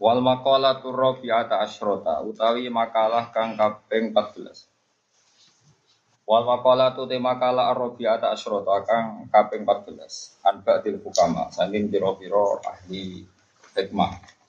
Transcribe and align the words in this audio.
Wal 0.00 0.24
maqalatu 0.24 0.88
rabi'ata 0.96 1.60
asyrota 1.60 2.24
utawi 2.24 2.72
makalah 2.72 3.28
kang 3.28 3.52
kaping 3.52 4.16
14. 4.16 4.64
Wal 6.24 6.44
maqalatu 6.48 7.04
te 7.04 7.20
makalah 7.20 7.68
rabi'ata 7.76 8.32
asyrota 8.32 8.80
kang 8.88 9.28
kaping 9.28 9.68
14. 9.68 10.40
An 10.48 10.64
ba'dil 10.64 11.04
hukama 11.04 11.52
saking 11.52 11.92
pira-pira 11.92 12.64
ahli 12.64 13.28
hikmah. 13.76 14.40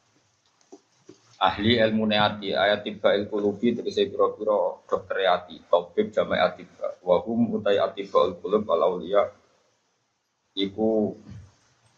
Ahli 1.41 1.83
ilmu 1.83 2.07
neati 2.07 2.55
ayat 2.55 2.87
tiba 2.87 3.11
il 3.17 3.27
kulubi 3.27 3.75
tegese 3.75 4.07
pira-pira 4.07 4.55
dokter 4.87 5.25
ati 5.25 5.59
tabib 5.67 6.15
jama'i 6.15 6.39
atiba 6.39 6.95
wa 7.03 7.19
hum 7.27 7.59
utai 7.59 7.75
atiba 7.75 8.23
il 8.29 8.39
kulub 8.39 8.63
al 8.71 8.87
auliya 8.87 9.25
iku 10.55 11.17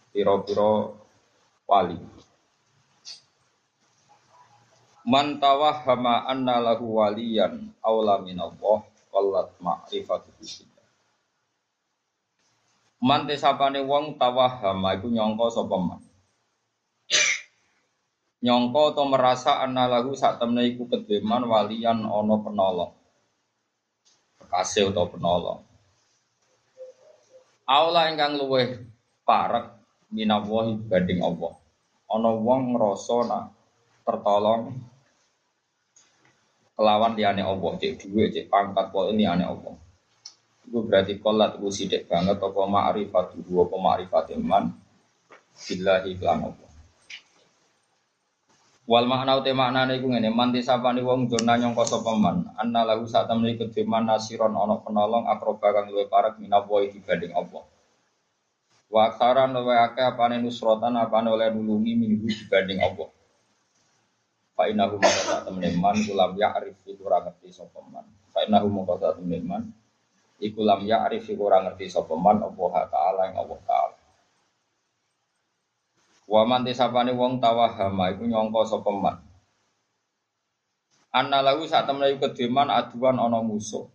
pira-pira 0.09 1.02
wali 1.73 1.97
Man 5.03 5.35
tawahhama 5.43 6.23
anna 6.31 6.63
lahu 6.63 7.03
waliyan 7.03 7.75
aula 7.83 8.23
minallah 8.23 8.87
wallat 9.11 9.51
ma'rifatu 9.59 10.31
billah. 10.39 10.87
Man 13.03 13.27
tesapane 13.27 13.83
wong 13.83 14.15
tawahhama 14.15 14.95
iku 14.95 15.11
nyangka 15.11 15.59
sapa 15.59 15.75
man. 15.75 15.99
Nyangka 18.39 18.95
atau 18.95 19.05
merasa 19.11 19.59
anna 19.59 19.91
lahu 19.91 20.15
sak 20.15 20.39
temne 20.39 20.71
iku 20.71 20.87
kedeman 20.87 21.51
waliyan 21.51 22.07
ana 22.07 22.35
penolong. 22.39 22.95
Kekasih 24.39 24.95
atau 24.95 25.11
penolong. 25.11 25.67
Aula 27.67 28.07
ingkang 28.07 28.39
luweh 28.39 28.87
parek 29.27 29.67
minallahi 30.15 30.79
banding 30.87 31.19
Allah. 31.19 31.62
Ana 32.13 32.29
wong 32.29 32.77
ngrasa 32.77 33.17
nak 33.25 33.43
tertolong 34.05 34.69
kelawan 36.77 37.17
liyane 37.17 37.41
Allah, 37.41 37.71
cek 37.81 38.05
duwe, 38.05 38.29
cek 38.29 38.53
pangkat 38.53 38.93
kok 38.93 39.09
ini 39.09 39.25
ane 39.25 39.49
Allah. 39.49 39.73
Itu 40.63 40.85
berarti 40.85 41.17
kolat 41.17 41.57
itu 41.57 41.69
sidik 41.73 42.05
banget 42.05 42.37
apa 42.37 42.61
ma'rifat 42.69 43.33
dua 43.41 43.65
apa 43.65 43.77
ma'rifat 43.77 44.25
iman 44.37 44.69
billahi 45.53 46.11
kelan 46.17 46.39
Allah. 46.53 46.69
Wal 48.83 49.07
makna 49.07 49.39
ute 49.39 49.55
maknane 49.55 49.95
iku 49.95 50.11
ngene, 50.11 50.27
man 50.27 50.51
disapani 50.51 50.99
wong 50.99 51.31
jona 51.31 51.55
nyangka 51.55 51.87
sapa 51.87 52.19
man, 52.19 52.51
anna 52.59 52.83
lahu 52.83 53.07
sak 53.07 53.31
temne 53.31 53.55
kedeman 53.55 54.03
nasiron 54.03 54.51
ana 54.53 54.75
penolong 54.83 55.23
akroba 55.23 55.71
kang 55.71 55.87
luwih 55.87 56.11
parek 56.11 56.35
minawa 56.35 56.83
dibanding 56.83 57.31
Allah. 57.31 57.63
Wa 58.93 59.09
aksaran 59.09 59.57
luwih 59.57 59.73
akeh 59.89 60.05
apane 60.05 60.37
nusrotan 60.37 60.93
apane 61.01 61.33
oleh 61.33 61.49
nulungi 61.49 61.97
minggu 61.97 62.29
dibanding 62.29 62.77
Allah. 62.77 63.09
Fa 64.53 64.69
innahu 64.69 65.01
temen 65.01 65.73
man 65.81 65.97
kulam 65.97 66.37
ya'rif 66.37 66.77
iku 66.85 67.09
ora 67.09 67.25
ngerti 67.25 67.49
sapa 67.49 67.81
man. 67.89 68.05
Fa 68.29 68.45
innahu 68.45 68.69
maka 68.69 69.17
temen 69.17 69.41
man 69.49 69.63
iku 70.37 70.61
lam 70.61 70.85
ya'rif 70.85 71.25
iku 71.25 71.49
ora 71.49 71.65
ngerti 71.65 71.89
sapa 71.89 72.13
Allah 72.13 72.85
taala 72.85 73.21
ing 73.33 73.35
Allah 73.41 73.59
taala. 73.65 73.97
Wa 76.29 76.45
man 76.45 76.61
tisapane 76.61 77.17
wong 77.17 77.41
tawahama 77.41 78.13
iku 78.13 78.29
nyangka 78.29 78.61
sapa 78.77 78.91
man. 78.93 79.17
Anna 81.09 81.41
lahu 81.41 81.65
sak 81.65 81.89
temen 81.89 82.13
iku 82.13 82.29
kedeman 82.29 82.69
aduan 82.69 83.17
ana 83.17 83.41
musuh. 83.41 83.89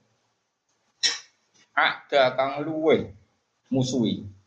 Ada 1.78 2.34
kang 2.34 2.66
luwe 2.66 3.14
musuhi. 3.70 4.37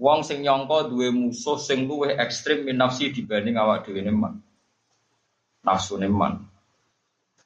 Wong 0.00 0.24
sing 0.24 0.40
nyangka 0.40 0.88
duwe 0.88 1.12
musuh 1.12 1.60
sing 1.60 1.84
luwih 1.84 2.16
ekstrim 2.16 2.64
min 2.64 2.80
nafsi 2.80 3.12
dibanding 3.12 3.60
awak 3.60 3.84
dhewe 3.84 4.00
man 4.08 4.40
nafsu 5.60 6.00
neman. 6.00 6.40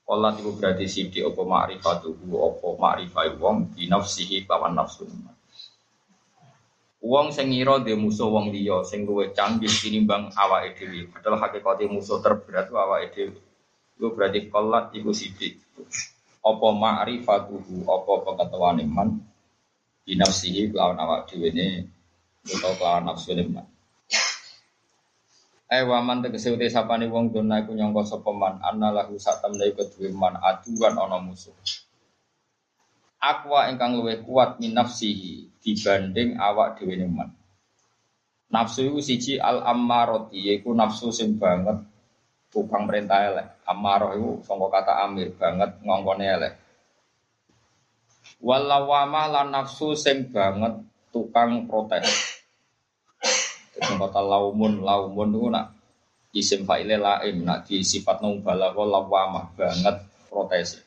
Allah 0.04 0.37
itu 0.37 0.53
berarti 0.54 0.87
sidi 0.87 1.19
opo 1.25 1.48
ma'rifatuhu 1.48 2.31
opo 2.37 2.78
ma'rifai 2.78 3.41
wong 3.41 3.75
di 3.75 3.91
nafsihi 3.91 4.47
lawan 4.47 4.78
nafsu 4.78 5.03
neman. 5.09 5.34
Wong 7.03 7.34
sing 7.34 7.50
ngira 7.50 7.82
dhe 7.82 7.98
musuh 7.98 8.31
wong 8.31 8.54
liya 8.54 8.87
sing 8.87 9.03
luwih 9.03 9.34
canggih 9.34 9.69
tinimbang 9.69 10.31
awake 10.38 10.78
dhewe. 10.78 11.10
Padahal 11.10 11.43
hakikate 11.43 11.91
musuh 11.91 12.22
terberat 12.22 12.70
awake 12.70 13.10
dhewe. 13.12 13.41
Iku 13.98 14.14
berarti 14.14 14.47
kolat 14.47 14.94
iku 14.94 15.10
sidik. 15.10 15.59
Apa 16.44 16.69
ma'rifatuhu 16.70 17.88
apa 17.88 18.12
pengetahuan 18.22 18.78
iman 18.84 19.09
di 20.04 20.14
nafsihi 20.14 20.70
lawan 20.70 21.00
awak 21.00 21.32
dhewe 21.32 21.48
ne 21.50 21.66
utawa 22.44 23.00
lawan 23.00 23.03
nafsu 23.09 23.32
neman. 23.32 23.65
Eh 25.75 25.82
waman 25.82 26.21
tegese 26.21 26.53
uti 26.53 26.69
sapane 26.69 27.09
wong 27.09 27.32
dona 27.32 27.65
iku 27.65 27.72
nyangka 27.72 28.05
sapa 28.05 28.31
man 28.31 28.60
anna 28.60 28.93
lahu 28.93 29.16
sak 29.16 29.41
temne 29.41 29.72
kedue 29.72 30.12
man 30.12 30.37
aduan 30.37 30.94
ana 30.94 31.19
musuh. 31.19 31.56
Akwa 33.25 33.72
ingkang 33.72 33.97
luwih 33.97 34.21
kuat 34.21 34.60
min 34.60 34.77
nafsihi 34.77 35.49
dibanding 35.65 36.37
awak 36.37 36.77
dhewe 36.77 37.09
man. 37.09 37.32
Nafsu 38.53 38.87
iku 38.93 39.00
siji 39.00 39.41
al 39.41 39.65
ammarati 39.65 40.53
yaiku 40.53 40.76
nafsu 40.76 41.09
sing 41.09 41.41
banget 41.41 41.81
tukang 42.53 42.84
perintah 42.84 43.25
elek. 43.25 43.49
Ammarah 43.65 44.15
iku 44.15 44.44
sangka 44.44 44.69
kata 44.69 44.93
amir 45.09 45.32
banget 45.34 45.81
ngongkone 45.81 46.25
elek. 46.28 46.55
Walawama 48.44 49.32
lan 49.32 49.49
nafsu 49.50 49.97
sing 49.97 50.28
banget 50.28 50.84
tukang 51.09 51.65
protes. 51.65 52.34
Sing 53.75 53.99
kata 53.99 54.23
laumun, 54.23 54.87
laumun 54.87 55.35
itu 55.35 55.51
nak 55.51 55.75
isim 56.31 56.62
fa'ile 56.62 56.95
laim, 56.95 57.43
nak 57.43 57.67
di 57.67 57.83
sifat 57.83 58.23
balago 58.23 58.87
lawamah 58.87 59.51
banget 59.59 59.99
protes. 60.31 60.79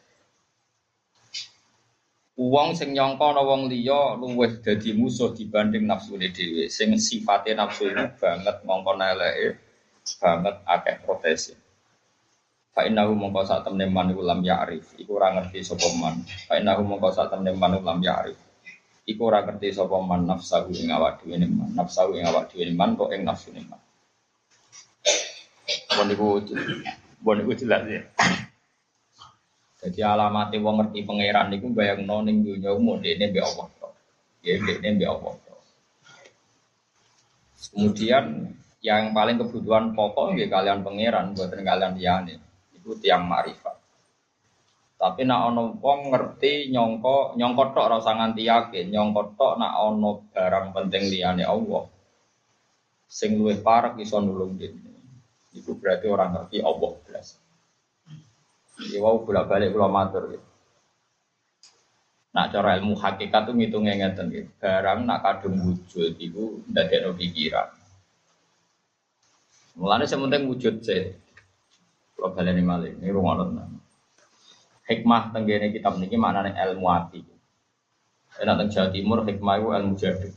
Uang 2.40 2.80
sing 2.80 2.96
nyangka 2.96 3.36
ana 3.36 3.44
wong 3.44 3.68
liya 3.68 4.16
luwih 4.16 4.64
dadi 4.64 4.96
musuh 4.96 5.36
dibanding 5.36 5.84
nafsu 5.84 6.16
dhewe. 6.16 6.72
Sing 6.72 6.96
sifate 6.96 7.52
nafsu 7.52 7.92
ini 7.92 8.08
banget 8.16 8.64
ngongkon 8.64 9.04
eleke, 9.04 9.60
banget 10.24 10.56
akeh 10.64 10.96
protes. 11.04 11.52
Fa 12.72 12.88
innahu 12.88 13.18
mongko 13.20 13.42
sak 13.44 13.68
temne 13.68 13.90
man 13.90 14.14
iku 14.14 14.22
lam 14.24 14.40
ya'rif, 14.46 14.96
iku 15.02 15.18
ora 15.18 15.34
ngerti 15.36 15.60
sapa 15.66 15.90
man. 15.98 16.24
Fa 16.48 16.56
innahu 16.56 16.88
mongko 16.88 17.10
sak 17.12 17.36
temne 17.36 17.52
man 17.52 17.84
lam 17.84 18.00
ya'rif 18.00 18.47
iku 19.08 19.22
ora 19.32 19.48
ngerti 19.48 19.72
sapa 19.72 19.96
man 20.04 20.28
nafsahu 20.28 20.76
ing 20.76 20.92
awak 20.92 21.24
dhewe 21.24 21.40
ne 21.40 21.48
man. 21.48 21.72
Nafsahu 21.72 22.20
ing 22.20 22.28
awak 22.28 22.52
dhewe 22.52 22.68
man 22.76 23.00
kok 23.00 23.10
ing 23.16 23.24
nafsu 23.24 23.56
ne 23.56 23.64
man. 23.64 23.80
Bon 25.96 26.08
iku 26.12 26.44
bon 27.24 27.38
iku 27.40 27.52
jelas 27.56 27.84
ya. 27.88 28.04
Jadi 29.78 30.04
alamat 30.04 30.52
wong 30.60 30.76
ngerti 30.84 31.08
pangeran 31.08 31.48
niku 31.48 31.72
bayangno 31.72 32.20
ning 32.26 32.44
dunya 32.44 32.76
umum 32.76 33.00
dene 33.00 33.32
mbek 33.32 33.46
Allah 33.46 33.68
to 33.80 33.90
ya 34.44 34.60
dene 34.60 34.88
mbek 35.00 35.08
Allah 35.08 35.34
to 35.38 35.54
kemudian 37.72 38.26
yang 38.82 39.12
paling 39.14 39.38
kebutuhan 39.38 39.94
pokok 39.94 40.34
nggih 40.34 40.50
kalian 40.50 40.82
pangeran 40.82 41.34
buatan 41.38 41.62
kalian 41.62 41.94
liyane 41.98 42.36
itu 42.74 42.98
tiang 42.98 43.26
marifat 43.26 43.78
tapi 44.98 45.30
nak 45.30 45.54
ono 45.54 45.78
wong 45.78 46.10
ngerti 46.10 46.74
nyongko 46.74 47.38
nyongko 47.38 47.64
tok 47.78 47.88
rasa 47.94 48.18
nganti 48.18 48.50
yakin 48.50 48.90
nyongko 48.90 49.38
tok 49.38 49.54
nak 49.62 49.78
ono 49.78 50.26
barang 50.34 50.74
penting 50.74 51.14
liyane 51.14 51.46
Allah. 51.46 51.86
Sing 53.06 53.38
luwih 53.38 53.62
parek 53.62 54.02
iso 54.02 54.18
nulung 54.18 54.58
dene. 54.58 54.98
Iku 55.54 55.78
berarti 55.78 56.10
orang 56.10 56.34
ngerti 56.34 56.58
Allah 56.66 56.92
belas. 57.06 57.38
Ya 58.90 58.98
wau 59.02 59.22
bolak-balik 59.22 59.70
kula 59.70 59.86
matur 59.86 60.34
gitu. 60.34 60.48
Nak 62.34 62.54
cara 62.54 62.78
ilmu 62.82 62.98
hakikat 62.98 63.50
tuh 63.50 63.54
ngitungnya 63.54 64.02
ngeten 64.02 64.34
gitu. 64.34 64.50
Barang 64.58 65.06
nak 65.06 65.22
kadung 65.22 65.62
wujud 65.62 66.18
iku 66.18 66.62
ndadekno 66.74 67.14
pikiran. 67.14 67.70
Mulane 69.78 70.10
sementing 70.10 70.50
wujud 70.50 70.82
sih. 70.82 71.14
Kalau 72.18 72.34
baleni 72.34 72.66
malih, 72.66 72.98
ini 72.98 73.14
rungono 73.14 73.46
hikmah 74.88 75.36
tenggene 75.36 75.76
kitab 75.76 76.00
niki 76.00 76.16
maknane 76.16 76.56
ilmu 76.56 76.88
ati. 76.88 77.22
Enak 78.40 78.56
teng 78.64 78.70
Jawa 78.72 78.88
Timur 78.90 79.20
hikmah 79.28 79.54
itu 79.60 79.68
ilmu 79.76 79.94
jadi. 80.00 80.30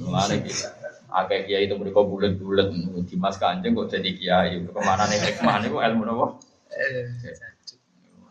Mulane 0.00 0.34
kita 0.46 0.68
akeh 1.06 1.48
kiai 1.48 1.64
itu 1.64 1.74
mereka 1.80 2.04
bulat-bulat 2.04 2.72
Dimas 3.08 3.36
Kanjeng 3.40 3.74
kok 3.74 3.88
jadi 3.90 4.10
kiai. 4.14 4.62
Ke 4.62 4.80
mana 4.80 5.04
nih 5.10 5.18
hikmah 5.18 5.54
niku 5.64 5.78
ilmu 5.82 6.02
napa? 6.06 6.26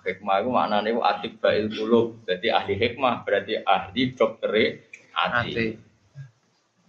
Hikmah 0.06 0.36
itu 0.38 0.50
maknanya 0.54 0.90
itu 0.94 1.02
atik 1.02 1.34
bail 1.42 1.66
kulub. 1.68 2.22
Jadi 2.30 2.48
ahli 2.54 2.74
hikmah 2.78 3.26
berarti 3.26 3.58
ahli 3.66 4.02
dokter 4.14 4.52
ati. 5.12 5.82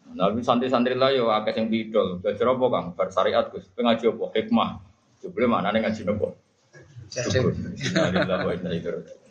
Nabi 0.06 0.40
santri-santri 0.40 0.94
lah 0.94 1.10
yo 1.16 1.32
akeh 1.32 1.56
sing 1.56 1.66
bidol. 1.72 2.22
Belajar 2.22 2.46
apa 2.52 2.64
Kang? 2.70 2.87
Bar 2.94 3.08
syariat 3.10 3.49
Gus. 3.50 3.66
Ngaji 3.75 4.04
apa? 4.12 4.25
Hikmah. 4.37 4.70
Jebule 5.25 5.49
maknane 5.49 5.81
ngaji 5.81 6.00
napa? 6.04 6.37
Syukur. 7.10 7.52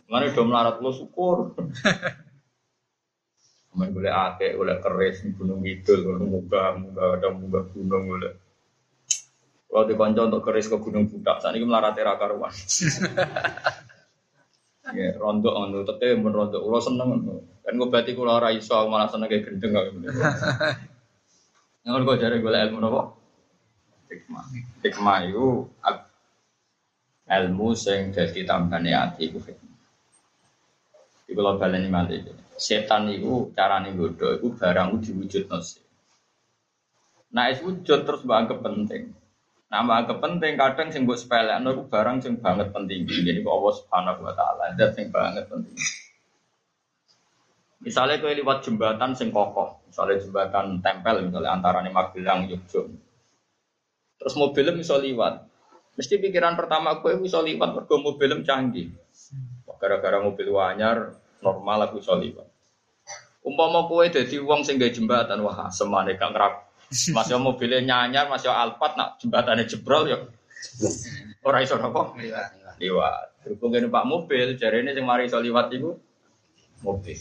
Mana 0.05 0.29
do 0.29 0.43
melarat 0.45 0.77
lo 0.79 0.91
syukur. 0.93 1.57
Main 3.75 3.91
boleh 3.91 4.07
akeh, 4.07 4.55
boleh 4.55 4.79
keris 4.79 5.19
gunung 5.35 5.59
kidul, 5.59 5.99
gunung 6.07 6.31
muga, 6.31 6.79
muga 6.79 7.19
ada 7.19 7.27
muga 7.35 7.67
gunung 7.75 8.07
boleh. 8.07 8.33
Kalau 9.67 9.83
di 9.83 9.93
konco 9.99 10.21
untuk 10.31 10.41
keris 10.47 10.71
ke 10.71 10.79
gunung 10.79 11.11
budak, 11.11 11.43
saat 11.43 11.51
ini 11.59 11.67
melarat 11.67 11.99
era 11.99 12.15
karuan. 12.15 12.53
Ya, 14.93 15.17
rontok 15.17 15.49
ngono, 15.49 15.81
teke 15.81 16.13
men 16.13 16.29
rontok, 16.29 16.61
ulo 16.61 16.77
seneng. 16.77 17.25
Kan 17.65 17.73
gue 17.73 17.89
berarti 17.89 18.13
kulo 18.13 18.37
ora 18.37 18.53
iso 18.53 18.85
malah 18.85 19.09
seneng 19.09 19.25
kayak 19.25 19.49
gendeng 19.49 19.73
kok. 19.73 19.85
Ngono 21.89 22.03
kok 22.13 22.19
jare 22.21 22.37
golek 22.37 22.69
ilmu 22.69 22.77
napa? 22.77 23.01
Hikmah. 24.13 24.45
Hikmah 24.85 25.17
itu 25.25 25.65
ilmu 27.25 27.73
sing 27.73 28.13
dadi 28.13 28.45
tambane 28.45 28.93
ati 28.93 29.29
iku 29.29 29.41
hikmah. 29.41 29.79
Iku 31.25 31.39
lho 31.41 31.51
baleni 31.57 31.89
malih. 31.89 32.21
Setan 32.55 33.09
itu 33.09 33.51
carane 33.57 33.91
godho 33.97 34.37
iku 34.37 34.53
barang 34.53 35.01
diwujudno 35.01 35.57
sih. 35.59 35.81
Nah, 37.35 37.51
es 37.51 37.59
wujud 37.59 38.07
terus 38.07 38.23
mbak 38.23 38.61
penting. 38.63 39.11
Nama 39.67 40.07
kepenting 40.07 40.55
kadang 40.55 40.87
sing 40.93 41.03
mbok 41.03 41.19
sepelekno 41.19 41.73
iku 41.73 41.83
barang 41.89 42.23
sing 42.23 42.39
banget 42.39 42.69
penting. 42.71 43.03
Jadi 43.09 43.41
kok 43.41 43.51
Allah 43.51 43.73
Subhanahu 43.75 44.21
wa 44.23 44.33
taala 44.37 44.65
zat 44.77 44.95
sing 44.95 45.09
banget 45.09 45.49
penting. 45.49 45.75
Misalnya 47.83 48.17
kau 48.17 48.31
lewat 48.31 48.65
jembatan 48.65 49.13
sing 49.13 49.29
kokoh, 49.29 49.83
misalnya 49.85 50.17
jembatan 50.17 50.81
tempel 50.81 51.21
misalnya 51.21 51.53
antara 51.53 51.85
nih 51.85 51.93
Magelang 51.93 52.49
Yogyo. 52.49 52.89
Terus 54.15 54.33
mobilnya 54.39 54.73
bisa 54.73 54.95
lewat. 54.95 55.43
Mesti 55.95 56.19
pikiran 56.19 56.59
pertama 56.59 56.99
aku 56.99 57.15
bisa 57.23 57.39
lewat 57.39 57.71
mergo 57.71 57.95
mobilnya 58.03 58.43
canggih. 58.43 58.91
Gara-gara 59.79 60.19
mobil 60.19 60.51
wanyar 60.51 61.15
normal 61.39 61.87
aku 61.87 62.03
bisa 62.03 62.15
lewat. 62.15 62.47
Umpama 63.45 63.85
kowe 63.85 64.03
dadi 64.09 64.41
wong 64.41 64.65
sing 64.65 64.81
gawe 64.81 64.89
jembatan, 64.89 65.45
wah 65.45 65.69
semane 65.69 66.17
gak 66.17 66.33
ngerap 66.33 66.53
masih 66.89 67.37
mobilnya 67.37 67.79
nyanyar, 67.81 68.25
masih 68.25 68.49
alpat, 68.49 68.97
nak 68.97 69.21
jembatannya 69.21 69.69
jebrol 69.69 70.09
ya. 70.09 70.17
Orang 71.45 71.61
iso 71.61 71.77
apa? 71.77 72.17
Liwat. 72.17 72.49
Liwat. 72.81 73.27
Berhubung 73.45 73.77
Pak 73.93 74.05
mobil, 74.09 74.57
jari 74.57 74.81
ini 74.81 74.97
yang 74.97 75.05
mari 75.05 75.29
iso 75.29 75.37
liwat 75.37 75.69
itu 75.69 75.93
mobil. 76.81 77.17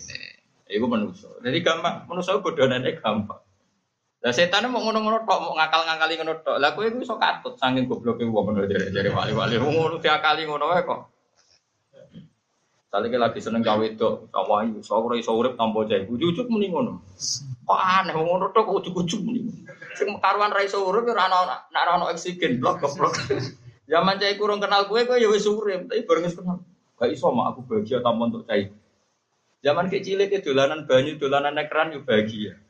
Iku 0.65 0.87
manusia. 0.89 1.29
Jadi 1.45 1.61
gampang, 1.61 2.09
manusia 2.09 2.41
bodonannya 2.41 2.97
gampang. 2.97 3.44
Lah 4.25 4.33
setan 4.33 4.73
mau 4.73 4.81
ngono-ngono 4.81 5.29
tok, 5.29 5.39
mau 5.45 5.53
ngakal-ngakali 5.53 6.17
ngono 6.17 6.35
tok. 6.41 6.57
Lah 6.57 6.73
kowe 6.73 6.89
iku 6.89 7.05
iso 7.05 7.21
katut 7.21 7.61
saking 7.61 7.85
gobloke 7.85 8.25
wong 8.25 8.57
ngono 8.57 8.65
jare-jare 8.65 9.13
wali-wali. 9.13 9.61
Ngono 9.61 10.01
diakali 10.01 10.49
ngono 10.49 10.65
wae 10.73 10.81
kok. 10.81 11.01
Tadi 12.89 13.11
lagi 13.11 13.43
seneng 13.43 13.61
gawe 13.61 13.85
itu, 13.85 14.31
sama 14.31 14.63
ibu, 14.65 14.79
sore 14.81 15.19
sore 15.21 15.59
tanpa 15.59 15.83
jahit, 15.85 16.09
ujuk 16.09 16.47
mending 16.49 16.73
ngono. 16.73 16.93
Kok 17.69 17.81
aneh, 18.01 18.17
ngono 18.17 18.49
tok 18.49 18.81
ujuk 18.81 19.21
mending. 19.21 19.69
Sing 19.93 20.09
karuan 20.17 20.57
rai 20.57 20.73
sore, 20.73 21.05
biar 21.05 21.29
anak 21.29 21.69
anak 21.69 21.85
anak 21.85 22.17
oksigen, 22.17 22.65
blok 22.65 22.81
blok. 22.81 23.13
Zaman 23.85 24.17
cai 24.17 24.41
kurang 24.41 24.65
kenal 24.65 24.89
gue, 24.89 25.05
gue 25.05 25.21
ya 25.21 25.29
wes 25.29 25.45
urip, 25.45 25.93
tapi 25.93 26.09
bareng 26.09 26.33
kenal. 26.33 26.65
Gak 26.97 27.13
iso 27.13 27.29
mak 27.29 27.53
aku 27.53 27.61
bahagia 27.69 28.01
tanpa 28.01 28.33
untuk 28.33 28.49
cai. 28.49 28.73
Zaman 29.61 29.93
kecil 29.93 30.25
itu 30.25 30.41
dolanan 30.41 30.89
banyu, 30.89 31.21
dolanan 31.21 31.61
ekran 31.61 31.93
yo 31.93 32.01
bahagia. 32.01 32.64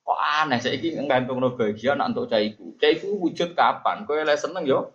Kok 0.00 0.20
aneh, 0.42 0.58
saya 0.58 0.74
ini 0.74 1.06
ngantung 1.06 1.38
no 1.38 1.54
bahagia 1.54 1.94
nak 1.94 2.16
untuk 2.16 2.32
caiku. 2.32 2.74
Caiku 2.80 3.20
wujud 3.20 3.54
kapan? 3.54 4.08
Kau 4.08 4.16
yang 4.16 4.30
seneng 4.34 4.66
yo. 4.66 4.90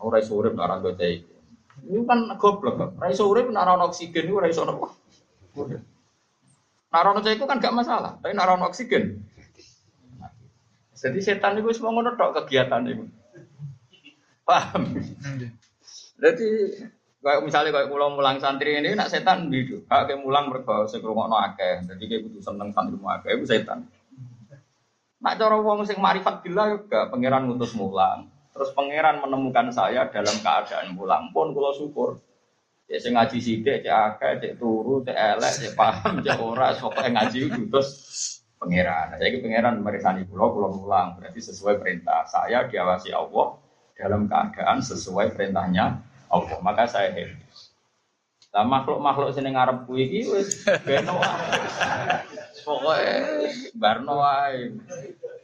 Ora 0.00 0.20
iso 0.20 0.36
urip 0.36 0.56
nak 0.56 0.70
ora 0.70 0.94
caiku. 0.94 1.34
Ini 1.84 2.06
kan 2.08 2.38
goblok. 2.38 2.96
Rai 2.96 3.12
sore 3.12 3.44
pun 3.44 3.58
naruh 3.58 3.76
oksigen 3.90 4.30
itu 4.30 4.38
rai 4.40 4.54
sore. 4.54 4.72
Naruh 6.94 7.12
itu 7.26 7.44
kan 7.44 7.58
gak 7.58 7.74
masalah, 7.74 8.16
tapi 8.22 8.32
naruh 8.32 8.56
oksigen. 8.64 9.20
Jadi 10.94 11.20
setan 11.20 11.58
itu 11.60 11.68
semua 11.76 11.92
ngono 11.92 12.16
tok 12.16 12.46
kegiatan 12.46 12.86
itu. 12.88 13.04
Paham? 14.46 14.96
Jadi 16.16 16.48
kayak 17.24 17.40
misalnya 17.40 17.72
kayak 17.72 17.88
pulau 17.88 18.12
mulang 18.12 18.36
santri 18.36 18.76
ini 18.76 18.92
nak 18.92 19.08
setan 19.08 19.48
bidu. 19.48 19.80
Kayak 19.88 20.20
mulang 20.20 20.52
mergo 20.52 20.84
sing 20.84 21.00
no 21.00 21.36
akeh. 21.40 21.88
Jadi 21.88 22.04
kayak 22.04 22.22
butuh 22.28 22.42
seneng 22.44 22.68
santri 22.76 23.00
mu 23.00 23.08
akeh 23.08 23.32
itu 23.32 23.48
setan. 23.48 23.88
Nak 25.24 25.40
cara 25.40 25.56
wong 25.56 25.88
sing 25.88 25.96
marifat 25.96 26.44
bila 26.44 26.76
juga 26.76 27.08
pangeran 27.08 27.48
ngutus 27.48 27.72
mulang. 27.72 28.28
Terus 28.52 28.70
pangeran 28.76 29.24
menemukan 29.24 29.72
saya 29.72 30.04
dalam 30.12 30.36
keadaan 30.44 30.92
pulang 30.92 31.32
pun 31.32 31.56
kalau 31.56 31.72
syukur. 31.72 32.20
Cek 32.84 33.00
sing 33.00 33.16
ngaji 33.16 33.38
sithik, 33.40 33.80
cek 33.80 33.96
akeh, 33.96 34.32
cek 34.44 34.52
turu, 34.60 35.00
cek 35.00 35.16
elek, 35.16 35.52
cek 35.56 35.72
paham, 35.72 36.20
cek 36.20 36.36
ora, 36.36 36.76
pokoke 36.76 37.08
ngaji 37.08 37.48
terus 37.72 37.88
pangeran. 38.60 39.16
Nah, 39.16 39.18
jadi 39.18 39.40
pangeran 39.40 39.80
merisani 39.80 40.28
pulau, 40.28 40.52
pulau 40.52 40.70
pulang 40.76 41.16
berarti 41.16 41.40
sesuai 41.40 41.80
perintah. 41.80 42.28
Saya 42.28 42.68
diawasi 42.68 43.16
Allah 43.16 43.56
dalam 43.96 44.28
keadaan 44.28 44.84
sesuai 44.84 45.32
perintahnya 45.32 46.13
Allah. 46.34 46.58
Maka 46.58 46.90
saya 46.90 47.14
happy. 47.14 47.38
Lah 48.54 48.62
makhluk-makhluk 48.62 49.34
sini 49.34 49.50
ngarep 49.50 49.82
kuwi 49.82 50.06
iki 50.06 50.20
wis 50.30 50.62
beno 50.86 51.18
Pokoke 52.62 53.10
barno 53.74 54.22
wae. 54.22 54.70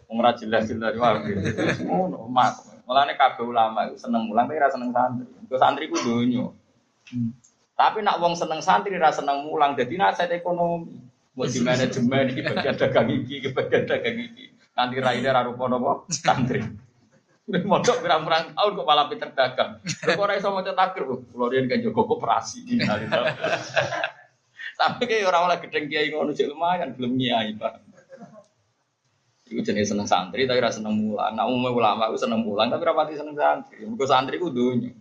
Wong 0.07 0.17
ora 0.23 0.35
jelas-jelas 0.39 0.95
wae. 0.95 1.35
Ngono, 1.83 2.31
mak. 2.31 2.83
Mulane 2.87 3.15
kabeh 3.19 3.47
ulama 3.47 3.87
seneng 3.99 4.31
mulang 4.31 4.47
tapi 4.47 4.63
rasa 4.63 4.75
seneng 4.79 4.91
santri. 4.95 5.27
Ku 5.47 5.55
santri 5.59 5.85
ku 5.91 5.99
dunyo. 5.99 6.55
Hmm. 7.11 7.35
Tapi 7.75 8.03
nak 8.03 8.19
wong 8.23 8.39
seneng 8.39 8.63
santri 8.63 8.95
rasa 8.99 9.23
seneng 9.23 9.47
mulang 9.47 9.75
jadi 9.75 9.95
nasihat 9.95 10.31
ekonomi. 10.31 11.11
Mau 11.35 11.47
di 11.47 11.63
manajemen 11.63 12.35
iki 12.35 12.43
bagian 12.43 12.75
dagang 12.75 13.09
iki, 13.11 13.35
bagian 13.55 13.87
dagang 13.87 14.19
iki. 14.19 14.51
Nanti 14.75 14.99
raine 14.99 15.31
ra 15.31 15.47
rupa 15.47 15.71
napa 15.71 16.07
santri. 16.11 16.63
Mondok 17.51 17.99
pirang-pirang 18.07 18.55
tahun 18.55 18.71
kok 18.79 18.87
malah 18.87 19.07
pinter 19.11 19.31
dagang. 19.35 19.83
Kok 19.83 20.21
ora 20.23 20.39
iso 20.39 20.55
maca 20.55 20.71
takir, 20.71 21.03
kula 21.03 21.51
riyen 21.51 21.67
kan 21.67 21.83
jogo 21.83 22.07
koperasi. 22.07 22.63
Tapi 24.81 25.03
kayak 25.05 25.29
orang 25.29 25.43
orang 25.51 25.61
gedeng 25.67 25.91
kiai 25.91 26.09
ngono 26.15 26.31
sih 26.33 26.47
lumayan 26.47 26.95
belum 26.95 27.19
nyai 27.19 27.59
pak. 27.59 27.75
Iku 29.51 29.67
jenis 29.67 29.91
seneng 29.91 30.07
santri 30.07 30.47
tapi 30.47 30.63
rasa 30.63 30.79
seneng 30.79 30.95
mulang. 30.95 31.35
Nah 31.35 31.45
umumnya 31.51 31.75
ulama 31.75 32.07
aku 32.07 32.17
seneng 32.23 32.47
mulang 32.47 32.71
tapi 32.71 32.87
rapati 32.87 33.19
seneng 33.19 33.35
santri. 33.35 33.83
Mergo 33.83 34.07
santri 34.07 34.39
ku 34.39 34.55
dunya. 34.55 34.95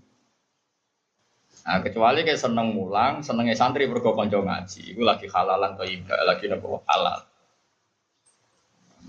Nah, 1.70 1.86
kecuali 1.86 2.26
kayak 2.26 2.42
seneng 2.42 2.74
mulang, 2.74 3.22
senengnya 3.22 3.54
santri 3.54 3.86
bergo 3.86 4.18
konco 4.18 4.42
ngaji. 4.42 4.90
Iku 4.98 5.06
lagi 5.06 5.30
halalan 5.30 5.78
atau 5.78 5.86
iba, 5.86 6.18
lagi 6.26 6.50
nopo 6.50 6.82
halal. 6.90 7.29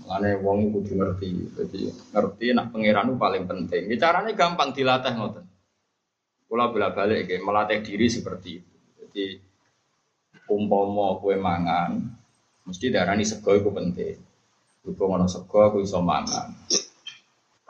Mulane 0.01 0.31
wong 0.41 0.73
kudu 0.73 0.97
ngerti. 0.97 1.29
Jadi 1.55 1.81
ngerti 2.11 2.45
nak 2.57 2.73
pangeran 2.73 3.15
paling 3.15 3.43
penting. 3.45 3.89
Ya, 3.91 3.97
caranya 4.09 4.31
gampang 4.33 4.73
dilatih 4.73 5.13
ngoten. 5.15 5.45
Kula 6.51 6.67
bila 6.73 6.91
balik 6.91 7.31
kayak 7.31 7.45
melatih 7.47 7.79
diri 7.79 8.11
seperti 8.11 8.59
itu. 8.59 8.75
Jadi 8.99 9.25
umpama 10.51 11.15
kue 11.23 11.39
mangan, 11.39 11.95
mesti 12.67 12.91
darani 12.91 13.23
sego 13.23 13.55
itu 13.55 13.71
penting. 13.71 14.19
Berhubung 14.83 15.15
ana 15.15 15.31
sego 15.31 15.63
aku 15.63 15.79
iso 15.79 16.03
mangan. 16.03 16.51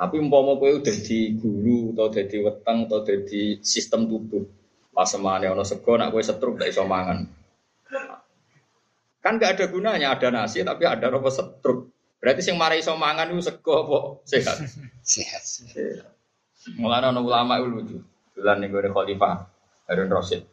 Tapi 0.02 0.18
umpama 0.18 0.58
kowe 0.58 0.82
udah 0.82 0.98
di 1.06 1.38
guru 1.38 1.94
atau 1.94 2.10
di 2.10 2.38
weteng 2.42 2.90
atau 2.90 3.06
di 3.06 3.62
sistem 3.62 4.10
tubuh. 4.10 4.42
Pas 4.90 5.06
semane 5.06 5.46
ana 5.46 5.62
sego 5.62 5.94
nak 5.94 6.10
kowe 6.10 6.24
setruk 6.26 6.58
gak 6.58 6.74
iso 6.74 6.82
mangan. 6.90 7.30
Kan 9.22 9.38
gak 9.38 9.62
ada 9.62 9.66
gunanya 9.70 10.18
ada 10.18 10.34
nasi 10.34 10.66
tapi 10.66 10.90
ada 10.90 11.14
apa 11.14 11.30
setruk. 11.30 11.94
Berarti 12.22 12.42
sing 12.46 12.56
marai 12.56 12.86
iso 12.86 12.94
mangan 12.94 13.34
itu 13.34 13.42
sego 13.42 13.74
apa 13.82 14.00
sehat? 14.30 14.58
Sehat. 15.02 15.44
Mulane 16.78 17.10
ana 17.10 17.20
ulama 17.20 17.58
itu 17.58 17.68
lucu. 17.68 17.98
Bulan 18.38 18.62
ning 18.62 18.70
Khalifah 18.70 19.50
Harun 19.90 20.10
Rasid. 20.14 20.46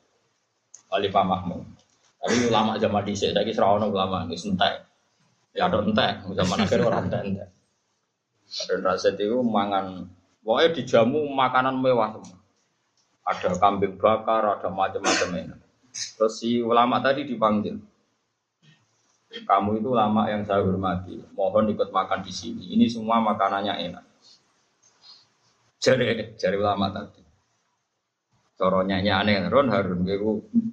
Khalifah 0.89 1.25
Mahmud. 1.29 1.63
Tapi 2.19 2.51
ulama 2.51 2.75
zaman 2.81 3.05
dhisik 3.07 3.31
saiki 3.31 3.55
ora 3.61 3.79
ono 3.79 3.87
ulama 3.93 4.27
wis 4.27 4.43
entek. 4.49 4.89
Ya 5.55 5.71
ada 5.71 5.85
entek, 5.85 6.25
zaman 6.25 6.59
akhir 6.65 6.81
orang 6.83 7.07
entek. 7.13 7.49
Dan 8.67 8.81
Rasid 8.81 9.21
itu 9.21 9.39
mangan, 9.45 10.09
pokoknya 10.41 10.73
dijamu 10.73 11.21
makanan 11.31 11.79
mewah 11.79 12.17
semua. 12.17 12.41
Ada 13.29 13.61
kambing 13.61 14.01
bakar, 14.01 14.41
ada 14.41 14.73
macam-macam 14.73 15.29
ini. 15.37 15.57
Terus 15.93 16.33
si 16.41 16.65
ulama 16.65 17.05
tadi 17.05 17.29
dipanggil. 17.29 17.77
Kamu 19.29 19.77
itu 19.77 19.93
lama 19.93 20.25
yang 20.33 20.41
saya 20.49 20.65
hormati. 20.65 21.21
Mohon 21.37 21.77
ikut 21.77 21.93
makan 21.93 22.25
di 22.25 22.33
sini. 22.33 22.65
Ini 22.73 22.89
semua 22.89 23.21
makanannya 23.21 23.75
enak. 23.77 24.05
Jari, 25.79 26.35
jari 26.41 26.57
ulama 26.57 26.89
tadi. 26.89 27.23
Coronya 28.59 28.99
aneh, 28.99 29.47
Ron 29.47 29.71
Harun, 29.71 30.03
gue 30.03 30.19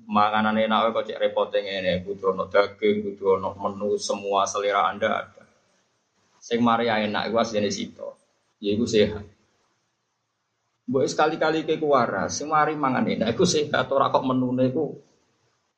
makanan 0.10 0.58
enak 0.58 0.90
kok 0.90 1.06
cek 1.06 1.22
repotnya 1.22 1.62
ini, 1.62 2.02
kudu 2.02 2.34
ono 2.34 2.50
daging, 2.50 3.14
kudu 3.14 3.38
ono 3.38 3.54
menu 3.62 3.94
semua 4.02 4.50
selera 4.50 4.90
anda 4.90 5.22
ada. 5.22 5.46
Sing 6.42 6.66
Maria 6.66 6.98
enak, 6.98 7.30
gue 7.30 7.38
aslinya 7.38 7.70
situ, 7.70 8.10
ya 8.58 8.74
gue 8.74 8.90
sehat. 8.90 9.22
Boleh 10.90 11.06
sekali-kali 11.06 11.62
ke 11.62 11.78
kuara, 11.78 12.26
sing 12.26 12.50
mari 12.50 12.74
mangan 12.74 13.06
enak, 13.06 13.38
gue 13.38 13.46
sehat. 13.46 13.86
Orang 13.94 14.10
kok 14.10 14.26
menu 14.26 14.50
gue 14.58 14.88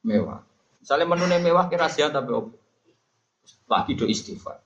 mewah. 0.08 0.48
Misalnya 0.80 1.12
menu 1.12 1.28
mewah 1.28 1.68
kira 1.68 1.92
sehat 1.92 2.16
tapi 2.16 2.32
opo 2.32 2.57
lagi 3.68 3.94
do 3.96 4.06
istighfar. 4.08 4.60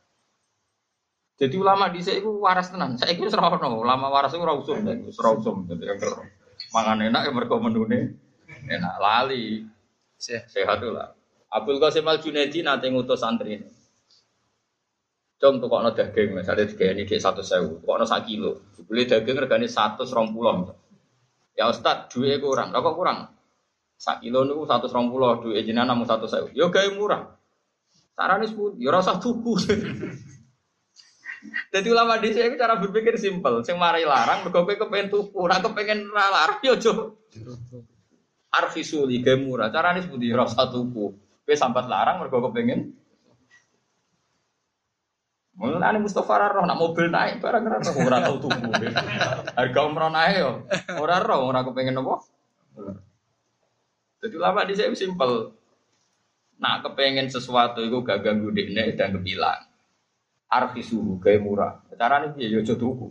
Jadi 1.41 1.57
ulama 1.57 1.89
di 1.89 2.05
sini 2.05 2.21
waras 2.21 2.69
tenan. 2.69 3.01
Saya 3.01 3.17
kira 3.17 3.33
serono. 3.33 3.81
Ulama 3.81 4.13
waras 4.13 4.37
itu 4.37 4.45
rausum 4.45 4.85
dan 4.85 5.09
rausum. 5.09 5.65
Jadi 5.65 5.89
yang 5.89 5.97
ker 5.97 6.13
mangan 6.69 7.01
enak 7.01 7.21
yang 7.25 7.35
mereka 7.35 7.57
menune 7.57 8.21
enak 8.69 8.95
lali 9.01 9.65
sehat 10.21 10.85
lah. 10.85 11.17
Abdul 11.51 11.81
Qasim 11.81 12.05
Al 12.05 12.21
Junaidi 12.21 12.61
nanti 12.61 12.93
ngutus 12.93 13.19
santri 13.19 13.57
ini. 13.57 13.67
Cung 15.41 15.57
tuh 15.57 15.73
kok 15.73 15.97
daging, 15.97 16.37
misalnya 16.37 16.69
tiga 16.69 16.93
ini 16.93 17.01
di 17.01 17.17
satu 17.17 17.41
sewu, 17.41 17.81
kok 17.81 17.97
no 17.97 18.05
sak 18.05 18.29
kilo, 18.29 18.77
beli 18.85 19.09
daging 19.09 19.41
regane 19.41 19.65
satu 19.65 20.05
serong 20.05 20.37
pulau. 20.37 20.69
Ya 21.57 21.65
Ustad, 21.65 22.13
duit 22.13 22.37
kurang, 22.37 22.69
kok 22.69 22.93
kurang? 22.93 23.25
Sak 23.97 24.21
kilo 24.21 24.45
nih 24.45 24.53
satu 24.69 24.85
serong 24.85 25.09
pulau, 25.09 25.41
duit 25.41 25.65
jinan 25.65 25.89
namun 25.89 26.05
satu 26.05 26.29
sewu. 26.29 26.53
Yo 26.53 26.69
gaya 26.69 26.93
murah. 26.93 27.40
Carane 28.13 28.45
sepuluh, 28.45 28.77
ya 28.77 28.91
rasa 28.91 29.17
tuku. 29.17 29.53
Jadi 31.73 31.87
ulama 31.89 32.21
di 32.21 32.37
sini 32.37 32.53
cara 32.53 32.77
berpikir 32.77 33.17
simpel. 33.17 33.65
Sing 33.65 33.79
mari 33.81 34.05
larang, 34.05 34.45
mergo 34.45 34.61
kowe 34.61 34.75
kepengen 34.77 35.09
tuku, 35.09 35.33
ora 35.33 35.57
kepengen 35.57 36.05
ra 36.13 36.29
larang 36.29 36.61
yo 36.61 36.77
aja. 36.77 36.91
Arfisuli 38.51 39.25
ge 39.25 39.39
murah. 39.41 39.73
Carane 39.73 40.05
sepundi 40.05 40.29
ya 40.29 40.37
rasa 40.37 40.69
tuku. 40.69 41.17
Kowe 41.17 41.55
sambat 41.57 41.89
larang 41.89 42.21
mergo 42.21 42.45
kepengen 42.45 42.93
Mulane 45.61 46.01
Mustafa 46.01 46.57
roh 46.57 46.65
nak 46.65 46.79
mobil 46.79 47.13
naik 47.13 47.37
barang 47.37 47.61
ora 47.69 47.77
roh 47.77 47.95
ora 48.01 48.17
tau 48.25 48.37
tuku. 48.41 48.61
Harga 49.53 49.79
umroh 49.85 50.09
naik 50.09 50.35
yo. 50.41 50.51
Ora 50.97 51.21
roh 51.21 51.53
ora 51.53 51.61
kepengen 51.61 52.01
apa. 52.01 52.25
Jadi 54.25 54.33
ulama 54.41 54.65
di 54.65 54.73
sini 54.73 54.97
simpel. 54.97 55.53
Nak 56.61 56.85
kepengen 56.85 57.25
sesuatu 57.25 57.81
itu 57.81 58.05
gak 58.05 58.21
ganggu 58.21 58.53
dekne 58.53 58.93
dan 58.93 59.17
kebilang. 59.17 59.65
Arfi 60.45 60.85
suhu 60.85 61.17
gaya 61.17 61.41
murah. 61.41 61.81
Caranya 61.97 62.29
dia 62.37 62.53
yo 62.53 62.61
tuku. 62.61 63.09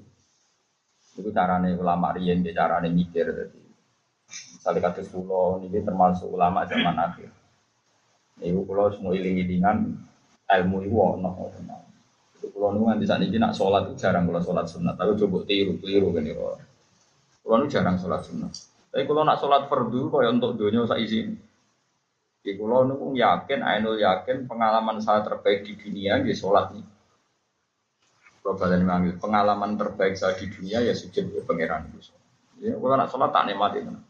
Itu 1.19 1.35
caranya 1.35 1.75
ulama 1.75 2.14
riyen, 2.14 2.47
caranya 2.47 2.87
mikir 2.87 3.26
tadi. 3.26 3.59
Misalnya 4.30 4.92
kata 4.92 5.02
pulau 5.11 5.59
ini 5.59 5.83
termasuk 5.83 6.30
ulama 6.30 6.62
zaman 6.69 6.95
akhir. 6.95 7.33
Ibu 8.38 8.62
pulau 8.62 8.95
semua 8.95 9.19
iling-ilingan 9.19 9.99
ilmu 10.47 10.76
itu 10.87 10.95
ono. 10.95 11.30
Pulau 12.54 12.71
nu 12.73 12.87
di 12.97 13.09
sana 13.09 13.26
nak 13.26 13.52
sholat 13.52 13.90
itu 13.90 13.99
jarang 13.99 14.30
kalau 14.30 14.40
sholat 14.45 14.71
sunat. 14.71 14.95
Tapi 14.95 15.19
coba 15.19 15.42
tiru 15.49 15.75
tiru 15.83 16.14
kan. 16.14 16.23
Pulau 17.42 17.57
nu 17.59 17.66
jarang 17.66 17.99
sholat 17.99 18.23
sunat. 18.23 18.52
Tapi 18.95 19.02
kalau 19.09 19.26
nak 19.26 19.42
sholat 19.42 19.66
fardu 19.66 20.12
kau 20.12 20.23
untuk 20.23 20.54
dunia 20.54 20.87
saya 20.87 21.02
izin. 21.02 21.50
Di 22.40 22.56
kulo 22.56 22.88
niku 22.88 23.12
yakin, 23.12 23.61
ainul 23.61 24.00
yakin 24.00 24.49
pengalaman 24.49 25.04
saya 25.04 25.20
terbaik 25.20 25.68
di 25.68 25.76
dunia 25.76 26.25
di 26.25 26.32
sholat 26.32 26.73
ini. 26.73 26.85
Kalau 28.40 28.56
badan 28.56 28.88
manggil 28.88 29.20
pengalaman 29.20 29.76
terbaik 29.76 30.16
saya 30.16 30.32
di 30.40 30.49
dunia 30.49 30.80
ya 30.80 30.97
sujud 30.97 31.28
ke 31.28 31.44
pangeran 31.44 31.92
itu. 31.92 32.16
Ya, 32.64 32.80
kalau 32.80 32.97
nak 32.97 33.12
sholat 33.12 33.28
tak 33.37 33.44
nikmati 33.44 33.85
kan. 33.85 34.00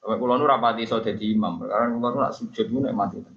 Kalau 0.00 0.16
kulo 0.16 0.40
nu 0.40 0.48
rapati 0.48 0.88
so 0.88 1.04
jadi 1.04 1.36
imam, 1.36 1.60
karena 1.68 1.92
kulo 1.92 2.08
nu 2.16 2.18
nak 2.24 2.32
sujud 2.32 2.66
nu 2.72 2.80
nikmati 2.80 3.20
kan. 3.20 3.34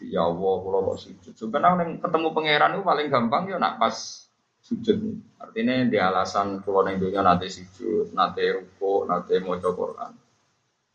Ya 0.00 0.24
Allah, 0.24 0.54
kulo 0.64 0.78
kok 0.88 0.98
sujud. 1.04 1.36
Sebenarnya 1.36 2.00
ketemu 2.00 2.28
pangeran 2.32 2.80
itu 2.80 2.82
paling 2.88 3.08
gampang 3.12 3.52
ya 3.52 3.60
nak 3.60 3.76
pas 3.76 4.24
sujud. 4.64 4.96
Artinya 5.36 5.84
di 5.84 6.00
alasan 6.00 6.64
kulo 6.64 6.80
neng 6.88 6.96
dunia 6.96 7.20
nanti 7.20 7.52
sujud, 7.52 8.16
nanti 8.16 8.48
ruko, 8.48 9.04
nanti 9.04 9.36
mau 9.44 9.60
Quran. 9.60 10.12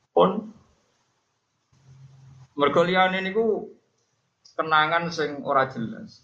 Pun 0.10 0.30
Mergo 2.56 2.82
liyane 2.88 3.20
niku 3.20 3.68
kenangan 4.56 5.12
sing 5.12 5.44
ora 5.44 5.68
jelas. 5.68 6.24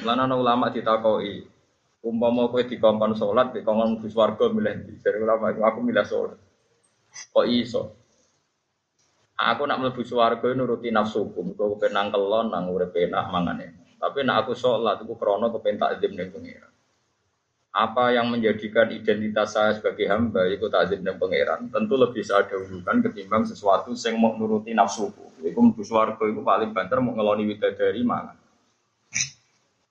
Lan 0.00 0.18
ana 0.26 0.34
ulama 0.34 0.72
ditakoki, 0.74 1.44
umpama 2.02 2.50
kowe 2.50 2.64
dikongkon 2.66 3.14
salat, 3.14 3.54
dikongkon 3.54 3.94
mlebu 3.94 4.08
swarga 4.10 4.50
milih 4.50 4.74
ndi? 4.82 4.92
Jare 5.04 5.22
ulama 5.22 5.54
aku 5.54 5.78
milih 5.84 6.02
salat. 6.02 6.40
Kok 7.30 7.46
iso? 7.46 7.94
Aku 9.38 9.68
nak 9.68 9.78
mlebu 9.84 10.02
swarga 10.02 10.50
nuruti 10.50 10.90
nafsuku, 10.90 11.52
mergo 11.52 11.78
kepen 11.78 12.10
kelon 12.10 12.50
nang 12.50 12.72
urip 12.74 12.96
enak 12.96 13.30
mangane. 13.30 13.96
Tapi 14.02 14.26
nak 14.26 14.48
aku 14.48 14.58
salat 14.58 14.98
iku 15.04 15.14
krana 15.14 15.52
kepen 15.54 15.78
takzim 15.78 16.18
ning 16.18 16.34
pengira 16.34 16.73
apa 17.74 18.14
yang 18.14 18.30
menjadikan 18.30 18.86
identitas 18.94 19.58
saya 19.58 19.74
sebagai 19.74 20.06
hamba 20.06 20.46
itu 20.46 20.70
takzim 20.70 21.02
dan 21.02 21.18
pangeran? 21.18 21.66
Tentu 21.74 21.98
lebih 21.98 22.22
saya 22.22 22.46
dahulukan 22.46 23.02
ketimbang 23.10 23.42
sesuatu 23.42 23.90
yang 23.98 24.22
mau 24.22 24.38
nuruti 24.38 24.70
nafsuku. 24.70 25.42
Itu 25.42 25.58
mlebu 25.58 25.82
swarga 25.82 26.22
itu 26.22 26.40
paling 26.40 26.70
banter 26.70 27.02
mau 27.02 27.12
ngeloni 27.18 27.44
widadari 27.50 28.06
mana 28.06 28.44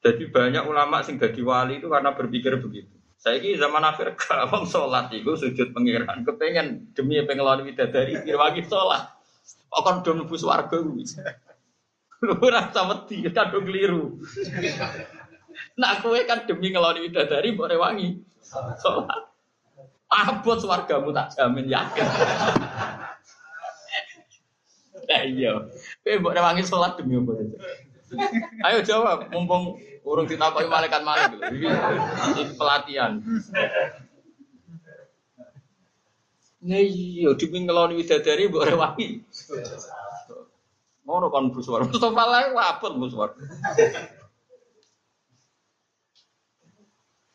jadi 0.04 0.28
banyak 0.28 0.63
ulama 0.68 1.00
sing 1.00 1.16
jadi 1.16 1.40
wali 1.40 1.80
itu 1.80 1.88
karena 1.88 2.12
berpikir 2.12 2.60
begitu. 2.60 2.92
Saya 3.16 3.40
ini 3.40 3.56
zaman 3.56 3.80
akhir 3.88 4.16
kalau 4.28 4.68
sholat 4.68 5.08
itu 5.16 5.32
sujud 5.40 5.72
pangeran. 5.72 6.28
Kepengen 6.28 6.92
demi 6.92 7.24
pengeloni 7.24 7.72
widadari 7.72 8.20
lagi 8.28 8.62
sholat. 8.68 9.16
Akan 9.72 10.04
dong 10.04 10.28
mlebu 10.28 10.36
swarga 10.36 10.78
lu 10.78 11.02
rasa 12.56 12.88
wedi 12.88 13.20
kadung 13.36 13.68
keliru 13.68 14.16
Nak 15.78 16.06
kue 16.06 16.24
kan 16.30 16.46
demi 16.46 16.70
ngeloni 16.74 17.10
widadari 17.10 17.54
boleh 17.54 17.78
wangi. 17.78 18.22
Sholat. 18.80 19.32
Abot 20.14 20.62
wargamu 20.62 21.10
tak 21.10 21.34
jamin 21.34 21.66
yakin. 21.70 22.06
Ya 25.10 25.20
iya. 25.26 25.54
Kue 26.06 26.22
boleh 26.22 26.42
wangi 26.42 26.64
sholat 26.64 26.96
demi 26.98 27.18
apa 27.18 27.32
itu? 27.42 27.58
Ayo 28.62 28.86
jawab, 28.86 29.34
mumpung 29.34 29.82
urung 30.06 30.30
ditakoki 30.30 30.70
malaikat 30.70 31.02
malaikat. 31.02 31.40
Ini 31.50 32.54
pelatihan. 32.54 33.18
Ya 36.64 36.80
iya, 36.80 37.34
demi 37.36 37.66
ngeloni 37.66 37.98
widadari 37.98 38.48
boleh 38.48 38.78
wangi. 38.78 39.26
Ngono 41.04 41.28
kon 41.28 41.52
buswar. 41.52 41.84
Mustafa 41.84 42.24
lae 42.24 42.56
wabot 42.56 42.94
buswar. 42.96 43.36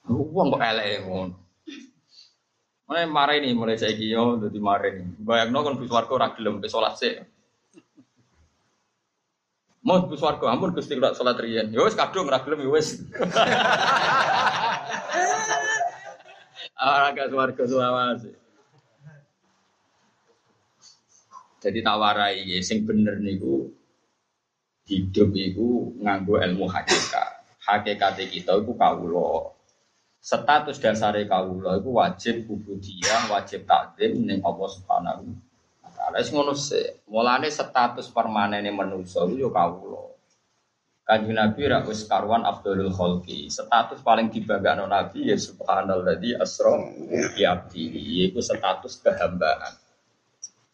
Uang 0.08 0.56
kok 0.56 0.64
elek 0.64 1.04
ngono. 1.04 1.36
Mulai 2.88 3.04
marah 3.04 3.36
ini 3.36 3.52
mulai 3.52 3.76
saya 3.76 3.92
yo 3.92 4.40
jadi 4.40 4.56
marah 4.56 4.88
ini. 4.88 5.04
Bayang 5.20 5.52
no 5.52 5.60
kan 5.60 5.76
bus 5.76 5.92
warga 5.92 6.12
orang 6.16 6.32
gelem 6.40 6.56
be 6.64 6.72
sholat 6.72 6.96
sih. 6.96 7.20
Mau 9.84 10.08
bus 10.08 10.24
warga 10.24 10.48
ampun 10.48 10.72
gusti 10.72 10.96
kalau 10.96 11.12
sholat 11.12 11.36
rian. 11.36 11.68
Yo 11.68 11.84
wes 11.84 11.92
kadung 11.92 12.32
ora 12.32 12.40
gelem 12.40 12.64
yo 12.64 12.72
wes. 12.72 13.04
Orang 16.78 17.12
ke 17.18 17.34
warga 17.34 17.62
Sulawesi. 17.66 18.30
Jadi 21.58 21.82
tawarai 21.82 22.46
ya, 22.46 22.62
sing 22.62 22.86
bener 22.86 23.18
niku 23.18 23.66
hidup 24.86 25.34
itu 25.34 25.90
nganggo 25.98 26.38
ilmu 26.38 26.70
hakikat. 26.70 27.42
Hakikat 27.66 28.30
kita 28.30 28.62
itu 28.62 28.72
kawula 28.78 29.57
status 30.28 30.76
dasare 30.76 31.24
kawula 31.24 31.80
iku 31.80 32.04
wajib 32.04 32.44
ubudiyah, 32.52 33.32
wajib 33.32 33.64
takzim 33.64 34.28
ning 34.28 34.44
Allah 34.44 34.68
Subhanahu 34.68 35.24
wa 35.80 35.90
taala. 35.96 36.20
Wis 36.20 36.28
ngono 36.28 36.52
sih. 36.52 37.00
Mulane 37.08 37.48
status 37.48 38.12
permanene 38.12 38.68
manusa 38.68 39.24
iku 39.24 39.48
yo 39.48 39.48
kawula. 39.48 40.04
Kanjeng 41.08 41.32
Nabi 41.32 41.64
ra 41.64 41.80
wis 41.88 42.04
karuan 42.04 42.44
Abdul 42.44 42.92
Khalqi. 42.92 43.48
Status 43.48 44.04
paling 44.04 44.28
dibanggakan 44.28 44.92
Nabi 44.92 45.32
ya 45.32 45.36
subhanalladzi 45.40 46.36
asra 46.36 46.76
bi 47.32 47.48
abdihi. 47.48 48.28
Yaiku 48.28 48.44
status 48.44 49.00
kehambaan. 49.00 49.72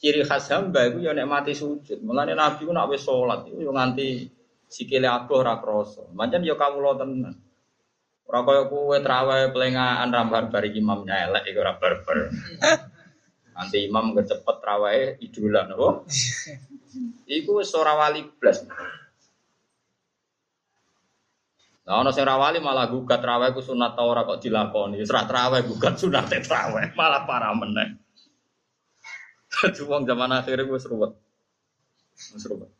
Ciri 0.02 0.26
khas 0.26 0.50
hamba 0.50 0.82
iku 0.90 0.98
ya 0.98 1.14
nek 1.14 1.30
mati 1.30 1.54
sujud. 1.54 2.02
Mulane 2.02 2.34
Nabi 2.34 2.66
ku 2.66 2.74
nek 2.74 2.90
wis 2.90 3.06
salat 3.06 3.46
iku 3.46 3.62
yo 3.62 3.70
nganti 3.70 4.26
sikile 4.66 5.06
abuh 5.06 5.46
ra 5.46 5.62
krasa. 5.62 6.02
Pancen 6.10 6.42
yo 6.42 6.58
kawula 6.58 6.98
tenan. 6.98 7.38
Ora 8.24 8.40
kaya 8.40 8.62
kowe 8.72 8.96
trawe 9.04 9.38
pelengahan 9.52 10.08
rambar 10.08 10.48
bari 10.48 10.72
imam 10.74 11.04
nyelek 11.04 11.44
iku 11.44 11.58
ora 11.60 11.76
barbar. 11.76 12.32
Nanti 13.54 13.84
imam 13.86 14.16
kecepet 14.16 14.56
trawe 14.64 14.92
idola 15.20 15.60
napa? 15.68 15.88
Iku 17.28 17.60
wis 17.60 17.70
ora 17.76 17.94
wali 17.94 18.24
blas. 18.26 18.64
Nah, 21.84 22.00
ono 22.00 22.16
sing 22.16 22.24
rawali 22.24 22.64
malah 22.64 22.88
gugat 22.88 23.20
raweh 23.20 23.52
ku 23.52 23.60
sunat 23.60 23.92
ta 23.92 24.08
ora 24.08 24.24
kok 24.24 24.40
dilakoni. 24.40 25.04
Ra 25.04 25.28
raweh 25.28 25.60
gugat 25.68 26.00
sunat 26.00 26.32
raweh, 26.32 26.96
malah 26.96 27.28
parah 27.28 27.52
meneh. 27.52 28.00
Dadi 29.52 29.84
wong 29.86 30.08
zaman 30.08 30.32
akhir 30.32 30.64
wis 30.66 30.88
ruwet. 30.88 31.12
Wis 32.34 32.44
ruwet. 32.48 32.73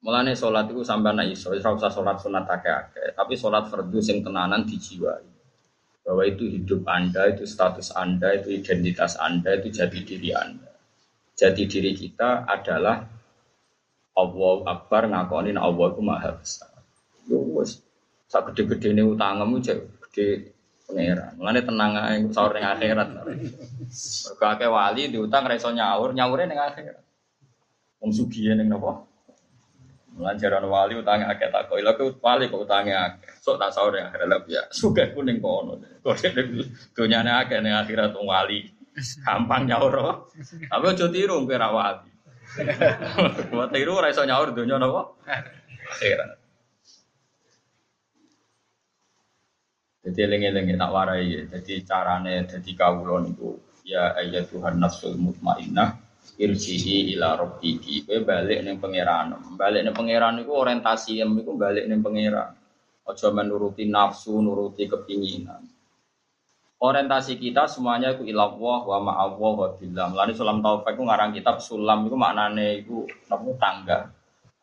Mulane 0.00 0.32
salat 0.32 0.64
iku 0.72 0.80
sampean 0.80 1.20
nek 1.20 1.28
iso 1.28 1.52
ora 1.52 1.76
usah 1.76 1.92
salat 1.92 2.16
sunat 2.16 2.48
akeh-akeh, 2.48 3.12
tapi 3.12 3.36
salat 3.36 3.68
fardu 3.68 4.00
sing 4.00 4.24
tenanan 4.24 4.64
dijiwai. 4.64 5.28
Bahwa 6.00 6.24
itu 6.24 6.48
hidup 6.48 6.88
Anda, 6.88 7.28
itu 7.28 7.44
status 7.44 7.92
Anda, 7.92 8.32
itu 8.32 8.48
identitas 8.48 9.20
Anda, 9.20 9.60
itu 9.60 9.68
jati 9.68 10.00
diri 10.00 10.32
Anda. 10.32 10.72
Jati 11.36 11.68
diri 11.68 11.92
kita 11.92 12.48
adalah 12.48 13.04
Allah 14.16 14.56
Akbar 14.68 15.08
ngakoni 15.12 15.52
Allah 15.56 15.86
itu 15.92 16.00
maha 16.00 16.32
besar. 16.36 16.72
Yo 17.28 17.44
wis 17.60 17.84
sak 18.24 18.52
gede-gede 18.52 18.96
ini 18.96 19.04
utangmu 19.04 19.60
cek 19.60 19.78
gede 20.08 20.26
pangeran. 20.88 21.36
Mulane 21.36 21.60
tenang 21.60 21.92
ae 22.00 22.24
sahur 22.32 22.56
ning 22.56 22.64
akhirat. 22.64 23.08
Mergo 23.20 24.44
akeh 24.48 24.68
wali 24.68 25.12
diutang 25.12 25.44
ra 25.44 25.54
iso 25.54 25.68
nyaur, 25.70 26.16
nyaure 26.16 26.44
ning 26.48 26.56
akhirat. 26.56 27.04
Wong 28.00 28.10
sugih 28.16 28.56
ning 28.56 28.72
napa? 28.72 29.09
Lanjaran 30.18 30.66
wali 30.66 30.98
utangnya 30.98 31.30
akeh 31.30 31.48
tak 31.52 31.70
kok. 31.70 31.78
Iku 31.78 32.18
wali 32.18 32.50
kok 32.50 32.66
utangnya 32.66 33.14
akeh. 33.14 33.30
Sok 33.38 33.56
tak 33.62 33.70
sahur 33.70 33.94
yang 33.94 34.10
akhirat 34.10 34.42
ya. 34.50 34.62
Sugih 34.74 35.14
ku 35.14 35.22
ning 35.22 35.38
kono. 35.38 35.78
Kok 36.02 36.16
dunyane 36.96 37.30
akeh 37.30 37.62
ning 37.62 37.74
akhirat 37.76 38.10
wong 38.16 38.26
wali. 38.26 38.66
Gampang 39.22 39.70
nyaur. 39.70 40.26
Tapi 40.66 40.84
aja 40.90 41.06
tiru 41.08 41.46
kowe 41.46 41.56
ra 41.56 41.68
wali. 41.70 42.10
Kok 43.54 43.70
tiru 43.70 43.92
ora 43.94 44.10
iso 44.10 44.26
nyaur 44.26 44.50
donya 44.50 44.76
napa? 44.82 45.14
Akhirat. 45.94 46.30
Jadi 50.00 50.18
eling-eling 50.26 50.74
tak 50.74 50.90
warai. 50.90 51.46
Jadi 51.46 51.74
carane 51.86 52.44
jadi 52.50 52.70
kawula 52.74 53.22
niku 53.22 53.70
ya 53.90 54.14
ayat 54.14 54.46
Tuhan 54.52 54.78
nafsul 54.78 55.16
mutmainnah 55.18 56.09
irji'i 56.38 57.16
ila 57.16 57.34
rabbiki. 57.34 58.06
Kowe 58.06 58.20
balik 58.22 58.62
ning 58.62 58.76
pangeran. 58.78 59.34
Balik 59.56 59.82
ning 59.86 59.94
pangeran 59.96 60.38
niku 60.38 60.54
orientasi 60.54 61.18
em 61.24 61.34
niku 61.34 61.56
balik 61.56 61.88
ning 61.88 62.04
pangeran. 62.04 62.54
Aja 63.08 63.28
menuruti 63.34 63.88
nafsu, 63.90 64.38
nuruti 64.38 64.86
kepinginan. 64.86 65.66
Orientasi 66.80 67.36
kita 67.36 67.68
semuanya 67.68 68.16
itu 68.16 68.24
ilallah 68.24 68.80
wa 68.86 68.98
ma'allah 69.02 69.52
wa 69.52 69.68
billah. 69.76 70.06
Mulane 70.14 70.32
sulam 70.32 70.64
taufik 70.64 70.96
itu 70.96 71.02
ngarang 71.04 71.30
kitab 71.36 71.60
sulam 71.60 72.08
itu 72.08 72.16
maknane 72.16 72.80
itu 72.80 73.04
napa 73.28 73.50
tangga. 73.60 73.98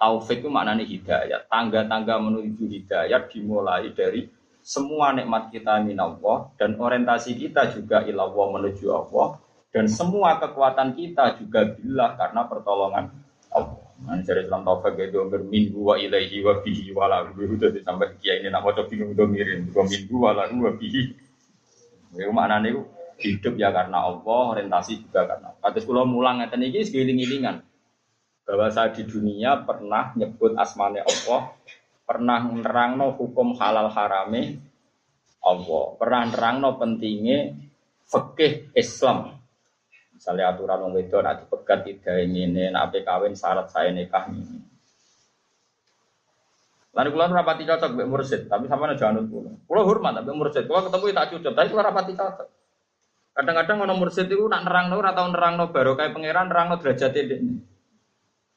Taufik 0.01 0.41
itu 0.41 0.49
maknane 0.49 0.81
hidayat. 0.81 1.45
Tangga-tangga 1.45 2.17
menuju 2.17 2.65
hidayat 2.65 3.29
dimulai 3.29 3.93
dari 3.93 4.25
semua 4.67 5.15
nikmat 5.15 5.47
kita 5.47 5.79
minallah 5.79 6.51
dan 6.59 6.75
orientasi 6.75 7.39
kita 7.39 7.71
juga 7.71 8.03
ilallah 8.03 8.47
menuju 8.59 8.85
Allah 8.91 9.39
dan 9.77 9.85
semua 9.85 10.41
kekuatan 10.41 10.97
kita 10.97 11.37
juga 11.37 11.69
bila 11.77 12.17
karena 12.17 12.49
pertolongan 12.49 13.13
Allah. 13.53 13.85
Dari 14.25 14.45
Islam 14.45 14.65
Taufik 14.65 14.97
itu 14.97 15.21
berminggu 15.21 15.77
wa 15.77 15.93
ilaihi 16.01 16.41
wa 16.41 16.57
bihi 16.65 16.93
wa 16.97 17.05
lahu 17.05 17.45
itu 17.45 17.81
sampai 17.85 18.17
kiai 18.17 18.41
ini 18.41 18.49
nak 18.49 18.65
coba 18.65 18.89
bingung 18.89 19.13
udah 19.13 19.25
mirin 19.29 19.69
dua 19.69 19.85
minggu 19.85 20.15
wa 20.17 20.33
lahu 20.33 20.65
wa 20.65 20.73
bihi. 20.73 21.13
Itu 22.17 22.33
maknanya 22.33 22.73
itu 22.73 22.81
hidup 23.21 23.53
ya 23.57 23.69
karena 23.69 24.01
Allah, 24.01 24.41
orientasi 24.57 25.05
juga 25.05 25.29
karena. 25.29 25.53
Kata 25.61 25.77
sekolah 25.77 26.05
mulang 26.09 26.41
ngeten 26.41 26.65
iki 26.65 26.89
segiling-gilingan 26.89 27.61
bahwa 28.49 28.69
saya 28.73 28.93
di 28.97 29.05
dunia 29.05 29.61
pernah 29.61 30.13
nyebut 30.17 30.57
asmane 30.57 31.05
Allah 31.05 31.53
pernah 32.05 32.39
nerangno 32.49 33.13
hukum 33.13 33.53
halal 33.61 33.93
harame 33.93 34.57
Allah, 35.45 35.85
pernah 36.01 36.21
nerangno 36.33 36.81
pentingnya 36.81 37.53
fikih 38.09 38.73
Islam. 38.73 39.36
Misalnya 40.17 40.49
aturan 40.49 40.81
wong 40.81 40.97
wedok 40.97 41.21
nak 41.21 41.45
dipegat 41.45 41.85
tidak 41.85 42.17
ini, 42.25 42.73
nak 42.73 42.89
kawin 42.89 43.37
syarat 43.37 43.69
saya 43.69 43.93
nikah 43.93 44.25
ini. 44.33 44.65
Lalu 46.97 47.13
kulo 47.13 47.29
rapati 47.29 47.69
cocok 47.69 47.93
mbek 47.93 48.09
mursid, 48.09 48.41
tapi 48.49 48.65
sama 48.65 48.89
aja 48.89 49.13
anut 49.13 49.29
kulo. 49.29 49.61
Kulo 49.69 49.85
hormat 49.85 50.25
mbek 50.25 50.33
mursid, 50.33 50.65
kulo 50.65 50.89
ketemu 50.89 51.13
tak 51.13 51.27
cocok, 51.29 51.53
tapi 51.53 51.67
kulo 51.69 51.81
rapati 51.85 52.13
cocok. 52.17 52.47
Kadang-kadang 53.37 53.77
ono 53.85 53.93
mursid 53.93 54.25
itu 54.25 54.49
nak 54.49 54.65
nerangno 54.65 54.97
ora 54.97 55.13
tau 55.13 55.29
nerangno 55.29 55.69
barokah 55.69 56.09
pangeran, 56.09 56.49
nerangno 56.49 56.81
derajat 56.81 57.13
ini. 57.13 57.61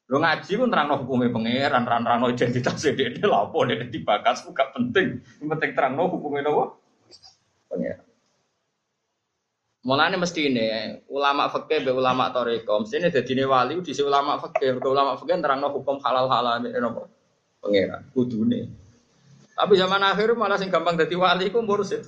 Lo 0.09 0.19
ngaji 0.19 0.53
pun 0.57 0.73
terang 0.73 0.89
hukumnya 0.97 1.29
pangeran, 1.29 1.83
terang 1.85 2.03
terang 2.03 2.21
identitas 2.33 2.83
dia 2.83 3.13
dia 3.13 3.27
lapo 3.29 3.63
dia 3.69 3.85
dibakas 3.85 4.43
gak 4.51 4.73
penting, 4.73 5.21
yang 5.39 5.49
penting 5.55 5.71
terang 5.77 5.95
hukumnya 6.01 6.49
nopo 6.49 6.81
pangeran. 7.69 8.10
Mulane 9.81 10.21
mesti 10.21 10.53
ini 10.53 10.69
ulama 11.09 11.49
fakih 11.49 11.81
be 11.81 11.91
ulama 11.97 12.29
toriko, 12.29 12.85
mesti 12.85 13.01
ini 13.01 13.09
jadi 13.09 13.33
ini 13.33 13.45
wali 13.49 13.81
di 13.81 13.97
ulama 14.05 14.37
fakih, 14.37 14.77
ulama 14.77 15.17
fakih 15.17 15.41
terang 15.41 15.65
hukum 15.73 15.97
halal 16.05 16.29
halal 16.29 16.61
ini 16.61 16.77
nopo 16.77 17.09
pangeran, 17.65 18.05
kudune. 18.13 18.69
Tapi 19.57 19.73
zaman 19.77 20.01
akhir 20.05 20.37
malah 20.37 20.57
sing 20.61 20.69
gampang 20.69 20.97
jadi 21.01 21.17
wali 21.17 21.53
ku 21.53 21.65
mursid. 21.65 22.05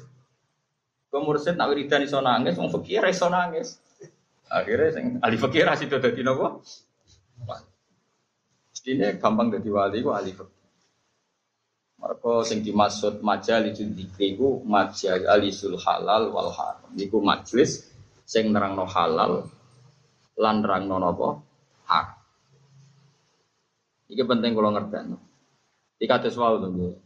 Ku 1.09 1.19
mursid 1.21 1.57
nak 1.57 1.73
wiridan 1.73 2.05
iso 2.05 2.21
nangis, 2.21 2.57
wong 2.57 2.73
fakir 2.73 3.05
iso 3.09 3.29
nangis. 3.29 3.81
Akhirnya 4.53 4.93
sing 4.93 5.05
ahli 5.25 5.37
fakir 5.41 5.65
itu 5.69 5.97
jadi 5.97 6.21
nopo. 6.25 6.61
Ini 8.83 9.17
gampang 9.17 9.49
jadi 9.49 9.69
wali 9.73 10.05
ku 10.05 10.13
ahli 10.13 10.33
fikih. 10.33 10.62
Maka 12.03 12.43
sing 12.43 12.67
dimaksud 12.67 13.23
majalis 13.23 13.79
dzikri 13.79 14.35
ku 14.35 14.59
majalisul 14.67 15.79
halal 15.79 16.35
wal 16.35 16.51
haram. 16.51 16.91
Iku 16.99 17.23
majelis 17.23 17.87
sing 18.27 18.51
nerangno 18.51 18.91
halal 18.91 19.47
lan 20.35 20.57
nerangno 20.67 20.99
napa? 20.99 21.39
Haram. 21.87 22.19
Iki 24.11 24.23
penting 24.27 24.51
kalau 24.59 24.75
ngerti. 24.75 25.15
Iki 26.03 26.07
kados 26.11 26.35
wae 26.35 26.59
lho. 26.59 26.99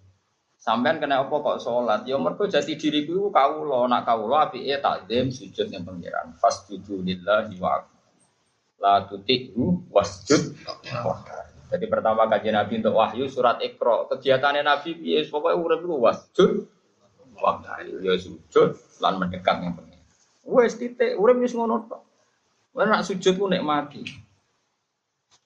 Sampean 0.56 0.96
kena 0.96 1.20
apa 1.20 1.36
kok 1.44 1.60
sholat? 1.60 2.08
Ya 2.08 2.16
mergo 2.16 2.48
jati 2.48 2.80
diriku 2.80 3.28
iku 3.28 3.28
kawula, 3.28 3.84
nak 3.92 4.08
kawula 4.08 4.48
apike 4.48 4.80
takzim 4.80 5.28
sujud 5.28 5.68
yang 5.68 5.84
pengiran. 5.84 6.32
Fasjudu 6.40 7.04
lillahi 7.04 7.60
wa 7.60 7.84
la 8.80 9.04
tuti'hu 9.04 9.92
wasjud 9.92 10.56
jadi 11.66 11.84
pertama 11.90 12.30
kajian 12.30 12.54
Nabi 12.54 12.78
untuk 12.78 12.94
wahyu 12.94 13.26
surat 13.26 13.58
Iqra. 13.58 14.06
Kegiatannya 14.06 14.62
Nabi 14.62 14.94
ya 15.02 15.18
pokoknya 15.26 15.58
urip 15.58 15.80
iku 15.82 15.96
wasjud 15.98 16.52
waktu 17.42 18.00
ya 18.06 18.14
sujud 18.14 18.78
lan 19.02 19.18
mendekat 19.18 19.56
yang 19.60 19.74
pengen. 19.74 20.00
Wes 20.46 20.78
titik 20.78 21.18
urip 21.18 21.42
wis 21.42 21.58
ngono 21.58 21.90
tok. 21.90 22.02
Wes 22.70 22.86
nak 22.86 23.02
sujud 23.02 23.34
ku 23.34 23.50
nikmati. 23.50 24.06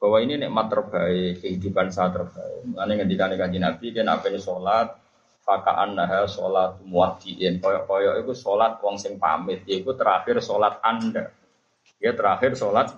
Bahwa 0.01 0.17
ini 0.25 0.41
nikmat 0.41 0.73
terbaik, 0.73 1.45
kehidupan 1.45 1.93
saat 1.93 2.17
terbaik. 2.17 2.69
Mulane 2.69 2.93
ngendikane 3.01 3.35
kanjeng 3.41 3.65
Nabi 3.65 3.93
kan 3.97 4.13
apa 4.13 4.29
salat 4.37 4.89
fakaan 5.41 5.97
nah 5.97 6.29
salat 6.29 6.77
muwaddiin 6.85 7.65
koyok-koyok 7.65 8.15
itu 8.23 8.33
salat 8.37 8.77
wong 8.85 9.01
sing 9.01 9.17
pamit 9.17 9.65
yaiku 9.65 9.97
terakhir 9.97 10.37
salat 10.45 10.77
Anda. 10.85 11.33
Ya 11.97 12.13
terakhir 12.13 12.61
salat 12.61 12.93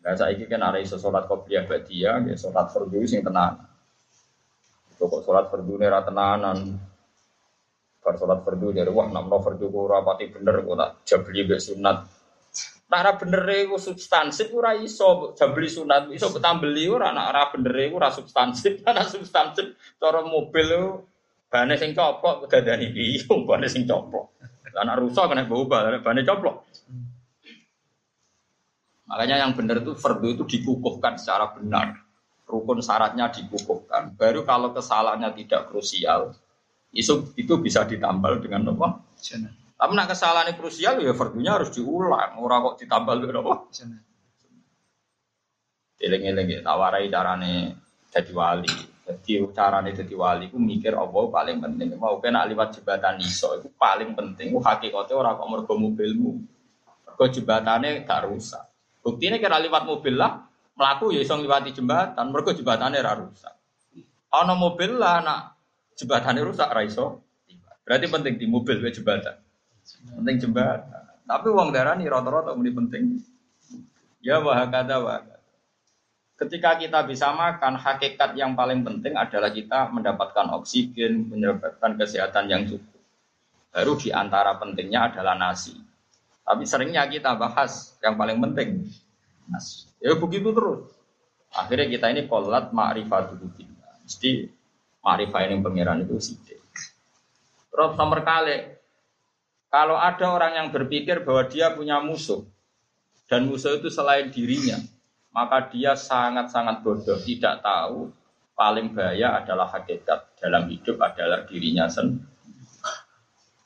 Nah 0.00 0.16
saya 0.16 0.32
kan 0.48 0.64
ada 0.64 0.80
iso 0.80 0.96
sholat 0.96 1.28
kopiah 1.28 1.68
badia, 1.68 2.16
ya 2.24 2.34
sholat 2.36 2.72
fardu 2.72 3.04
sing 3.04 3.20
tenan. 3.20 3.60
Kok 4.96 5.20
sholat 5.20 5.52
fardu 5.52 5.76
nera 5.76 6.00
tenanan. 6.00 6.58
Bar 8.00 8.16
sholat 8.16 8.40
fardu 8.40 8.72
dari 8.72 8.88
wah 8.88 9.12
namno 9.12 9.44
fardu 9.44 9.68
ku 9.68 9.84
rapati 9.84 10.32
bener 10.32 10.64
kok 10.64 10.76
tak 10.80 10.90
jabli 11.04 11.40
be 11.44 11.60
sunat. 11.60 11.98
Nah 12.90 13.12
bener 13.14 13.44
iku 13.60 13.76
substansif 13.76 14.50
ora 14.56 14.72
iso 14.74 15.36
jabli 15.36 15.68
sunat, 15.68 16.08
iso 16.16 16.32
tambeli 16.40 16.88
ora 16.88 17.12
nak 17.12 17.26
ora 17.30 17.42
bener 17.52 17.76
iku 17.86 18.00
ora 18.00 18.08
substansif, 18.08 18.80
ana 18.88 19.04
substansif 19.04 19.76
cara 20.00 20.24
mobil 20.24 20.96
bane 21.52 21.76
sing 21.76 21.92
coplok 21.92 22.48
dadani 22.48 22.88
piye, 22.88 23.28
bane 23.48 23.68
sing 23.68 23.84
coplok. 23.84 24.32
Lah 24.72 24.82
nak 24.88 24.96
rusak 24.96 25.28
kena 25.28 25.44
bau 25.44 25.68
bane 25.68 26.24
coplok. 26.24 26.56
Makanya 29.10 29.42
yang 29.42 29.58
benar 29.58 29.82
itu 29.82 29.98
fardu 29.98 30.38
itu 30.38 30.44
dikukuhkan 30.46 31.18
secara 31.18 31.50
benar. 31.50 31.98
Rukun 32.46 32.78
syaratnya 32.78 33.26
dikukuhkan. 33.34 34.14
Baru 34.14 34.46
kalau 34.46 34.70
kesalahannya 34.70 35.34
tidak 35.34 35.66
krusial, 35.66 36.30
itu 36.94 37.34
itu 37.34 37.54
bisa 37.58 37.82
ditambal 37.82 38.38
dengan 38.38 38.70
apa? 38.70 39.02
Tapi 39.80 39.92
nak 39.98 40.14
kesalahan 40.14 40.54
krusial 40.54 41.02
ya 41.02 41.10
fardunya 41.10 41.58
harus 41.58 41.74
diulang. 41.74 42.38
Orang 42.38 42.70
kok 42.70 42.86
ditambal 42.86 43.18
dengan 43.18 43.42
apa? 43.42 43.66
Eling-eling 46.00 46.46
ya, 46.46 46.60
tawarai 46.62 47.10
carane 47.10 47.54
jadi 48.14 48.30
wali. 48.30 48.74
Jadi 49.10 49.42
carane 49.50 49.90
jadi 49.90 50.14
wali, 50.14 50.46
aku 50.46 50.58
mikir 50.62 50.94
apa 50.94 51.18
paling 51.34 51.58
penting. 51.58 51.98
Mau 51.98 52.22
kena 52.22 52.46
liwat 52.46 52.78
jembatan 52.78 53.18
iso, 53.18 53.58
itu 53.58 53.66
paling 53.74 54.14
penting. 54.14 54.54
Hakikatnya 54.54 55.14
orang 55.18 55.34
kok 55.34 55.48
mergo 55.50 55.74
mobilmu. 55.74 56.32
Mergo 57.10 57.24
jembatannya 57.26 58.06
gak 58.06 58.30
rusak. 58.30 58.69
Buktinya 59.00 59.40
kira 59.40 59.56
lewat 59.60 59.88
mobil 59.88 60.16
lah, 60.16 60.44
melaku 60.76 61.12
ya 61.16 61.24
iso 61.24 61.36
ngliwati 61.36 61.72
jembatan, 61.72 62.26
mergo 62.28 62.52
jembatannya 62.52 63.00
ra 63.00 63.16
rusak. 63.16 63.54
Ana 64.30 64.54
mobil 64.54 65.00
lah 65.00 65.24
nak 65.24 65.40
jembatannya 65.96 66.44
rusak 66.44 66.68
ra 66.68 66.84
iso. 66.84 67.24
Berarti 67.84 68.06
penting 68.06 68.34
di 68.36 68.46
mobil 68.46 68.78
we 68.78 68.92
jembatan. 68.92 69.40
Penting 70.20 70.36
jembatan. 70.48 71.02
Tapi 71.24 71.46
uang 71.48 71.70
darah 71.72 71.96
nih 71.96 72.06
rata-rata 72.06 72.52
muni 72.52 72.70
penting. 72.70 73.18
Ya 74.20 74.38
wah 74.38 74.68
kata 74.68 74.96
wah. 75.00 75.20
Ketika 76.40 76.80
kita 76.80 77.04
bisa 77.04 77.36
makan, 77.36 77.76
hakikat 77.76 78.32
yang 78.32 78.56
paling 78.56 78.80
penting 78.80 79.12
adalah 79.12 79.52
kita 79.52 79.92
mendapatkan 79.92 80.48
oksigen, 80.56 81.28
mendapatkan 81.28 82.00
kesehatan 82.00 82.48
yang 82.48 82.64
cukup. 82.64 83.00
Baru 83.68 84.00
di 84.00 84.08
antara 84.08 84.56
pentingnya 84.56 85.12
adalah 85.12 85.36
nasi. 85.36 85.76
Tapi 86.50 86.66
seringnya 86.66 87.06
kita 87.06 87.38
bahas 87.38 87.94
yang 88.02 88.18
paling 88.18 88.42
penting 88.42 88.90
nasi. 89.46 89.86
Ya 90.02 90.18
begitu 90.18 90.50
terus. 90.50 90.90
Akhirnya 91.54 91.86
kita 91.86 92.10
ini 92.10 92.26
kolat 92.26 92.74
ma'rifatul 92.74 93.38
billah. 93.54 94.02
Mesti 94.02 94.50
ma'rifah 95.06 95.46
ini 95.46 95.62
pengiran 95.62 96.02
itu 96.02 96.18
sidik. 96.18 96.58
Terus 97.70 97.94
nomor 97.94 98.26
kali, 98.26 98.66
kalau 99.70 99.94
ada 99.94 100.26
orang 100.26 100.58
yang 100.58 100.68
berpikir 100.74 101.22
bahwa 101.22 101.46
dia 101.46 101.70
punya 101.70 102.02
musuh, 102.02 102.42
dan 103.30 103.46
musuh 103.46 103.78
itu 103.78 103.86
selain 103.86 104.26
dirinya, 104.34 104.82
maka 105.30 105.70
dia 105.70 105.94
sangat-sangat 105.94 106.82
bodoh, 106.82 107.18
tidak 107.22 107.62
tahu 107.62 108.10
paling 108.58 108.90
bahaya 108.90 109.38
adalah 109.38 109.70
hakikat 109.70 110.26
dalam 110.42 110.66
hidup 110.66 110.98
adalah 110.98 111.46
dirinya 111.46 111.86
sendiri. 111.86 112.26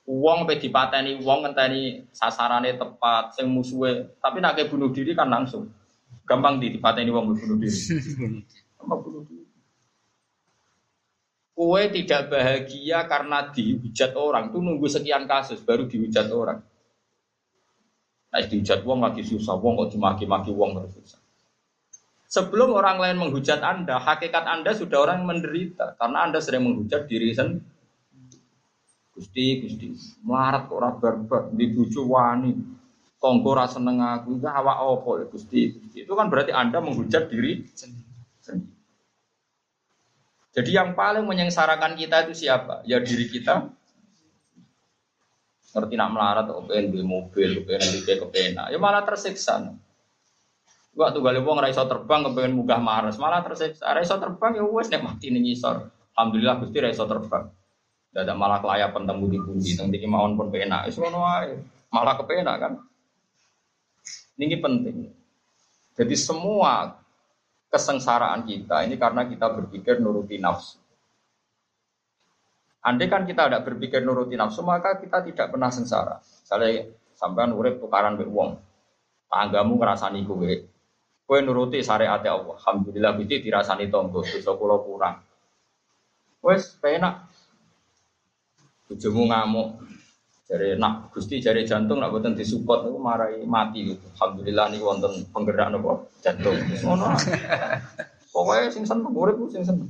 Uang 0.04 0.44
pe 0.44 0.60
dipateni 0.60 1.16
uang 1.16 1.48
ngenteni 1.48 2.04
sasarannya 2.12 2.76
tepat, 2.76 3.40
sing 3.40 3.48
musuhe, 3.48 4.20
tapi 4.20 4.44
nak 4.44 4.60
bunuh 4.68 4.92
diri 4.92 5.16
kan 5.16 5.32
langsung. 5.32 5.72
Gampang 6.28 6.60
di 6.60 6.76
dipateni 6.76 7.08
uang 7.08 7.32
bunuh 7.32 7.56
diri. 7.56 7.80
Gampang 8.76 9.00
bunuh 9.00 9.22
diri. 9.24 9.44
Kue 11.54 11.82
tidak 11.88 12.34
bahagia 12.34 13.06
karena 13.06 13.48
dihujat 13.48 14.12
orang, 14.18 14.50
tuh 14.50 14.60
nunggu 14.60 14.90
sekian 14.90 15.24
kasus 15.24 15.62
baru 15.62 15.86
dihujat 15.86 16.28
orang. 16.28 16.60
Nah, 18.34 18.42
dihujat 18.42 18.82
uang 18.82 19.06
lagi 19.06 19.22
susah, 19.22 19.54
uang 19.56 19.86
kok 19.86 19.94
dimaki-maki 19.94 20.50
uang 20.50 20.74
terus 20.74 20.92
susah. 20.98 21.20
Sebelum 22.26 22.74
orang 22.74 22.98
lain 22.98 23.16
menghujat 23.22 23.62
Anda, 23.62 24.02
hakikat 24.02 24.42
Anda 24.42 24.74
sudah 24.74 25.06
orang 25.06 25.22
menderita 25.22 25.94
karena 25.94 26.26
Anda 26.26 26.42
sering 26.42 26.66
menghujat 26.66 27.06
diri 27.06 27.30
sendiri. 27.30 27.73
Gusti, 29.14 29.62
Gusti, 29.62 29.86
melarat 30.26 30.66
kok 30.66 30.74
ora 30.74 30.90
barbar, 30.90 31.54
di 31.54 31.70
bucu 31.70 32.02
wani, 32.02 32.50
kongko 33.22 33.50
rasa 33.54 33.78
seneng 33.78 34.02
aku, 34.02 34.42
itu 34.42 34.46
awak 34.50 34.82
opo 34.82 35.22
ya 35.22 35.26
Gusti. 35.30 35.70
Itu 35.94 36.18
kan 36.18 36.26
berarti 36.26 36.50
Anda 36.50 36.82
menghujat 36.82 37.30
diri 37.30 37.62
sendiri. 37.70 38.74
Jadi 40.54 40.70
yang 40.70 40.94
paling 40.94 41.26
menyengsarakan 41.26 41.98
kita 41.98 42.30
itu 42.30 42.46
siapa? 42.46 42.86
Ya 42.86 43.02
diri 43.02 43.26
kita. 43.26 43.70
Ngerti 45.74 45.94
nak 45.98 46.10
melarat, 46.14 46.46
kepengen 46.46 46.94
di 46.94 47.02
mobil, 47.02 47.50
kepengen 47.58 47.90
di 47.98 48.02
kepengen, 48.06 48.70
ya 48.70 48.78
malah 48.78 49.02
tersiksa. 49.02 49.74
Waktu 50.94 51.18
gali 51.18 51.42
wong 51.42 51.58
ra 51.58 51.66
iso 51.66 51.82
terbang 51.90 52.22
kepengen 52.30 52.54
munggah 52.54 52.78
Mars, 52.78 53.18
malah 53.18 53.42
tersiksa. 53.42 53.82
Ra 53.82 53.98
iso 53.98 54.14
terbang 54.14 54.54
ya 54.54 54.62
wes 54.62 54.86
nek 54.86 55.02
mati 55.02 55.34
ning 55.34 55.42
ngisor. 55.42 55.90
Alhamdulillah 56.14 56.62
Gusti 56.62 56.78
ra 56.78 56.94
iso 56.94 57.02
terbang. 57.02 57.50
Dadak 58.14 58.38
malah 58.38 58.62
kelayapan 58.62 59.10
temu 59.10 59.26
di 59.26 59.74
teng 59.74 59.90
iki 59.90 60.06
mawon 60.06 60.38
pun 60.38 60.46
penak. 60.54 60.86
Wae. 60.94 61.58
Malah 61.90 62.14
kepenak 62.14 62.56
kan. 62.62 62.72
Ini 64.38 64.54
penting. 64.62 65.10
Jadi 65.98 66.14
semua 66.14 66.94
kesengsaraan 67.74 68.46
kita 68.46 68.86
ini 68.86 68.94
karena 68.94 69.26
kita 69.26 69.50
berpikir 69.50 69.98
nuruti 69.98 70.38
nafsu. 70.38 70.78
Andai 72.86 73.10
kan 73.10 73.26
kita 73.26 73.50
tidak 73.50 73.66
berpikir 73.66 74.06
nuruti 74.06 74.38
nafsu, 74.38 74.62
maka 74.62 74.94
kita 75.00 75.24
tidak 75.26 75.50
pernah 75.50 75.74
sengsara. 75.74 76.22
Misalnya 76.22 76.86
sampean 77.18 77.50
urip 77.50 77.82
tukaran 77.82 78.14
be 78.14 78.30
wong. 78.30 78.54
Tanggamu 79.26 79.74
ngerasani 79.80 80.22
kowe. 80.22 80.52
Kue 81.24 81.38
nuruti 81.40 81.80
syariat 81.82 82.20
Allah. 82.22 82.54
Alhamdulillah 82.60 83.16
biti 83.18 83.42
dirasani 83.42 83.90
tonggo, 83.90 84.22
dosa 84.22 84.52
kula 84.54 84.76
kurang. 84.84 85.16
Wes 86.44 86.76
penak. 86.78 87.33
Bojomu 88.86 89.30
ngamuk. 89.30 89.68
Jare 90.44 90.76
nak 90.76 91.08
Gusti 91.08 91.40
jare 91.40 91.64
jantung 91.64 92.04
nak 92.04 92.12
boten 92.12 92.36
disupport 92.36 92.84
niku 92.84 93.00
marai 93.00 93.40
mati 93.48 93.88
gitu. 93.88 94.04
Alhamdulillah 94.20 94.66
niku 94.68 94.84
wonten 94.84 95.12
penggerak 95.32 95.72
napa 95.72 96.04
jantung. 96.20 96.56
Ngono. 96.84 97.16
Pokoke 98.28 98.68
sing 98.68 98.84
seneng 98.84 99.14
urip 99.14 99.40
sing 99.48 99.64
seneng. 99.64 99.88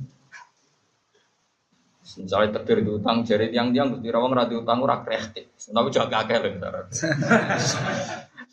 Misalnya 2.15 2.61
terkir 2.61 2.79
di 2.79 2.87
utang, 2.87 3.27
jari 3.27 3.51
tiang-tiang, 3.51 3.91
Gusti 3.91 4.07
Rawang 4.07 4.31
ra 4.31 4.47
utang 4.47 4.79
ora 4.79 5.03
kreatif. 5.03 5.51
Tapi 5.57 5.89
jangan 5.91 6.07
kakek 6.07 6.39
lho. 6.47 6.49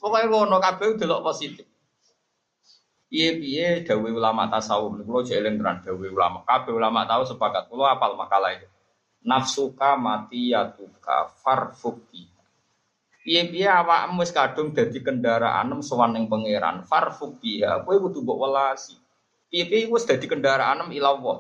Pokoknya 0.03 0.27
ngono 0.27 0.59
kabeh 0.59 0.99
delok 0.99 1.23
positif. 1.23 1.63
Piye-piye 3.13 3.85
dawe 3.85 4.09
ulama 4.09 4.49
tasawuf 4.49 5.05
kula 5.05 5.21
jeling 5.23 5.61
tenan 5.61 5.85
dawe 5.85 6.07
ulama. 6.09 6.43
Kabeh 6.49 6.73
ulama 6.73 7.05
tahu 7.05 7.29
sepakat. 7.29 7.69
Kula 7.71 7.95
apal 7.95 8.19
makalah 8.19 8.57
itu. 8.57 8.67
Nafsuka 9.23 9.95
mati 9.95 10.51
yatuka 10.51 11.31
farfuki. 11.43 12.27
Piye-piye 13.23 13.71
awakmu 13.71 14.19
wis 14.27 14.35
kadung 14.35 14.75
dadi 14.75 14.99
kendaraan 14.99 15.79
sowan 15.79 16.11
ning 16.19 16.27
pangeran. 16.27 16.83
Farfuki 16.83 17.63
ya, 17.63 17.79
kowe 17.87 17.95
kudu 18.03 18.19
mbok 18.27 18.39
welasi. 18.43 18.99
Piye-piye 19.47 19.87
wis 19.87 20.03
dadi 20.03 20.27
kendaraan 20.27 20.91
ila 20.91 21.09
Allah. 21.15 21.39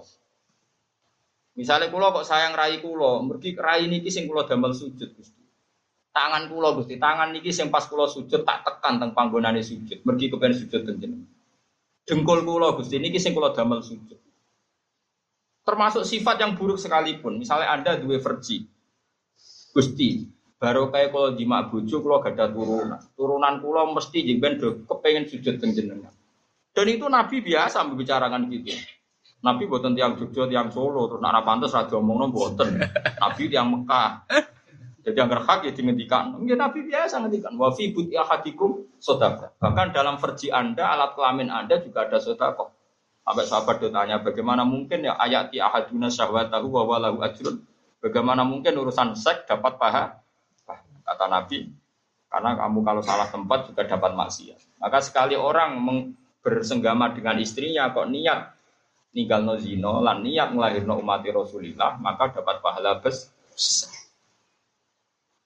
Misalnya 1.52 1.92
kula 1.92 2.16
kok 2.16 2.24
sayang 2.24 2.56
rai 2.56 2.80
kula, 2.80 3.20
mergi 3.20 3.52
rai 3.58 3.84
niki 3.84 4.08
sing 4.08 4.24
kula 4.24 4.48
damel 4.48 4.72
sujud 4.72 5.10
Gusti. 5.12 5.42
Tangan 6.08 6.48
kula 6.48 6.72
Gusti, 6.72 6.96
tangan 6.96 7.28
niki 7.34 7.52
sing 7.52 7.68
pas 7.68 7.84
kula 7.84 8.08
sujud 8.08 8.40
tak 8.46 8.64
tekan 8.64 8.96
teng 8.96 9.12
panggonane 9.12 9.60
sujud. 9.60 10.00
Mergi 10.06 10.32
kepen 10.32 10.54
sujud 10.56 10.80
teng 10.86 10.96
dengkul 12.08 12.40
kula 12.46 12.72
Gusti 12.78 12.96
niki 13.02 13.20
sing 13.20 13.36
kula 13.36 13.52
damel 13.52 13.84
sujud. 13.84 14.16
Termasuk 15.62 16.02
sifat 16.02 16.42
yang 16.42 16.58
buruk 16.58 16.78
sekalipun. 16.78 17.38
Misalnya 17.38 17.70
Anda 17.70 17.98
dua 17.98 18.18
versi. 18.18 18.66
Gusti, 19.72 20.28
baru 20.60 20.92
kayak 20.92 21.14
kalau 21.14 21.32
jima 21.32 21.70
bojo 21.70 22.02
kula 22.02 22.20
gada 22.20 22.50
turunan. 22.50 23.00
Turunan 23.16 23.54
kula 23.62 23.88
mesti 23.94 24.20
jengben 24.26 24.60
do 24.60 24.84
kepengen 24.84 25.24
sujud 25.30 25.56
teng 25.62 25.72
jenengan. 25.72 26.12
Dan 26.72 26.86
itu 26.88 27.06
Nabi 27.08 27.40
biasa 27.40 27.84
membicarakan 27.84 28.48
gitu. 28.52 28.76
Nabi 29.42 29.66
buatan 29.66 29.98
tiang 29.98 30.14
Jogja, 30.14 30.46
tiang 30.46 30.70
Solo, 30.70 31.10
terus 31.10 31.18
nak 31.18 31.42
pantas 31.42 31.74
ra 31.74 31.90
diomongno 31.90 32.30
buatan. 32.30 32.78
Nabi 33.22 33.42
tiang 33.50 33.68
Mekah. 33.74 34.22
Jadi 35.02 35.18
yang 35.18 35.34
hak 35.34 35.66
ya 35.66 35.74
dihentikan. 35.74 36.38
Mungkin 36.38 36.54
Nabi 36.54 36.86
biasa 36.86 37.18
ngendikan. 37.18 37.58
Wa 37.58 37.74
fi 37.74 37.90
buti 37.90 38.14
ahadikum 38.14 38.86
sodako. 39.02 39.50
Bahkan 39.58 39.90
dalam 39.90 40.14
versi 40.14 40.46
Anda, 40.54 40.94
alat 40.94 41.18
kelamin 41.18 41.50
Anda 41.50 41.82
juga 41.82 42.06
ada 42.06 42.22
sodako. 42.22 42.70
Sampai 43.22 43.46
sahabat 43.46 43.78
tanya, 43.78 44.18
bagaimana 44.18 44.66
mungkin 44.66 45.06
ya 45.06 45.14
ayati 45.14 45.62
ahaduna 45.62 46.10
syahwatahu 46.10 46.66
wa 46.74 46.82
walahu 46.90 47.22
ajrun. 47.22 47.62
Bagaimana 48.02 48.42
mungkin 48.42 48.74
urusan 48.74 49.14
seks 49.14 49.46
dapat 49.46 49.78
paha? 49.78 50.18
Kata 51.02 51.26
Nabi, 51.30 51.70
karena 52.26 52.58
kamu 52.58 52.78
kalau 52.82 53.02
salah 53.04 53.30
tempat 53.30 53.70
juga 53.70 53.86
dapat 53.86 54.16
maksiat. 54.16 54.82
Maka 54.82 54.98
sekali 55.04 55.38
orang 55.38 55.78
bersenggama 56.42 57.14
dengan 57.14 57.38
istrinya 57.38 57.94
kok 57.94 58.10
niat 58.10 58.58
ninggal 59.12 59.44
no 59.44 59.54
zino 59.60 60.00
lan 60.00 60.24
niat 60.24 60.56
ngelahirno 60.56 60.98
umat 60.98 61.22
Rasulillah 61.22 62.00
maka 62.00 62.32
dapat 62.32 62.58
pahala 62.64 62.98
besar. 62.98 63.92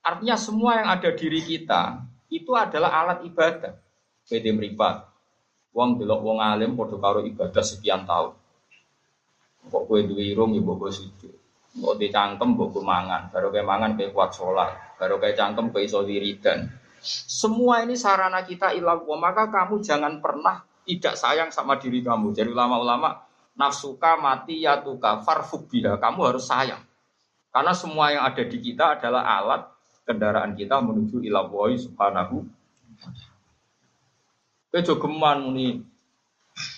Artinya 0.07 0.39
semua 0.39 0.79
yang 0.79 0.89
ada 0.89 1.11
diri 1.11 1.43
kita 1.43 2.07
itu 2.31 2.55
adalah 2.55 3.03
alat 3.03 3.27
ibadah. 3.27 3.75
PD 4.27 4.55
meripat. 4.55 5.11
Wong 5.77 6.01
delok 6.01 6.25
wong 6.25 6.41
alim 6.41 6.73
padha 6.73 6.97
karo 6.97 7.21
ibadah 7.21 7.61
sekian 7.61 8.09
tahun. 8.09 8.33
Kok 9.69 9.83
kowe 9.85 10.01
duwe 10.01 10.25
irung 10.33 10.57
ya 10.57 10.65
mbok 10.65 10.89
sujud. 10.89 11.37
Kok 11.77 11.95
di 12.01 12.09
cangkem 12.09 12.57
mbok 12.57 12.81
mangan, 12.81 13.29
baru 13.29 13.53
kayak 13.53 13.69
mangan 13.69 13.91
kayak 14.01 14.17
kuat 14.17 14.33
sholat, 14.33 14.97
baru 14.97 15.21
kayak 15.21 15.37
cangkem 15.37 15.69
kayak 15.69 15.93
iso 15.93 16.01
wiridan. 16.01 16.73
Semua 17.05 17.85
ini 17.85 17.93
sarana 17.93 18.41
kita 18.41 18.73
ilah 18.73 19.05
maka 19.21 19.53
kamu 19.53 19.85
jangan 19.85 20.25
pernah 20.25 20.65
tidak 20.89 21.15
sayang 21.21 21.53
sama 21.53 21.77
diri 21.77 22.01
kamu. 22.01 22.33
Jadi 22.33 22.57
ulama-ulama 22.57 23.21
nafsuka 23.53 24.17
mati 24.17 24.65
ya 24.65 24.81
tuka 24.81 25.21
farfuk 25.21 25.69
Kamu 25.77 26.21
harus 26.25 26.49
sayang. 26.49 26.81
Karena 27.53 27.77
semua 27.77 28.17
yang 28.17 28.25
ada 28.25 28.43
di 28.49 28.59
kita 28.65 28.97
adalah 28.97 29.29
alat 29.29 29.63
kendaraan 30.09 30.57
kita 30.57 30.81
menuju 30.81 31.21
ila 31.27 31.45
woi 31.51 31.77
subhanahu 31.77 32.47
Kowe 34.77 34.85
jogeman 34.85 35.41
muni 35.41 35.81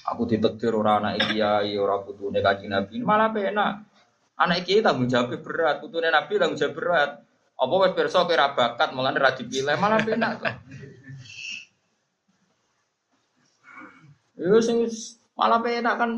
aku 0.07 0.23
ditetir 0.31 0.71
ora 0.71 1.03
anak 1.03 1.19
kiai 1.35 1.75
ora 1.75 1.99
putune 1.99 2.39
kanjeng 2.39 2.71
Nabi 2.71 3.03
malah 3.03 3.35
penak. 3.35 3.91
Anak 4.39 4.63
kiai 4.63 4.87
tanggung 4.87 5.11
jawab 5.11 5.35
berat, 5.43 5.83
putune 5.83 6.07
Nabi 6.07 6.39
tanggung 6.39 6.55
jawab 6.55 6.79
berat. 6.79 7.11
Apa 7.59 7.75
wis 7.83 7.99
pirsa 7.99 8.23
kowe 8.23 8.39
ra 8.39 8.55
bakat 8.55 8.95
mulane 8.95 9.19
ra 9.19 9.35
dipilih 9.35 9.75
malah 9.83 9.99
penak 10.07 10.31
kok. 10.39 10.55
Sing 14.63 14.87
malah 15.35 15.59
enak 15.59 15.95
kan 15.99 16.11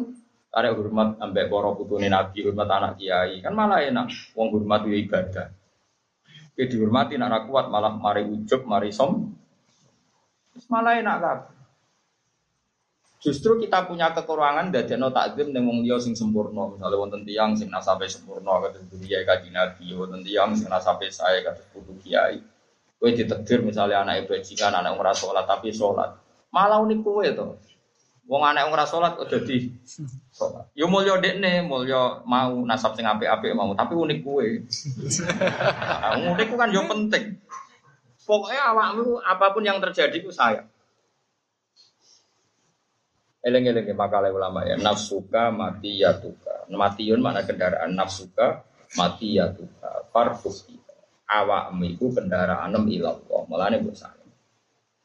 Karek 0.52 0.76
hormat 0.76 1.16
ambek 1.16 1.48
para 1.48 1.72
putune 1.72 2.12
Nabi, 2.12 2.44
hormat 2.44 2.68
anak 2.68 3.00
kiai, 3.00 3.40
kan 3.40 3.56
malah 3.56 3.80
enak. 3.80 4.36
Wong 4.36 4.52
hormat 4.52 4.84
yo 4.84 5.00
ibadah. 5.00 5.48
Oke 6.52 6.68
dihormati 6.68 7.16
nak 7.16 7.48
kuat 7.48 7.72
malah 7.72 7.96
mari 7.96 8.28
ujub, 8.28 8.68
mari 8.68 8.92
som. 8.92 9.32
Malah 10.68 11.00
enak 11.00 11.18
kan. 11.24 11.40
Justru 13.20 13.60
kita 13.60 13.84
punya 13.84 14.16
kekurangan 14.16 14.72
dari 14.72 14.96
no 14.96 15.12
takdim 15.12 15.52
ning 15.52 15.68
wong 15.68 15.84
liya 15.84 16.00
sing 16.00 16.16
sempurna. 16.16 16.72
Misalnya 16.72 16.96
wonten 16.96 17.20
tiyang 17.28 17.52
sing 17.52 17.68
nasabe 17.68 18.08
sempurna 18.08 18.64
kados 18.64 18.80
dunia 18.88 19.20
kaji 19.28 19.52
Nabi, 19.52 19.92
wonten 19.92 20.24
tiyang 20.24 20.56
sing 20.56 20.72
nasabe 20.72 21.12
saya 21.12 21.44
kados 21.44 21.68
putu 21.68 21.92
kiai. 22.00 22.40
Kowe 22.96 23.12
ditakdir 23.12 23.60
misalnya 23.60 24.08
anak 24.08 24.24
bajingan, 24.24 24.72
anak 24.72 24.96
ora 24.96 25.12
salat 25.12 25.44
tapi 25.44 25.68
salat. 25.68 26.16
Malah 26.48 26.80
unik 26.80 27.00
kowe 27.04 27.24
to. 27.28 27.60
Wong 28.24 28.40
anak 28.40 28.72
ora 28.72 28.88
salat 28.88 29.20
kok 29.20 29.28
dadi 29.28 29.68
salat. 30.32 30.72
Yo 30.72 30.88
mulya 30.88 31.20
dekne, 31.20 31.60
mulya 31.60 32.24
mau 32.24 32.56
nasab 32.64 32.96
sing 32.96 33.04
apik-apik 33.04 33.52
mau, 33.52 33.76
tapi 33.76 34.00
unik 34.00 34.18
kuwe. 34.24 34.64
Nah, 35.28 36.16
unik 36.16 36.46
ku 36.48 36.56
kan 36.56 36.72
yo 36.72 36.88
penting. 36.88 37.36
Pokoknya 38.24 38.72
awakmu 38.72 39.20
apa 39.20 39.52
pun 39.52 39.60
yang 39.60 39.76
terjadi 39.76 40.24
ku 40.24 40.32
saya. 40.32 40.64
Eleng-eleng 43.40 43.96
makalah 43.96 44.28
ulama 44.28 44.68
ya 44.68 44.76
nafsuka 44.76 45.48
mati 45.48 46.04
ya 46.04 46.12
tuka. 46.16 46.68
Matiun 46.68 47.24
mana 47.24 47.40
kendaraan 47.42 47.96
nafsuka 47.96 48.64
mati 49.00 49.40
ya 49.40 49.48
tuka. 49.48 50.06
Farfus 50.12 50.68
awakmu 51.24 51.88
iku 51.96 52.12
kendaraan 52.12 52.76
nem 52.76 52.84
ilallah. 52.92 53.42
Mulane 53.48 53.80
mbok 53.80 53.96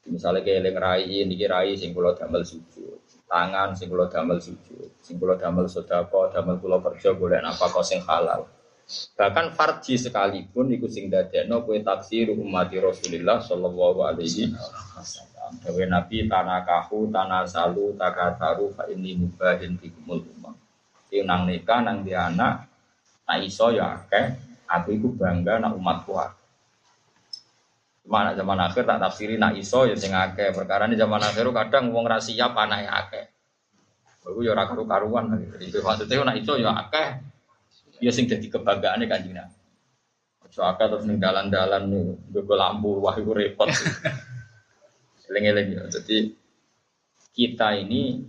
Misalnya 0.06 0.46
kayak 0.46 0.60
eleng 0.62 0.78
rai 0.78 1.10
ini 1.10 1.34
rai 1.50 1.74
damel 1.82 2.46
sujud 2.46 2.96
tangan 3.26 3.74
sing 3.74 3.90
kula 3.90 4.08
damel 4.08 4.38
sujud, 4.38 4.90
sing 5.02 5.18
kula 5.18 5.36
damel 5.36 5.66
sedekah, 5.66 6.32
damel 6.32 6.62
kula 6.62 6.78
kerja 6.82 7.18
golek 7.18 7.42
nafkah 7.42 7.82
sing 7.82 8.02
halal. 8.06 8.46
Bahkan 9.18 9.58
farji 9.58 9.98
sekalipun 9.98 10.70
iku 10.78 10.86
sing 10.86 11.10
dadekno 11.10 11.66
kowe 11.66 11.74
taksir 11.82 12.30
umat 12.38 12.70
Rasulullah 12.70 13.42
sallallahu 13.42 14.06
alaihi 14.06 14.54
wasallam. 14.54 15.35
Dewe 15.62 15.86
Nabi 15.86 16.26
tanakahu 16.26 17.10
tanasalu 17.14 17.94
takataru 17.98 18.74
fa 18.74 18.90
inni 18.90 19.18
mubahin 19.18 19.78
bikumul 19.78 20.22
umam. 20.38 20.56
Ki 21.10 21.22
nang 21.22 21.46
nikah 21.46 21.86
nang 21.86 22.02
di 22.02 22.14
anak 22.18 22.66
nak 23.26 23.38
iso 23.42 23.74
ya 23.74 23.98
akeh, 23.98 24.38
aku 24.70 24.94
iku 24.98 25.08
bangga 25.14 25.62
nak 25.62 25.74
umatku 25.78 26.14
akeh. 26.18 26.46
Cuma 28.06 28.22
nak 28.22 28.38
zaman 28.38 28.60
akhir 28.62 28.84
tak 28.86 29.02
tafsiri 29.02 29.36
nak 29.42 29.58
iso 29.58 29.90
ya 29.90 29.98
sing 29.98 30.14
akeh. 30.14 30.54
Perkara 30.54 30.86
ini 30.86 30.94
zaman 30.94 31.22
akhir 31.22 31.50
kadang 31.50 31.90
wong 31.90 32.06
ra 32.06 32.22
siap 32.22 32.54
anake 32.54 32.86
akeh. 32.86 33.26
Iku 34.26 34.42
ya 34.42 34.58
ora 34.58 34.66
karu-karuan 34.66 35.38
Jadi 35.58 35.74
maksudnya 35.82 36.22
nak 36.22 36.38
iso 36.38 36.54
ya 36.58 36.70
akeh. 36.86 37.08
Ya 38.02 38.14
sing 38.14 38.30
dadi 38.30 38.46
kebanggaane 38.46 39.10
Kanjeng 39.10 39.34
Nabi. 39.34 39.58
Aja 40.46 40.62
akeh 40.70 40.86
terus 40.86 41.06
ning 41.10 41.18
dalan-dalan 41.18 41.90
nggo 42.30 42.54
lampu 42.54 43.02
wah 43.02 43.18
iku 43.18 43.34
repot. 43.34 43.70
Eling-eling 45.32 45.68
ya. 45.76 45.84
Jadi 45.90 46.34
kita 47.36 47.76
ini 47.76 48.24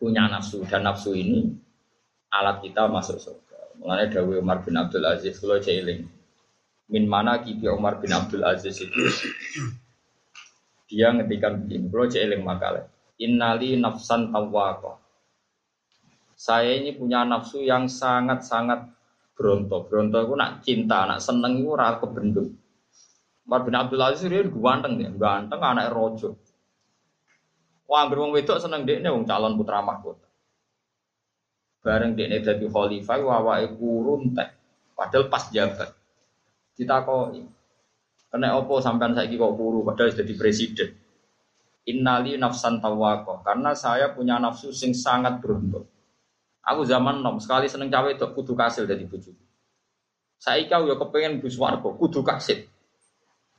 punya 0.00 0.24
nafsu 0.30 0.64
dan 0.64 0.88
nafsu 0.88 1.12
ini 1.12 1.52
alat 2.32 2.64
kita 2.64 2.88
masuk 2.88 3.20
surga. 3.20 3.76
Mulanya 3.80 4.06
Dawi 4.08 4.40
Umar 4.40 4.64
bin 4.64 4.78
Abdul 4.80 5.04
Aziz 5.04 5.36
kalau 5.36 5.60
jeeling 5.60 6.08
min 6.90 7.04
mana 7.06 7.42
kibi 7.44 7.68
Umar 7.68 8.00
bin 8.00 8.10
Abdul 8.14 8.46
Aziz 8.46 8.80
itu? 8.80 9.02
Dia 10.90 11.14
ngetikan 11.14 11.62
begini 11.62 11.86
bro 11.86 12.08
jeeling 12.08 12.42
makalah 12.42 12.88
innali 13.20 13.76
nafsan 13.76 14.32
tawwaqah. 14.32 14.96
Saya 16.34 16.72
ini 16.80 16.96
punya 16.96 17.22
nafsu 17.28 17.60
yang 17.60 17.84
sangat-sangat 17.84 18.88
bronto 19.40 19.88
bronto 19.88 20.20
itu 20.20 20.34
nak 20.36 20.60
cinta 20.60 21.08
nak 21.08 21.24
seneng 21.24 21.64
itu 21.64 21.72
rasa 21.72 22.04
kebendung 22.04 22.59
Umar 23.50 23.66
bin 23.66 23.74
Abdul 23.74 23.98
Aziz 23.98 24.30
dia 24.30 24.46
ganteng 24.46 25.02
ya 25.02 25.10
ganteng 25.10 25.58
anak 25.58 25.90
rojo 25.90 26.38
Wah, 27.90 28.06
wong 28.06 28.30
wedok 28.30 28.62
seneng 28.62 28.86
dekne 28.86 29.10
wong 29.10 29.26
calon 29.26 29.58
putra 29.58 29.82
mahkota. 29.82 30.22
Bareng 31.82 32.14
dekne 32.14 32.38
dadi 32.38 32.70
khalifah 32.70 33.18
wawahe 33.18 33.66
kurun 33.74 34.30
teh. 34.30 34.46
Padahal 34.94 35.26
pas 35.26 35.50
jabat 35.50 35.90
ditakoi. 36.78 37.42
Kena 38.30 38.54
opo 38.54 38.78
sampean 38.78 39.18
saiki 39.18 39.34
kok 39.34 39.58
puru 39.58 39.82
padahal 39.82 40.14
jadi 40.14 40.32
presiden. 40.38 40.94
Innali 41.90 42.38
nafsan 42.38 42.78
tawako 42.78 43.42
karena 43.42 43.74
saya 43.74 44.14
punya 44.14 44.38
nafsu 44.38 44.70
sing 44.70 44.94
sangat 44.94 45.42
beruntung. 45.42 45.90
Aku 46.62 46.86
zaman 46.86 47.26
nom 47.26 47.42
sekali 47.42 47.66
seneng 47.66 47.90
cawe 47.90 48.06
itu 48.06 48.22
kudu 48.22 48.54
kasil 48.54 48.86
dari 48.86 49.02
bujuk. 49.02 49.34
Saya 50.38 50.62
kau 50.70 50.86
ya 50.86 50.94
kepengen 50.94 51.42
bus 51.42 51.58
warga 51.58 51.90
kudu 51.90 52.22
kasil. 52.22 52.70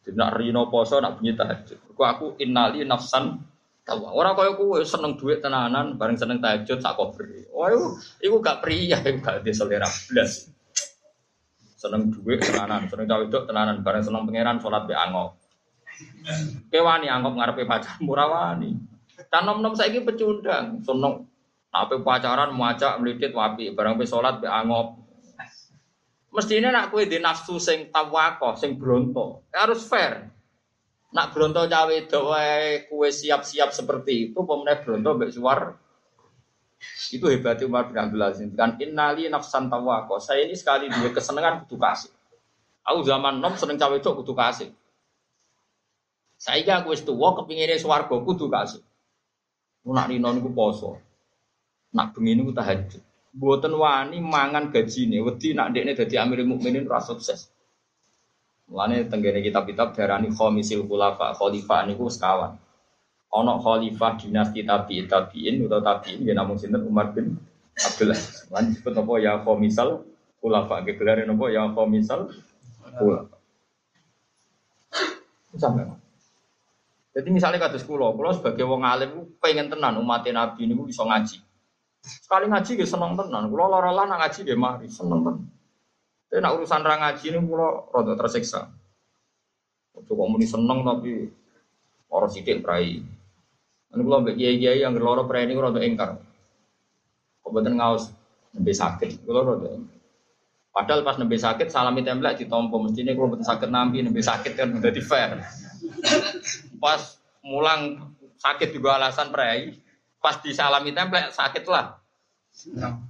Tidak 0.01 0.29
rino 0.33 0.65
poso 0.73 0.97
nak 0.97 1.21
bunyi 1.21 1.37
tahajud. 1.37 1.93
Aku 1.93 2.01
aku 2.01 2.25
innali 2.41 2.81
nafsan 2.85 3.37
tawa. 3.85 4.13
Orang 4.13 4.33
kaya 4.33 4.57
aku 4.57 4.81
seneng 4.81 5.13
duit 5.13 5.45
tenanan, 5.45 5.97
bareng 5.97 6.17
seneng 6.17 6.41
tahajud 6.41 6.81
sak 6.81 6.97
kober. 6.97 7.29
Oh, 7.53 7.69
itu, 8.17 8.35
gak 8.41 8.65
pria, 8.65 8.97
itu 8.97 9.21
gak 9.21 9.45
di 9.45 9.53
selera 9.53 9.85
belas 10.09 10.49
seneng 11.81 12.13
duit 12.13 12.37
tenanan, 12.37 12.85
seneng 12.85 13.09
cawe 13.09 13.23
itu 13.25 13.39
tenanan, 13.49 13.81
bareng 13.81 14.05
seneng 14.05 14.21
pangeran 14.29 14.61
sholat 14.61 14.85
be 14.85 14.93
angop. 14.93 15.33
Kewani 16.69 17.09
angop 17.09 17.33
ngarepe 17.33 17.65
pacar 17.65 17.97
murah 18.05 18.29
wani. 18.29 18.77
Dan 19.33 19.49
nom 19.49 19.65
nom 19.65 19.73
saya 19.73 19.97
pecundang, 19.97 20.85
seneng 20.85 21.25
nape 21.73 21.97
pacaran 22.05 22.53
muacak 22.53 23.01
melidit 23.01 23.33
wapi, 23.33 23.73
bareng 23.73 23.97
be 23.97 24.05
sholat 24.05 24.37
be 24.37 24.45
angop. 24.45 25.00
Mestinya 26.31 26.71
nak 26.71 26.95
kue 26.95 27.11
di 27.11 27.19
nafsu 27.19 27.59
sing 27.59 27.91
tawako, 27.91 28.55
sing 28.55 28.79
bronto, 28.79 29.43
harus 29.51 29.83
fair. 29.83 30.31
Nak 31.11 31.35
bronto 31.35 31.67
cawe 31.67 31.97
doa 32.07 32.79
kue 32.87 33.09
siap-siap 33.11 33.75
seperti 33.75 34.31
itu, 34.31 34.39
pemenang 34.47 34.79
bronto 34.79 35.11
be 35.19 35.27
suar 35.27 35.75
itu 37.11 37.25
hebatnya 37.29 37.69
Umar 37.69 37.91
bin 37.91 37.99
Abdul 37.99 38.23
Aziz. 38.25 38.49
Kan 38.57 38.81
innali 38.81 39.29
nafsan 39.29 39.69
tawako. 39.69 40.17
Saya 40.17 40.47
ini 40.49 40.57
sekali 40.57 40.89
dua 40.89 41.13
kesenangan 41.13 41.67
butuh 41.67 41.77
kasih. 41.77 42.11
Aku 42.81 43.05
zaman 43.05 43.37
nom 43.37 43.53
seneng 43.53 43.77
cawe 43.77 43.93
cok 44.01 44.23
butuh 44.23 44.33
kasih. 44.33 44.69
Saya 46.41 46.81
aku 46.81 46.97
tua 47.05 47.37
kepinginnya 47.37 47.77
suwargo 47.77 48.25
kudu 48.25 48.49
kasih. 48.49 48.81
Nak 49.85 50.09
rino 50.09 50.33
niku 50.33 50.49
poso. 50.49 50.97
Nak 51.93 52.17
bengi 52.17 52.33
niku 52.33 52.49
tahajud. 52.49 53.10
Buatan 53.31 53.73
wani 53.79 54.19
mangan 54.19 54.69
gaji 54.69 55.07
nih. 55.07 55.19
Wedi 55.23 55.55
nak 55.55 55.71
dekne 55.71 55.95
dadi 55.95 56.15
Amirul 56.19 56.47
Mukminin 56.51 56.83
rasa 56.83 57.15
sukses. 57.15 57.47
Mulane 58.67 59.07
tenggene 59.07 59.43
kitab-kitab 59.43 59.95
darani 59.95 60.31
khomisil 60.31 60.87
khulafa, 60.87 61.35
khalifah 61.35 61.87
niku 61.87 62.07
sekawan 62.07 62.55
ono 63.31 63.63
khalifah 63.63 64.19
dinasti 64.19 64.67
tabi 64.67 65.07
tabiin 65.07 65.63
atau 65.65 65.79
tabiin 65.79 66.27
ya 66.27 66.35
namun 66.35 66.59
sinten 66.59 66.83
Umar 66.83 67.15
bin 67.15 67.39
Abdullah. 67.79 68.19
Lan 68.51 68.63
disebut 68.67 68.93
apa 68.93 69.13
ya 69.23 69.33
khomisal 69.39 70.03
khulafa. 70.43 70.83
Ge 70.83 70.99
gelar 70.99 71.23
apa 71.23 71.45
ya 71.47 71.71
khomisal 71.71 72.27
khulafa. 72.99 73.35
Sampai. 75.55 75.87
Jadi 77.11 77.27
misalnya 77.27 77.59
kata 77.59 77.75
sekolah, 77.75 78.15
kalau 78.15 78.31
sebagai 78.31 78.63
wong 78.63 78.87
alim 78.87 79.35
pengen 79.43 79.67
tenan 79.67 79.99
umat 79.99 80.23
Nabi 80.31 80.63
ini 80.63 80.79
bisa 80.79 81.03
ngaji. 81.03 81.43
Sekali 82.01 82.49
ngaji 82.49 82.81
gak 82.81 82.89
seneng 82.89 83.13
tenan. 83.13 83.49
Kalau 83.49 83.67
lara 83.69 83.93
nak 83.93 84.17
ngaji 84.25 84.39
gak 84.45 84.59
mari 84.59 84.87
seneng 84.89 85.21
tenan. 85.21 85.45
Tapi 86.31 86.39
nak 86.41 86.53
urusan 86.57 86.81
rang 86.81 87.01
ngaji 87.03 87.25
ini 87.27 87.39
kalau 87.43 87.71
rada 87.91 88.13
tersiksa. 88.15 88.71
Coba 90.07 90.23
muni 90.25 90.47
seneng 90.47 90.81
tapi 90.81 91.27
orang 92.09 92.31
sidik 92.31 92.63
perai. 92.63 93.03
Anu 93.91 94.07
kalau 94.07 94.23
mbak 94.23 94.39
kiai 94.39 94.55
kiai 94.55 94.79
yang 94.79 94.95
geloro 94.95 95.27
ini 95.27 95.51
kalau 95.51 95.75
engkar. 95.75 96.11
Kebetulan 97.43 97.75
ngaus 97.75 98.15
nembe 98.55 98.71
sakit, 98.71 99.27
kalau 99.27 99.43
rodo 99.43 99.83
Padahal 100.71 101.03
pas 101.03 101.19
nembe 101.19 101.35
sakit 101.35 101.67
salami 101.67 101.99
template 101.99 102.47
ditompo 102.47 102.79
mestinya 102.79 103.11
kalau 103.11 103.35
betul 103.35 103.43
sakit 103.43 103.67
nampi 103.67 103.99
nembe 103.99 104.23
sakit 104.23 104.55
kan 104.55 104.71
udah 104.71 104.91
di 104.95 105.03
fair. 105.03 105.43
Pas 106.79 107.19
mulang 107.43 108.15
sakit 108.39 108.71
juga 108.71 108.95
alasan 108.95 109.35
prei, 109.35 109.75
pas 110.21 110.37
disalami 110.39 110.93
template 110.93 111.33
sakit 111.33 111.65
lah. 111.65 111.97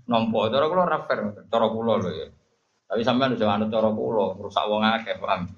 Nompo, 0.08 0.48
cara 0.48 0.66
kulo 0.72 0.82
ora 0.88 1.04
fair, 1.04 1.20
cara 1.52 1.68
kulo 1.68 1.94
lho 2.00 2.10
ya. 2.16 2.28
Tapi 2.88 3.02
sampean 3.04 3.36
udah 3.36 3.48
anut 3.52 3.68
cara 3.68 3.90
kulo, 3.92 4.40
rusak 4.40 4.64
wong 4.68 4.84
akeh, 4.84 5.20
paham. 5.20 5.52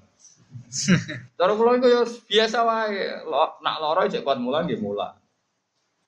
Cara 1.38 1.52
kula 1.54 1.78
iku 1.78 1.86
ya 1.86 2.02
biasa 2.06 2.58
wae. 2.66 3.26
Nak 3.62 3.76
lara 3.78 4.10
cek 4.10 4.22
kuat 4.26 4.38
mulang 4.38 4.66
nggih 4.66 4.78
mulang. 4.82 5.14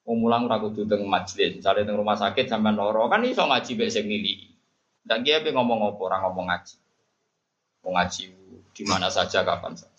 Wong 0.06 0.22
mulang 0.22 0.46
ora 0.46 0.62
kudu 0.62 0.87
teng 0.87 1.02
majelis, 1.06 1.59
misale 1.59 1.82
teng 1.82 1.98
rumah 1.98 2.18
sakit 2.18 2.46
sampean 2.46 2.78
lara 2.78 3.11
kan 3.11 3.22
iso 3.26 3.42
ngaji 3.46 3.72
mek 3.74 3.90
sing. 3.90 4.06
Dan 5.06 5.22
dia 5.22 5.38
pe 5.38 5.54
ngomong 5.54 5.94
apa 5.94 6.02
orang 6.02 6.20
ngomong 6.30 6.46
ngaji. 6.50 6.76
Mau 7.87 7.90
ngaji 7.94 8.22
di 8.74 8.82
mana 8.87 9.06
saja 9.06 9.46
kapan 9.46 9.78
saja. 9.78 9.94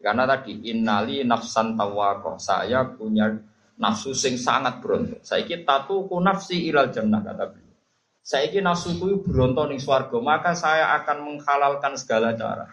Karena 0.00 0.24
tadi 0.28 0.64
innali 0.68 1.24
nafsan 1.24 1.76
tawako 1.76 2.40
saya 2.40 2.84
punya 2.88 3.32
nafsu 3.78 4.14
sing 4.14 4.38
sangat 4.38 4.78
beruntung. 4.78 5.20
Saiki 5.22 5.66
tatuku 5.66 6.14
nafsi 6.22 6.70
ilal 6.70 6.94
jannah 6.94 7.20
kata 7.22 7.44
beliau. 7.50 7.74
Saiki 8.24 8.62
nafsu 8.64 8.96
ku 8.96 9.20
beronto 9.20 9.66
ning 9.68 9.82
swarga, 9.82 10.16
maka 10.22 10.56
saya 10.56 10.94
akan 11.02 11.26
menghalalkan 11.26 11.98
segala 11.98 12.32
cara. 12.38 12.70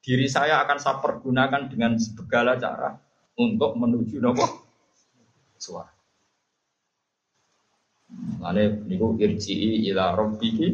Diri 0.00 0.26
saya 0.26 0.64
akan 0.64 0.78
saya 0.80 0.96
pergunakan 0.98 1.68
dengan 1.68 2.00
segala 2.00 2.56
cara 2.56 2.96
untuk 3.36 3.76
menuju 3.76 4.16
nopo 4.18 4.44
swarga. 5.60 6.00
Lane 8.40 8.82
niku 8.90 9.14
irji'i 9.20 9.86
ila 9.92 10.16
rabbiki 10.16 10.68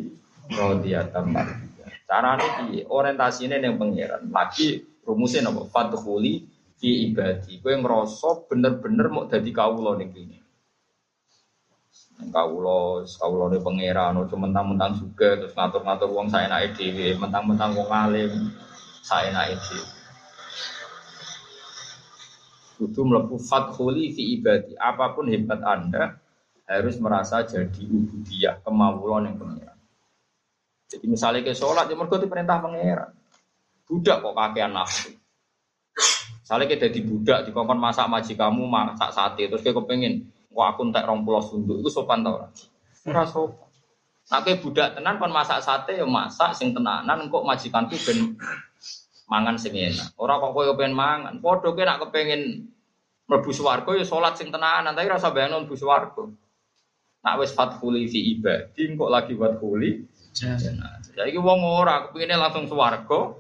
radiyatan 0.49 1.25
mardiyah. 1.29 1.91
Carane 2.07 2.47
piye? 2.63 2.87
Orientasine 2.87 3.59
ning 3.59 3.77
pangeran. 3.77 4.31
Lagi 4.31 4.81
rumusnya 5.05 5.45
nopo? 5.45 5.69
Fadkhuli 5.69 6.56
fi 6.77 7.11
ibadi. 7.11 7.59
Kowe 7.61 7.73
ngrasa 7.73 8.47
bener-bener 8.49 9.07
mau 9.09 9.25
dadi 9.25 9.51
kawula 9.51 9.97
ning 9.97 10.13
kene. 10.13 10.39
Ning 12.21 12.29
kawula, 12.33 13.05
kawulane 13.05 13.59
pangeran 13.61 14.21
aja 14.21 14.37
mentang-mentang 14.37 14.93
juga 15.01 15.37
terus 15.41 15.57
ngatur-ngatur 15.57 16.09
wong 16.13 16.29
saenake 16.29 16.77
dhewe, 16.77 17.17
mentang-mentang 17.17 17.73
wong 17.77 17.89
alim 17.89 18.33
saenake 19.05 19.57
dhewe. 19.57 19.89
Kudu 22.77 23.01
mlebu 23.09 23.41
fadkhuli 23.41 24.13
fi 24.13 24.37
ibadi. 24.37 24.77
Apa 24.77 25.17
pun 25.17 25.33
hebat 25.33 25.65
Anda, 25.65 26.21
harus 26.69 27.01
merasa 27.01 27.41
jadi 27.41 27.83
ubudiyah 27.89 28.61
kemauan 28.61 29.33
yang 29.33 29.41
pangeran. 29.41 29.79
Jadi 30.87 31.07
misalnya 31.09 31.41
ke 31.41 31.57
sholat, 31.57 31.89
ya 31.89 31.97
mergo 31.97 32.21
perintah 32.21 32.61
pangeran. 32.61 33.17
Budak 33.89 34.21
kok 34.21 34.37
kakean 34.37 34.77
nafsu. 34.77 35.09
Misalnya 36.47 36.71
kita 36.71 36.95
jadi 36.95 37.03
budak, 37.03 37.39
di 37.43 37.51
kongkon 37.51 37.75
masak 37.75 38.07
maji 38.07 38.39
kamu 38.39 38.71
masak 38.71 39.11
sate, 39.11 39.51
terus 39.51 39.67
kayak 39.67 39.83
kepengen, 39.83 40.31
wah 40.55 40.71
aku 40.71 40.87
entek 40.87 41.03
rong 41.03 41.27
pulau 41.27 41.43
sunduk, 41.43 41.83
itu 41.83 41.91
sopan 41.91 42.23
tau 42.23 42.39
lah. 42.39 42.55
Ora 43.03 43.27
sopan. 43.27 43.67
Nah 44.31 44.43
budak 44.63 44.95
tenan 44.95 45.19
kon 45.19 45.35
masak 45.35 45.59
sate 45.59 45.99
ya 45.99 46.07
masak 46.07 46.55
sing 46.55 46.71
tenanan 46.71 47.27
kok 47.31 47.43
majikan 47.43 47.91
tuh 47.91 47.99
ben 47.99 48.39
mangan 49.27 49.59
sing 49.59 49.75
enak. 49.75 50.15
Ora 50.23 50.39
kok 50.39 50.55
kowe 50.55 50.71
pengen 50.79 50.95
mangan. 50.95 51.43
Padha 51.43 51.75
kowe 51.75 51.83
nak 51.83 51.99
kepengen 52.07 52.71
mlebu 53.27 53.51
swarga 53.51 53.91
ya 53.99 54.07
salat 54.07 54.39
sing 54.39 54.55
tenanan, 54.55 54.95
tapi 54.95 55.11
rasa 55.11 55.35
bayang 55.35 55.67
mlebu 55.67 55.75
swarga. 55.75 56.31
Nak 57.27 57.35
wis 57.43 57.51
fathuli 57.59 58.07
fi 58.07 58.39
ibadi 58.39 58.95
kok 58.95 59.11
lagi 59.11 59.35
fathuli 59.35 59.91
jannah. 60.31 61.03
Jadi 61.03 61.35
wong 61.35 61.59
ora 61.67 62.07
kepingine 62.07 62.39
langsung 62.39 62.71
swarga 62.71 63.35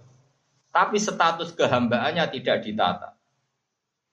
tapi 0.76 1.00
status 1.00 1.56
kehambaannya 1.56 2.28
tidak 2.36 2.60
ditata. 2.60 3.16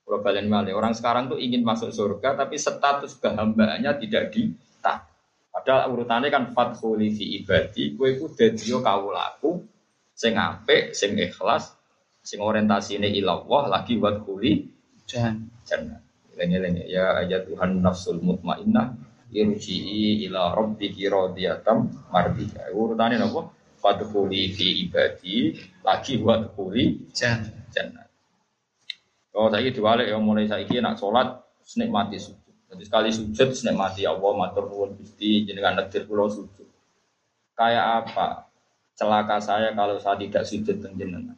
Kalau 0.08 0.20
mali, 0.48 0.72
orang 0.72 0.96
sekarang 0.96 1.28
tuh 1.28 1.36
ingin 1.36 1.60
masuk 1.60 1.92
surga 1.92 2.40
tapi 2.40 2.56
status 2.56 3.20
kehambaannya 3.20 3.92
tidak 4.00 4.32
ditata. 4.32 5.04
Padahal 5.52 5.92
urutannya 5.92 6.32
kan 6.32 6.56
fathuli 6.56 7.12
fi 7.12 7.44
ibadi, 7.44 8.00
kowe 8.00 8.08
iku 8.08 8.32
dadi 8.32 8.72
kawulaku 8.72 9.60
sing 10.16 10.40
apik, 10.40 10.96
sing 10.96 11.20
ikhlas, 11.20 11.76
sing 12.24 12.40
orientasine 12.40 13.12
ilallah 13.12 13.68
lagi 13.68 14.00
kuli 14.00 14.64
jannah. 15.04 16.00
Lengi-lengi 16.34 16.90
ya 16.90 17.22
ayat 17.22 17.46
Tuhan 17.46 17.84
nafsul 17.84 18.24
mutmainnah 18.24 18.98
irji'i 19.30 20.26
ila 20.26 20.56
rabbiki 20.58 21.06
radiyatam 21.12 21.92
mardiyah. 22.10 22.74
Urutane 22.74 23.22
napa? 23.22 23.52
Fadkhuli 23.84 24.56
fi 24.56 24.88
ibadi 24.88 25.52
lagi 25.84 26.16
wadkhuli 26.24 27.12
jannah. 27.12 28.08
Oh 29.36 29.52
saiki 29.52 29.76
diwalik 29.76 30.08
ya 30.08 30.16
mulai 30.24 30.48
saiki 30.48 30.80
nak 30.80 30.96
salat 30.96 31.44
mati 31.92 32.16
sujud. 32.16 32.56
Jadi 32.72 32.84
sekali 32.88 33.10
sujud 33.12 33.50
mati 33.76 34.08
Allah 34.08 34.32
matur 34.40 34.72
nuwun 34.72 34.96
Gusti 34.96 35.44
jenengan 35.44 35.84
nedir 35.84 36.08
kula 36.08 36.32
sujud. 36.32 36.70
Kayak 37.60 38.08
apa? 38.08 38.48
Celaka 38.96 39.44
saya 39.44 39.76
kalau 39.76 40.00
saya 40.00 40.16
tidak 40.16 40.48
sujud 40.48 40.80
teng 40.80 40.96
jenengan. 40.96 41.36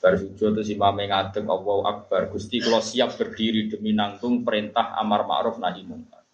Bar 0.00 0.16
sujud 0.16 0.56
terus 0.56 0.72
imam 0.72 0.96
ngadeg 0.96 1.44
Allahu 1.44 1.84
Akbar. 1.84 2.32
Gusti 2.32 2.56
kalau 2.64 2.80
siap 2.80 3.20
berdiri 3.20 3.68
demi 3.68 3.92
nanggung 3.92 4.40
perintah 4.40 4.96
amar 4.96 5.28
ma'ruf 5.28 5.60
nahi 5.60 5.84
munkar. 5.84 6.24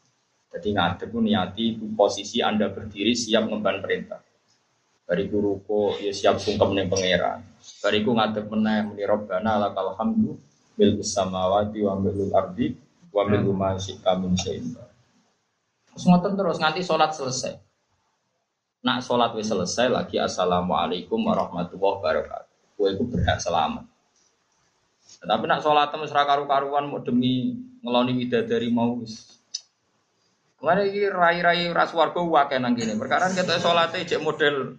Jadi 0.55 0.75
ngadep 0.77 1.09
pun 1.11 1.27
niati 1.27 1.79
posisi 1.99 2.39
Anda 2.43 2.71
berdiri 2.71 3.11
siap 3.11 3.49
ngemban 3.51 3.83
perintah. 3.83 4.23
Bariku 5.11 5.43
ruko 5.43 5.99
ya 5.99 6.15
siap 6.15 6.39
sungkem 6.39 6.71
ning 6.71 6.87
pangeran. 6.87 7.43
Bariku 7.83 8.15
ngadep 8.15 8.47
meneh 8.47 8.87
muni 8.87 9.03
robbana 9.03 9.59
lakal 9.59 9.99
hamdu 9.99 10.39
bil 10.79 11.03
samawati 11.03 11.83
wa 11.83 11.99
bil 11.99 12.31
ardi 12.31 12.79
wa 13.11 13.27
bil 13.27 13.51
ma 13.51 13.75
syi'a 13.75 14.15
min 14.15 14.39
syai'in. 14.39 14.71
Terus 15.91 16.05
ngoten 16.07 16.39
terus 16.39 16.63
nganti 16.63 16.87
sholat 16.87 17.11
selesai. 17.11 17.59
Nak 18.87 19.03
sholat 19.03 19.35
wis 19.35 19.51
selesai 19.51 19.91
lagi 19.91 20.23
assalamualaikum 20.23 21.19
warahmatullahi 21.19 21.99
wabarakatuh. 21.99 22.79
Kue 22.79 22.95
itu 22.95 23.03
berhak 23.03 23.43
selamat. 23.43 23.91
Tapi 25.27 25.45
nak 25.51 25.61
sholat 25.67 25.91
temu 25.91 26.07
karu-karuan 26.07 26.87
mau 26.87 27.03
demi 27.03 27.59
ngeloni 27.83 28.15
widadari 28.15 28.71
mau 28.71 28.95
wis 29.03 29.43
Mana 30.61 30.85
ini 30.85 31.09
rai-rai 31.09 31.73
ras 31.73 31.91
warga 31.97 32.21
wakai 32.21 32.61
nang 32.61 32.77
gini. 32.77 32.95
Perkara 32.95 33.33
kita 33.33 33.59
sholatnya 33.59 34.07
cek 34.07 34.21
model. 34.21 34.77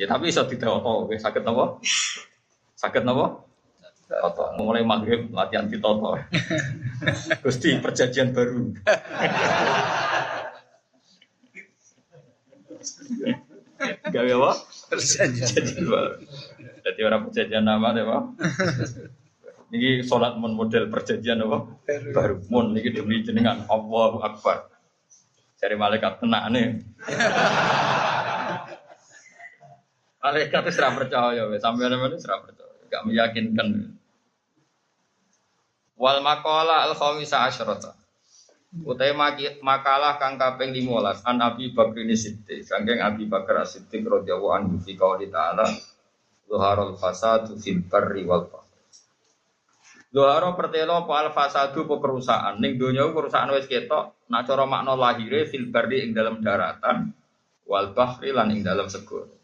Ya 0.00 0.08
tapi 0.08 0.32
tidak 0.32 0.80
oke 0.80 1.12
sakit 1.20 1.44
nopo, 1.44 1.76
sakit 2.80 3.04
nopo. 3.04 3.50
Toto, 4.10 4.58
mulai 4.58 4.82
maghrib 4.82 5.30
latihan 5.30 5.70
di 5.70 5.78
toto. 5.78 6.18
Gusti 7.46 7.78
perjanjian 7.78 8.34
baru. 8.34 8.74
Gawe 14.10 14.30
apa? 14.34 14.52
Perjanjian 14.90 15.86
baru. 15.86 16.26
Jadi 16.82 17.00
orang 17.06 17.22
perjanjian 17.30 17.62
nama 17.62 17.94
deh 17.94 18.02
pak. 18.02 18.22
Niki 19.70 20.02
sholat 20.02 20.34
mon 20.42 20.58
model 20.58 20.90
perjanjian 20.90 21.46
apa? 21.46 21.70
Baru 22.10 22.42
mon 22.50 22.74
niki 22.74 22.90
demi 22.90 23.22
jenengan 23.22 23.62
Allahu 23.70 24.26
Akbar. 24.26 24.74
Cari 25.62 25.78
malaikat 25.78 26.18
tenak 26.18 26.50
nih. 26.50 26.82
malaikat 30.20 30.62
itu 30.68 30.70
serah 30.76 30.92
percaya, 30.92 31.42
sampai 31.56 31.88
mana 31.88 32.16
serah 32.20 32.44
percaya, 32.44 32.76
gak 32.92 33.04
meyakinkan. 33.08 33.96
Wal 36.00 36.20
makola 36.24 36.84
al 36.88 36.96
khomisa 36.96 37.44
asyrota. 37.44 37.96
Utai 38.70 39.10
makalah 39.60 40.14
kang 40.22 40.38
kaping 40.38 40.70
15 40.70 41.26
an 41.26 41.42
Abi 41.42 41.74
Bakr 41.74 42.06
ini 42.06 42.14
Siddiq, 42.14 42.62
kangkeng 42.70 43.02
Abi 43.02 43.26
Bakar 43.26 43.66
Siddiq 43.66 44.06
radhiyallahu 44.06 44.54
anhu 44.54 44.78
fi 44.78 44.94
qouli 44.94 45.26
ta'ala 45.26 45.66
Zuharul 46.46 46.94
fasadu 46.94 47.58
fil 47.58 47.82
wal 48.26 48.46
Doharo 50.10 50.58
pertelo 50.58 51.06
apa 51.06 51.12
al 51.22 51.30
fasadu 51.30 51.86
apa 51.86 51.94
kerusakan. 52.02 52.58
Ning 52.58 52.82
donya 52.82 53.06
kerusakan 53.14 53.54
wis 53.54 53.70
ketok, 53.70 54.26
nak 54.26 54.42
cara 54.42 54.66
makna 54.66 54.98
lahire 54.98 55.46
fil 55.46 55.70
ing 55.70 56.10
dalam 56.10 56.42
daratan 56.42 57.14
wal 57.62 57.94
bahri 57.94 58.34
lan 58.34 58.50
ing 58.50 58.66
dalam 58.66 58.90
segara. 58.90 59.39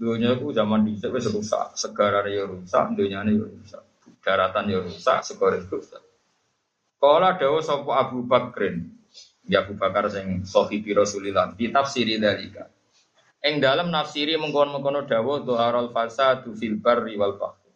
Donya 0.00 0.32
ku 0.40 0.48
zaman 0.48 0.88
dhisik 0.88 1.12
wis 1.12 1.28
rusak, 1.28 1.76
segarane 1.76 2.32
ya 2.32 2.48
rusak, 2.48 2.96
donyane 2.96 3.36
ya 3.36 3.44
rusak. 3.44 3.84
Daratan 4.24 4.72
ya 4.72 4.80
rusak, 4.80 5.20
segara 5.20 5.60
rusak. 5.60 6.00
Kala 6.96 7.36
dawuh 7.36 7.60
sapa 7.60 8.08
Abu 8.08 8.24
Bakrin, 8.24 8.88
ya 9.44 9.60
Abu 9.60 9.76
Bakar 9.76 10.08
sing 10.08 10.48
sahibi 10.48 10.96
Rasulillah, 10.96 11.52
di 11.52 11.68
tafsiri 11.68 12.16
dalika. 12.16 12.64
Ing 13.44 13.60
dalam 13.60 13.92
nafsiri 13.92 14.40
mengkon-mengkono 14.40 15.04
dawuh 15.04 15.44
doharul 15.44 15.92
fasadu 15.92 16.56
fil 16.56 16.80
barri 16.80 17.20
wal 17.20 17.36
bahri. 17.36 17.68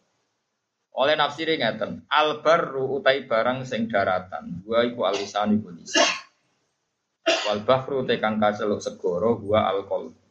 Oleh 0.97 1.13
nafsiri 1.13 1.61
ngeten, 1.61 2.09
albaru 2.09 3.01
utai 3.01 3.29
barang 3.29 3.69
sing 3.69 3.85
daratan, 3.85 4.65
gua 4.65 4.81
iku 4.81 5.05
alisan 5.05 5.61
iku. 5.61 5.73
Wal 7.45 7.61
bahru 7.61 8.01
te 8.01 8.17
kang 8.17 8.41
kaseluk 8.41 8.81
segoro 8.81 9.37
gua 9.37 9.69
alkohol. 9.69 10.24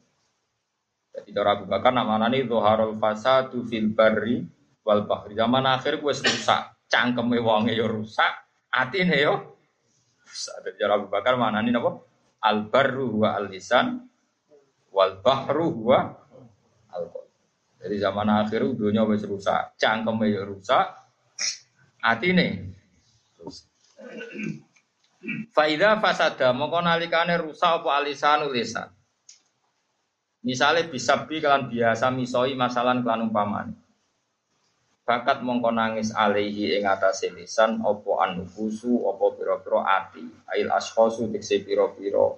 Jadi 1.14 1.30
cara 1.30 1.54
Abu 1.54 1.70
Bakar 1.70 1.94
namanani 1.94 2.42
zuharul 2.42 2.98
fasadu 2.98 3.62
fil 3.70 3.94
barri 3.94 4.42
wal 4.82 5.06
bahri. 5.06 5.38
Zaman 5.38 5.62
akhir 5.62 6.02
gue 6.02 6.10
rusak, 6.10 6.90
cangkeme 6.90 7.38
wonge 7.38 7.70
yo 7.78 7.86
rusak, 7.86 8.34
atine 8.74 9.22
yo 9.22 9.54
rusak. 10.26 10.56
Jadi 10.66 10.76
cara 10.82 10.98
Abu 10.98 11.06
Bakar 11.06 11.38
manani 11.38 11.70
napa? 11.70 12.02
Al 12.42 12.66
barru 12.66 13.22
wa 13.22 13.38
al 13.38 13.46
lisan 13.46 14.10
wal 14.90 15.22
bahru 15.22 15.86
wa 15.86 16.02
alkohol. 16.90 17.30
Jadi 17.78 17.96
zaman 18.02 18.28
akhir 18.34 18.66
dunia 18.74 19.06
wis 19.06 19.22
rusak, 19.22 19.78
cangkem 19.78 20.18
ya 20.26 20.42
rusak, 20.42 20.98
atine 22.02 22.74
rusak. 23.38 23.70
Faida 25.54 26.02
fasada 26.02 26.52
mongko 26.52 26.84
nalikane 26.84 27.38
rusak 27.40 27.80
apa 27.80 28.02
alisan 28.02 28.50
lisan. 28.50 28.90
Misalnya 30.44 30.84
bisa 30.92 31.24
bi 31.24 31.40
kalian 31.40 31.72
biasa 31.72 32.12
misoi 32.12 32.52
masalah 32.52 32.92
kelan 33.00 33.32
umpamane. 33.32 33.74
bakat 35.04 35.44
mongko 35.44 35.68
nangis 35.68 36.16
alaihi 36.16 36.80
ing 36.80 36.88
atase 36.88 37.28
lisan 37.28 37.84
apa 37.84 38.10
anufusu 38.24 39.04
apa 39.04 39.24
pira-pira 39.36 39.80
ati. 39.84 40.24
Ail 40.48 40.72
ashkhasu 40.72 41.28
tekse 41.28 41.60
pira-pira 41.60 42.32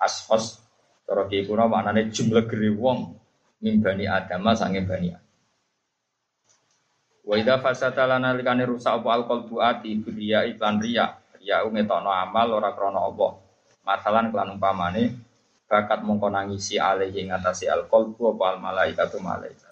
ashkhas 0.00 0.56
cara 1.04 1.28
ki 1.28 1.44
maknane 1.48 2.08
jumlah 2.08 2.48
gere 2.48 2.72
wong 2.72 3.12
mimbani 3.60 4.08
adama 4.08 4.56
sange 4.56 4.84
bani 4.88 5.12
Wa 7.28 7.36
idza 7.36 7.60
fasata 7.60 8.08
lana 8.08 8.32
likane 8.32 8.64
rusak 8.64 9.04
apa 9.04 9.08
alqalbu 9.12 9.60
ati 9.60 10.00
biya 10.00 10.48
iklan 10.48 10.80
riya. 10.80 11.12
Riya 11.36 11.60
ngetokno 11.60 12.08
amal 12.08 12.56
ora 12.56 12.72
krana 12.72 13.04
apa. 13.04 13.36
Masalan 13.84 14.32
kelan 14.32 14.56
umpamane 14.56 15.27
bakat 15.68 16.00
mongko 16.00 16.32
nangisi 16.32 16.80
alaihi 16.80 17.28
ing 17.28 17.30
atase 17.30 17.68
alqalbu 17.68 18.34
apa 18.34 18.44
al 18.50 18.58
malaikatu 18.58 19.20
malaikat 19.20 19.68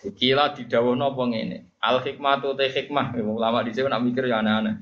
Kila 0.00 0.56
didawono 0.56 1.12
apa 1.12 1.22
ngene. 1.28 1.76
Al 1.84 2.00
hikmatu 2.00 2.56
te 2.56 2.72
hikmah, 2.72 3.12
ulama 3.20 3.60
di 3.60 3.76
sini 3.76 3.92
nak 3.92 4.00
mikir 4.00 4.32
ya 4.32 4.40
aneh-aneh. 4.40 4.80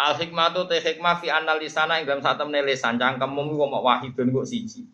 Al 0.00 0.16
hikmatu 0.16 0.64
te 0.64 0.80
hikmah 0.80 1.20
fi 1.20 1.28
analisana 1.28 2.00
ing 2.00 2.08
dalam 2.08 2.24
satemene 2.24 2.64
lisan 2.64 2.96
cangkemmu 2.96 3.36
kok 3.36 3.68
mok 3.68 3.84
wahidun 3.84 4.32
kok 4.32 4.48
siji. 4.48 4.88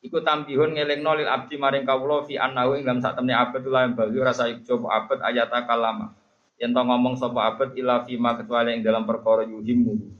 Iku 0.00 0.24
tambihun 0.24 0.72
ngelingno 0.72 1.20
lil 1.20 1.28
abdi 1.28 1.60
maring 1.60 1.84
kawula 1.84 2.24
fi 2.24 2.40
annahu 2.40 2.80
ing 2.80 2.88
dalam 2.88 3.04
satemene 3.04 3.36
abad 3.36 3.60
la 3.68 3.92
bali 3.92 4.16
rasa 4.24 4.48
ijo 4.48 4.80
abad 4.88 5.20
ayat 5.20 5.52
kalama. 5.68 6.16
Yen 6.56 6.72
to 6.72 6.80
ngomong 6.80 7.20
sapa 7.20 7.44
abad 7.44 7.76
ila 7.76 8.08
fi 8.08 8.16
ma 8.16 8.40
kecuali 8.40 8.80
dalam 8.80 9.04
perkara 9.04 9.44
yuhimmu. 9.44 10.17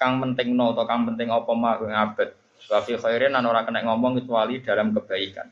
Kang 0.00 0.16
pentingno 0.16 0.72
atau 0.72 0.88
kang 0.88 1.04
penting 1.04 1.28
apa 1.28 1.52
mah 1.52 1.76
abad. 1.76 2.32
Wa 2.72 2.80
fi 2.80 2.96
khairin 2.96 3.36
ora 3.36 3.68
kena 3.68 3.84
ngomong 3.84 4.24
kecuali 4.24 4.64
dalam 4.64 4.96
kebaikan. 4.96 5.44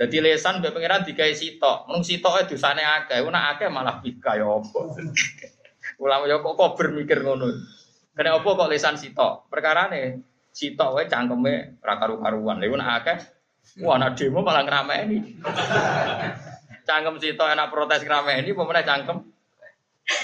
Jadi 0.00 0.16
lesan 0.18 0.58
mbek 0.58 0.74
pangeran 0.74 1.06
digawe 1.06 1.30
sitok. 1.30 1.86
Mung 1.86 2.02
sitoke 2.02 2.50
dosane 2.50 2.82
akeh, 2.82 3.22
ora 3.22 3.54
akeh 3.54 3.70
malah 3.70 4.02
bika 4.02 4.34
ya 4.34 4.48
apa. 4.50 4.80
Ulama 6.02 6.24
ya 6.26 6.42
kok 6.42 6.56
kok 6.56 6.74
bermikir 6.74 7.22
ngono. 7.22 7.54
Kena 8.16 8.40
apa 8.40 8.48
kok 8.48 8.70
lesan 8.72 8.98
sitok? 8.98 9.46
Perkarane 9.46 10.26
sitok 10.50 10.98
wae 10.98 11.06
cangkeme 11.06 11.78
ra 11.84 12.00
karu-karuan. 12.02 12.58
Lha 12.58 12.74
nek 12.74 12.90
akeh 12.98 13.16
wah 13.86 13.94
anak 13.94 14.18
demo 14.18 14.42
malah 14.42 14.66
ngrameni. 14.66 15.18
cangkem 16.90 17.22
sitok 17.22 17.48
enak 17.54 17.70
protes 17.70 18.02
ngrameni 18.02 18.50
meneh 18.50 18.82
cangkem 18.82 19.18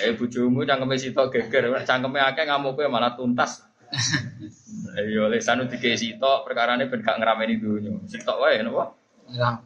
Eh 0.02 0.12
bojomu 0.18 0.66
cangkeme 0.66 0.96
sitok 0.98 1.32
geger, 1.32 1.70
cangkeme 1.86 2.18
akeh 2.20 2.44
ngamuke 2.44 2.84
malah 2.90 3.14
tuntas. 3.14 3.62
Ayo 4.98 5.28
lesan 5.30 5.68
digawe 5.68 5.96
sitok 5.96 6.48
perkarane 6.48 6.90
ben 6.90 7.04
gak 7.04 7.20
ngrameni 7.20 7.60
donya. 7.60 7.92
Sitok 8.08 8.36
wae 8.42 8.58
napa? 8.64 8.96
Ya. 9.30 9.60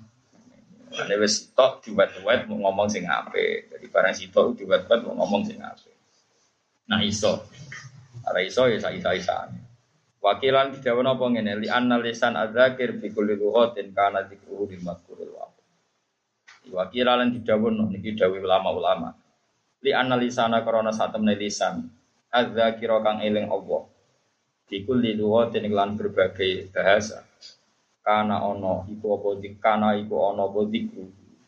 Ane 0.91 1.15
wis 1.23 1.55
tok 1.55 1.87
diwat-wat 1.87 2.51
mau 2.51 2.67
ngomong 2.67 2.91
sing 2.91 3.07
apik. 3.07 3.71
Jadi 3.71 3.87
barang 3.87 4.15
sitok 4.15 4.59
diwat-wat 4.59 5.07
mau 5.07 5.23
ngomong 5.23 5.47
sing 5.47 5.63
apik. 5.63 5.95
Nah 6.91 6.99
iso. 7.07 7.47
Ora 8.27 8.43
iso 8.43 8.67
ya 8.67 8.83
saisa-isa. 8.83 9.55
Wakilan 10.21 10.77
didawan 10.77 11.09
apa 11.09 11.25
ngene 11.31 11.65
li 11.65 11.69
anna 11.71 11.97
lisan 11.97 12.37
adzakir 12.37 12.99
bi 12.99 13.09
kulli 13.15 13.39
lughatin 13.39 13.95
kana 13.97 14.27
dzikruhu 14.27 14.69
lil 14.69 14.83
madhkuril 14.85 15.31
wa. 15.33 15.47
Wakilan 16.75 17.39
didawan 17.39 17.89
niki 17.89 18.19
dawuh 18.19 18.43
ulama-ulama. 18.43 19.17
Li 19.81 19.97
anna 19.97 20.17
lisana 20.21 20.61
karena 20.61 20.93
satemene 20.93 21.41
lisan 21.41 21.89
adzakira 22.29 23.01
kang 23.01 23.25
eling 23.25 23.49
Allah. 23.49 23.89
Bi 24.69 24.85
kulli 24.87 25.17
lughatin 25.17 25.67
lan 25.73 25.97
berbagai 25.97 26.69
bahasa. 26.71 27.25
Kana 28.05 28.45
ono 28.45 28.85
iku 28.93 29.17
apa 29.17 29.29
kana 29.57 29.89
iku 29.97 30.15
ono 30.21 30.53
apa 30.53 30.61
dikru 30.69 31.05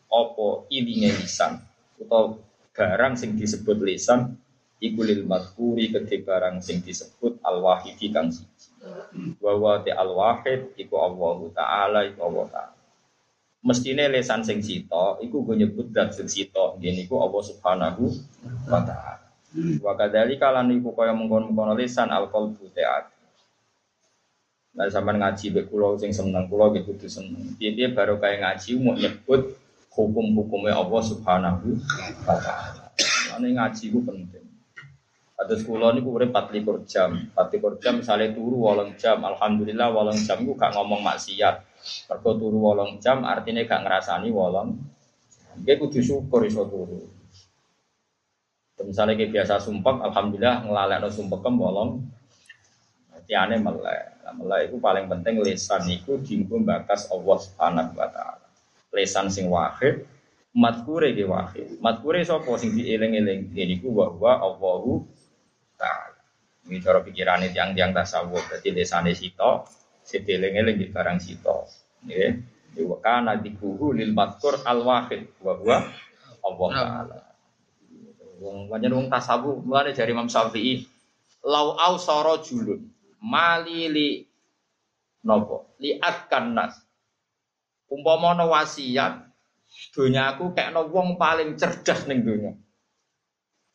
apa 0.09 0.47
ilinge 0.73 1.13
lisan? 1.21 1.61
Utawa 2.01 2.35
barang 2.73 3.13
sing 3.15 3.37
disebut 3.37 3.77
lisan 3.85 4.33
iku 4.81 5.05
lil 5.05 5.23
madhuri 5.29 5.93
kedhe 5.93 6.25
barang 6.25 6.59
sing 6.59 6.81
disebut 6.81 7.37
al 7.45 7.61
wahidi 7.61 8.09
kang 8.09 8.33
siji. 8.33 8.73
Wa 9.39 9.55
wa 9.55 9.79
al 9.79 10.11
wahid 10.13 10.73
iku 10.75 10.99
Allah 10.99 11.37
taala 11.53 11.99
iku 12.09 12.19
Allah 12.27 12.45
taala 12.49 12.82
mestine 13.63 14.11
lesan 14.11 14.43
sing 14.43 14.59
sita 14.59 15.17
iku 15.23 15.41
go 15.47 15.55
nyebut 15.55 15.89
dat 15.89 16.11
sing 16.11 16.27
sita 16.27 16.75
ngene 16.77 17.07
iku 17.07 17.23
Allah 17.23 17.41
subhanahu 17.41 18.03
wa 18.67 18.81
taala 18.83 19.31
wa 19.79 19.93
kadzalika 19.95 20.51
lan 20.51 20.69
iku 20.75 20.91
kaya 20.91 21.15
mengkon-mengkon 21.15 21.79
lesan 21.79 22.11
al 22.11 22.27
qalbu 22.27 22.69
ta'at 22.75 23.13
Nah, 24.73 24.89
sampai 24.89 25.21
ngaji 25.21 25.53
be 25.53 25.61
kulo 25.69 26.01
sing 26.01 26.09
seneng 26.09 26.49
kulo 26.49 26.73
gitu 26.73 26.97
kudu 26.97 27.05
seneng. 27.05 27.53
Dia 27.61 27.93
baru 27.93 28.17
kayak 28.17 28.41
ngaji 28.41 28.69
mau 28.81 28.97
nyebut 28.97 29.53
hukum-hukumnya 29.93 30.73
Allah 30.73 31.01
Subhanahu 31.05 31.77
wa 32.25 32.37
taala. 32.41 32.89
Ini 33.37 33.53
ngaji 33.53 33.93
itu 33.93 34.01
penting. 34.01 34.45
Sekolah 35.43 35.91
ini 35.91 36.01
kurang 36.01 36.31
24 36.31 36.87
jam, 36.87 37.09
24 37.35 37.83
jam 37.83 37.93
misalnya 37.99 38.31
turu 38.31 38.63
walang 38.63 38.95
jam, 38.95 39.19
alhamdulillah 39.21 39.91
walang 39.91 40.15
jam 40.15 40.39
itu 40.39 40.55
gak 40.55 40.71
ngomong 40.71 41.03
maksiat. 41.03 41.61
Mergo 41.83 42.31
turu 42.39 42.57
walang 42.63 42.99
jam 43.03 43.27
artinya 43.27 43.63
gak 43.67 43.83
ngerasani 43.83 44.29
walang. 44.31 44.79
Dia 45.59 45.75
kudu 45.77 45.99
syukur 45.99 46.47
iso 46.47 46.63
turu. 46.65 47.03
Misalnya 48.83 49.15
kayak 49.15 49.31
biasa 49.31 49.63
sumpah, 49.63 50.03
alhamdulillah 50.11 50.67
ngelalek 50.67 50.97
no 50.99 51.09
sumpah 51.13 51.39
kem 51.39 51.55
walang. 51.55 52.03
Tiane 53.23 53.55
melek. 53.55 54.19
Mulai 54.33 54.67
itu 54.67 54.81
paling 54.81 55.07
penting 55.07 55.39
lesan 55.39 55.87
itu 55.87 56.19
dienggo 56.19 56.59
bakas 56.59 57.07
Allah 57.07 57.37
Subhanahu 57.37 57.95
wa 57.95 58.07
taala. 58.09 58.47
Lesan 58.91 59.29
sing 59.29 59.47
wahid, 59.47 60.03
matkure 60.51 61.13
ge 61.13 61.23
wahid. 61.23 61.77
Matkure 61.79 62.19
sapa 62.25 62.49
sing 62.57 62.73
dieling-eling 62.73 63.53
niku 63.53 63.93
wa 63.93 64.09
wa 64.11 64.41
Allahu 64.41 65.05
taala. 65.77 66.19
Ini 66.67 66.81
cara 66.81 66.99
pikirane 67.05 67.53
tiang-tiang 67.53 67.93
tasawuf. 67.93 68.43
Dadi 68.49 68.73
lesane 68.73 69.13
sito, 69.15 69.67
sedeling-eling 70.03 70.77
di 70.77 70.87
barang 70.91 71.19
sito. 71.19 71.67
Nggih. 72.03 72.31
Wa 72.83 72.97
kana 72.99 73.37
dikuhu 73.37 73.93
lil 73.93 74.11
matkur 74.11 74.59
al 74.65 74.81
wahid 74.83 75.29
wa 75.39 75.53
huwa 75.55 75.77
Allah 76.43 76.69
taala. 76.73 77.17
Wong 78.43 78.67
banyak 78.67 78.91
wong 78.91 79.07
tasawuf 79.07 79.63
mulane 79.63 79.95
dari 79.95 80.11
Imam 80.11 80.27
Syafi'i 80.27 80.83
lau 81.47 81.75
au 81.75 81.95
soro 81.99 82.39
julun 82.43 82.83
mali 83.23 83.87
li 83.87 84.09
nopo 85.23 85.75
liat 85.79 86.27
nas 86.51 86.75
umpama 87.87 88.35
ana 88.35 88.47
wasiat 88.47 89.27
aku 89.95 90.51
kayak 90.51 90.71
no 90.75 90.87
wong 90.91 91.15
paling 91.15 91.55
cerdas 91.55 92.03
ning 92.07 92.23
donya 92.23 92.51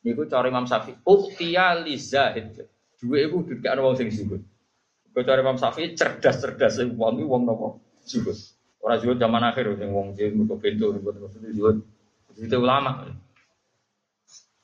niku 0.04 0.28
cara 0.28 0.48
Imam 0.48 0.68
Syafi'i 0.68 1.00
uktiya 1.04 1.80
li 1.80 1.96
zahid 1.96 2.68
duwe 3.00 3.24
iku 3.24 3.44
dikekno 3.44 3.88
wong 3.88 3.96
sing 3.96 4.08
zuhud 4.12 4.42
Cara 5.14 5.42
Imam 5.42 5.58
Syafi'i 5.58 5.98
cerdas-cerdas 5.98 6.78
wong 6.94 7.22
wong 7.26 7.42
nopo 7.42 7.82
zuhud 8.06 8.38
ora 8.78 8.96
zuhud 9.02 9.18
zaman 9.18 9.42
akhir 9.50 9.74
sing 9.74 9.90
wong 9.90 10.14
sing 10.14 10.30
mergo 10.38 10.54
pintu 10.62 10.94
maksudnya 10.94 11.50
zuhud 11.50 11.82
itu 12.38 12.54
ulama 12.54 13.02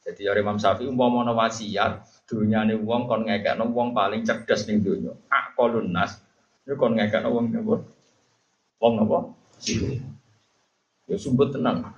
jadi 0.04 0.20
dari 0.30 0.40
Imam 0.44 0.60
Syafi'i 0.60 0.84
umpama 0.84 1.24
ana 1.24 1.32
wasiat 1.32 2.04
dunyane 2.28 2.76
wong 2.76 3.08
kon 3.08 3.24
ngekekno 3.24 3.72
wong 3.72 3.96
paling 3.96 4.20
cerdas 4.20 4.68
ning 4.68 4.84
donya. 4.84 5.16
Aqalun 5.32 5.88
nas. 5.96 6.20
Yo 6.68 6.76
kon 6.76 6.92
ngekekno 6.92 7.32
wong 7.32 7.48
napa? 7.48 7.80
Wong 8.84 8.92
napa? 9.00 9.18
Ya 11.08 11.16
sumpet 11.16 11.56
tenang. 11.56 11.88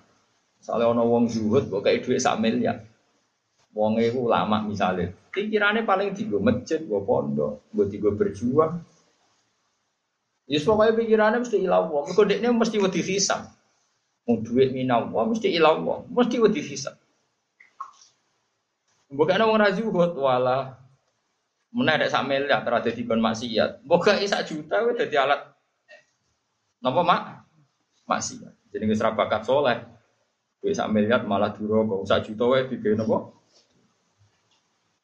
Soalnya 0.63 0.95
ono 0.95 1.03
wong 1.03 1.25
zuhud 1.27 1.67
kok 1.67 1.83
kayak 1.83 2.07
duit 2.07 2.23
sak 2.23 2.39
miliar. 2.39 2.87
Wong 3.77 4.01
itu 4.01 4.25
lama 4.25 4.65
misalnya. 4.65 5.13
Pikirannya 5.37 5.85
paling 5.85 6.17
tiga 6.17 6.41
masjid, 6.41 6.81
gue 6.81 6.97
pondok, 7.05 7.61
gue 7.77 7.87
tiga 7.93 8.09
berjuang. 8.09 8.81
Ya 10.49 10.57
pokoknya 10.65 10.97
pikirannya 10.97 11.45
mesti 11.45 11.61
ilah 11.61 11.85
wong. 11.85 12.09
Dia 12.25 12.49
mesti 12.57 12.81
wedi 12.81 13.05
hisab. 13.05 13.53
Mau 14.25 14.41
duit 14.41 14.73
minau 14.73 15.13
wong 15.13 15.37
mesti 15.37 15.53
ilah 15.53 15.77
wong, 15.77 16.09
mesti 16.09 16.41
wedi 16.41 16.65
hisab. 16.65 16.97
Bukan 19.13 19.39
orang 19.45 19.69
rajuhut 19.69 20.17
wala 20.17 20.81
menarik 21.71 22.09
sak 22.09 22.25
miliar 22.25 22.65
terada 22.65 22.89
di 22.89 23.03
ban 23.05 23.21
maksiat. 23.21 23.85
Bukan 23.85 24.25
isak 24.25 24.49
juta 24.49 24.81
itu 24.83 25.05
jadi 25.05 25.29
alat 25.29 25.53
Napa 26.81 27.05
mak? 27.05 27.23
Maksiat. 28.09 28.73
Jadi 28.73 28.83
nggak 28.89 29.13
bakat 29.13 29.45
soleh. 29.45 29.85
Duit 30.65 30.73
sak 30.73 30.89
miliar 30.89 31.29
malah 31.29 31.53
duro 31.53 31.85
kok 31.85 32.09
sak 32.09 32.25
juta 32.31 32.49
wae 32.49 32.65
digawe 32.73 33.05
napa? 33.05 33.37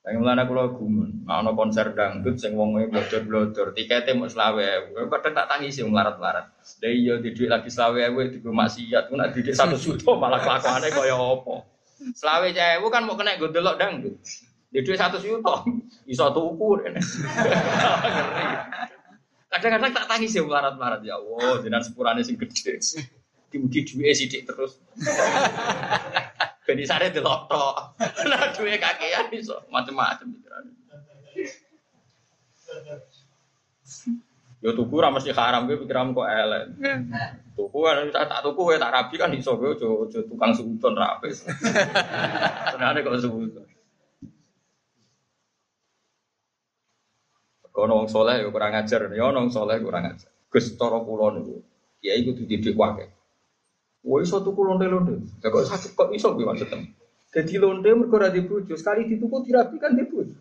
Yang 0.03 0.19
mulane 0.19 0.43
kula 0.51 0.65
gumun, 0.75 1.11
ana 1.31 1.55
konser 1.55 1.95
dangdut 1.95 2.35
sing 2.35 2.59
wong 2.59 2.75
e 2.83 2.91
blodor-blodor, 2.91 3.71
tikete 3.71 4.19
mau 4.19 4.27
selawe. 4.27 4.91
Kadang 4.91 5.35
tak 5.39 5.47
tangisi 5.47 5.87
wong 5.87 5.95
larat-larat. 5.95 6.51
Lah 6.59 6.91
iya 6.91 7.23
di 7.23 7.31
duit 7.31 7.47
lagi 7.47 7.71
selawe 7.71 8.11
wae 8.11 8.35
digo 8.35 8.51
maksiat, 8.51 9.07
ku 9.07 9.15
nak 9.15 9.31
didik 9.31 9.55
1 9.55 9.79
juta 9.79 10.19
malah 10.19 10.43
kelakuane 10.43 10.91
kaya 10.91 11.15
apa? 11.15 11.55
Selawe 12.19 12.51
cewek 12.51 12.91
kan 12.91 13.07
mau 13.07 13.15
kena 13.15 13.39
gondelok 13.39 13.79
dangdut. 13.79 14.19
Di 14.75 14.83
duit 14.83 14.99
satu 14.99 15.23
juta, 15.23 15.63
tuku. 16.35 16.69
Ngeri. 16.83 16.99
Kadang-kadang 19.53 19.93
tak 19.95 20.07
tangis 20.11 20.35
ya 20.35 20.43
melarat-melarat 20.43 21.05
ya 21.07 21.15
Allah, 21.15 21.63
jenengan 21.63 21.85
sepurane 21.87 22.27
sing 22.27 22.35
gede. 22.41 22.81
Dimugi 23.55 23.87
duwe 23.87 24.11
sithik 24.17 24.51
terus. 24.51 24.83
Ben 26.63 26.79
isane 26.79 27.11
delok 27.11 27.51
tok. 27.51 27.77
Nah 27.99 28.43
duwe 28.55 28.79
kakean 28.79 29.35
iso 29.35 29.67
macam-macam 29.67 30.27
pikirane. 30.31 30.71
Yo 34.63 34.71
tuku 34.79 34.95
ra 35.03 35.11
mesti 35.11 35.35
haram 35.35 35.67
kowe 35.67 35.75
pikiranmu 35.83 36.15
kok 36.15 36.31
elek. 36.31 36.63
Tuku 37.59 37.79
kan 37.83 38.07
tak 38.15 38.31
tak 38.31 38.41
tuku 38.47 38.61
kowe 38.63 38.77
tak 38.79 38.95
rabi 38.95 39.15
kan 39.19 39.35
iso 39.35 39.59
kowe 39.59 39.75
aja 39.75 39.87
aja 39.91 40.21
tukang 40.23 40.55
suudon 40.55 40.95
ra 40.95 41.19
apes. 41.19 41.43
Senane 42.73 43.03
kok 43.03 43.19
suudon. 43.19 43.67
Kono 47.73 48.05
wong 48.05 48.09
soleh 48.13 48.45
yo 48.45 48.53
kurang 48.53 48.77
ajar, 48.77 49.09
yo 49.11 49.33
wong 49.33 49.49
soleh 49.51 49.81
kurang 49.83 50.05
ajar. 50.05 50.31
Gus 50.53 50.77
cara 50.77 51.01
kula 51.01 51.41
niku, 51.41 51.65
kiai 52.05 52.21
kudu 52.23 52.45
didik 52.45 52.77
wae. 52.77 53.09
Wah 54.03 54.19
iso 54.19 54.43
tuku 54.43 54.61
londe-londe. 54.67 55.23
Ya 55.39 55.49
kok 55.51 55.63
sakit 55.63 55.95
kok 55.95 56.11
iso 56.11 56.35
kuwi 56.35 56.43
maksudnya. 56.43 56.83
Jadi 57.33 57.55
londe 57.57 57.87
mergo 57.95 58.19
ora 58.19 58.29
dibojo, 58.29 58.75
sekali 58.75 59.07
dituku 59.07 59.47
dirapikan 59.47 59.95
dibojo. 59.95 60.35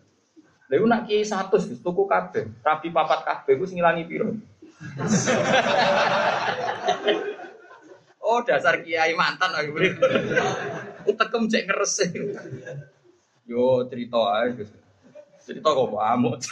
Lha 0.66 0.74
iku 0.76 0.86
nak 0.90 1.06
kiai 1.06 1.22
100 1.22 1.52
Gus, 1.52 1.80
tuku 1.80 2.02
kabeh. 2.10 2.44
Rapi 2.60 2.88
papat 2.90 3.20
kabeh 3.22 3.54
ku 3.60 3.64
sing 3.64 3.78
ngilangi 3.78 4.04
piro? 4.10 4.34
oh 8.26 8.40
dasar 8.42 8.82
kiai 8.82 9.14
mantan 9.14 9.54
aku 9.54 9.70
beri. 9.78 9.94
Utekem 11.06 11.46
cek 11.46 11.64
ngerese. 11.70 12.04
Yo 13.46 13.86
cerita 13.86 14.18
ae 14.42 14.58
Gus. 14.58 14.70
Cerita 15.44 15.70
kok 15.70 15.94
amuk. 15.96 16.42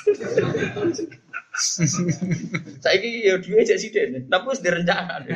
Saiki 2.85 3.27
ya 3.27 3.35
duwe 3.43 3.67
cek 3.67 3.81
sithik, 3.83 4.31
tapi 4.31 4.45
wis 4.47 4.63
direncana. 4.63 5.27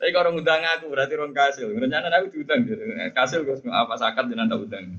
Tapi 0.00 0.16
kalau 0.16 0.32
ngundang 0.32 0.64
aku 0.64 0.88
berarti 0.88 1.12
orang 1.12 1.36
kasil. 1.36 1.68
Rencana 1.76 2.08
aku 2.08 2.32
diundang. 2.32 2.64
Kasil 3.12 3.44
gue 3.44 3.60
apa 3.68 3.94
sakat 4.00 4.32
dan 4.32 4.48
anda 4.48 4.56
udang. 4.56 4.96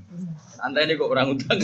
Anda 0.62 0.86
ini 0.86 0.94
kok 0.94 1.10
orang 1.10 1.34
udang. 1.34 1.58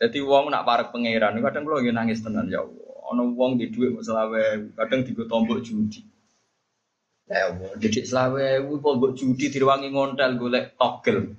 Jadi 0.00 0.18
uang 0.24 0.48
nak 0.48 0.64
parek 0.64 0.96
pangeran, 0.96 1.36
kadang 1.44 1.68
kalau 1.68 1.76
lagi 1.76 1.92
nangis 1.92 2.24
tenan 2.24 2.48
ya. 2.48 2.64
Ono 3.12 3.36
uang 3.36 3.60
di 3.60 3.68
duit 3.68 3.92
selawe, 4.00 4.72
kadang 4.72 5.04
digo 5.04 5.28
tombok 5.28 5.60
judi. 5.60 6.00
Ya 7.28 7.52
jadi 7.76 8.08
selawe, 8.08 8.64
tombok 8.80 9.12
judi 9.12 9.52
diruangi 9.52 9.92
ngontel 9.92 10.40
golek 10.40 10.72
togel. 10.80 11.36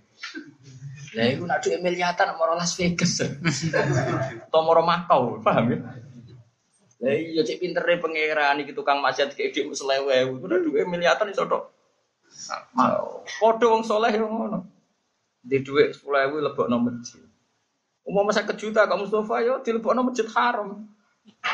Lah 1.11 1.27
iku 1.27 1.43
nak 1.43 1.59
duit 1.59 1.83
miliatan 1.83 2.39
mau 2.39 2.47
Las 2.55 2.79
Vegas. 2.79 3.19
Atau 3.19 4.61
mau 4.63 4.79
Makau, 4.79 5.43
paham 5.43 5.75
ya? 5.75 5.77
Lah 7.01 7.13
iya 7.17 7.41
cek 7.41 7.57
pintere 7.59 7.97
pangeran 7.97 8.61
iki 8.61 8.71
tukang 8.77 9.01
maksiat 9.01 9.33
kayak 9.33 9.51
dik 9.51 9.73
selewe, 9.73 10.37
iku 10.37 10.45
nak 10.47 10.61
duit 10.63 10.85
miliatan 10.87 11.33
iso 11.33 11.43
tok. 11.49 11.73
Padha 13.41 13.65
wong 13.67 13.83
saleh 13.83 14.13
yo 14.15 14.29
ngono. 14.29 14.63
Di 15.41 15.59
dhuwit 15.65 15.97
10.000 15.97 16.37
lebokno 16.37 16.77
masjid. 16.77 17.25
Umum 18.05 18.25
masa 18.29 18.45
kejuta 18.45 18.85
Kak 18.85 18.97
Mustafa 18.97 19.41
yo 19.41 19.59
dilebokno 19.65 20.05
masjid 20.05 20.29
haram. 20.31 20.87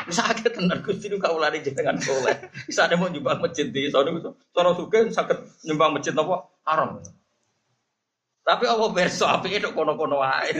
Bisa 0.04 0.24
akeh 0.24 0.48
tenan 0.48 0.80
Gusti 0.80 1.08
nu 1.08 1.20
kaulane 1.20 1.60
jenengan 1.60 1.96
soleh. 2.00 2.36
Bisa 2.68 2.88
ada 2.88 2.96
mau 2.96 3.08
nyumbang 3.08 3.40
masjid 3.40 3.68
di 3.68 3.88
sono 3.92 4.12
itu. 4.16 4.32
Cara 4.52 4.72
suge 4.72 5.08
sakit 5.12 5.64
nyumbang 5.68 5.96
masjid 5.96 6.12
apa? 6.16 6.48
Haram. 6.64 7.00
Tapi 8.48 8.64
apa 8.64 8.88
berso 8.88 9.28
apike 9.28 9.60
tok 9.60 9.76
kono-kono 9.76 10.24
wae. 10.24 10.56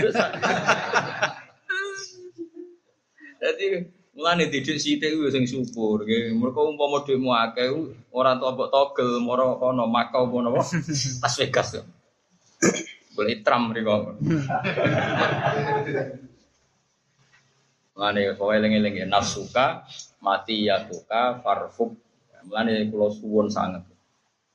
Jadi 3.41 3.67
mulane 4.13 4.53
didik 4.53 4.77
sithik 4.77 5.17
kuwi 5.17 5.33
sing 5.33 5.49
syukur 5.49 6.05
nggih. 6.05 6.37
Mergo 6.37 6.69
umpama 6.69 7.01
dhekmu 7.01 7.33
akeh 7.33 7.73
ora 8.13 8.37
entuk 8.37 8.53
mbok 8.53 8.69
togel 8.69 9.25
moro 9.25 9.57
kono 9.57 9.89
Makau 9.89 10.29
kono 10.29 10.53
apa? 10.53 10.69
Las 11.25 11.35
Vegas. 11.41 11.81
Boleh 13.17 13.41
tram 13.41 13.73
mriko. 13.73 14.21
Mulane 17.97 18.21
kowe 18.37 18.53
eling-eling 18.53 19.09
nafsuka 19.09 19.89
mati 20.21 20.69
ya 20.69 20.85
tuka 20.85 21.41
farfuk. 21.41 21.97
Mulane 22.45 22.85
kula 22.93 23.09
suwun 23.17 23.49
sanget. 23.49 23.81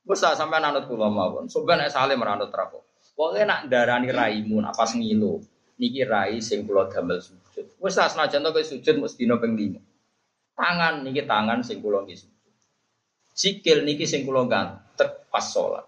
Wes 0.06 0.22
sampean 0.22 0.70
anut 0.70 0.86
kula 0.86 1.10
mawon. 1.10 1.50
Sampeyan 1.50 1.82
nek 1.82 1.90
saleh 1.90 2.14
meranut 2.14 2.54
rapo. 2.54 2.83
Pokoke 3.14 3.46
nak 3.46 3.70
darani 3.70 4.10
raimu 4.10 4.58
nak 4.62 4.74
pas 4.74 4.90
ngilu. 4.90 5.38
Niki 5.78 6.02
rai 6.06 6.42
sing 6.42 6.66
kula 6.66 6.90
damel 6.90 7.22
sujud. 7.22 7.66
Wes 7.82 7.98
tak 7.98 8.14
senajan 8.14 8.46
to 8.46 8.50
kowe 8.54 8.66
sujud 8.66 8.96
mesti 9.02 9.26
dina 9.26 9.38
ping 9.42 9.54
5. 9.58 10.58
Tangan 10.58 11.02
niki 11.06 11.26
tangan 11.26 11.62
sing 11.62 11.82
kula 11.82 12.06
nggih 12.06 12.18
sujud. 12.18 12.54
Sikil 13.34 13.86
niki 13.86 14.06
sing 14.06 14.26
kula 14.26 14.46
gantek 14.46 15.30
pas 15.30 15.46
salat. 15.46 15.86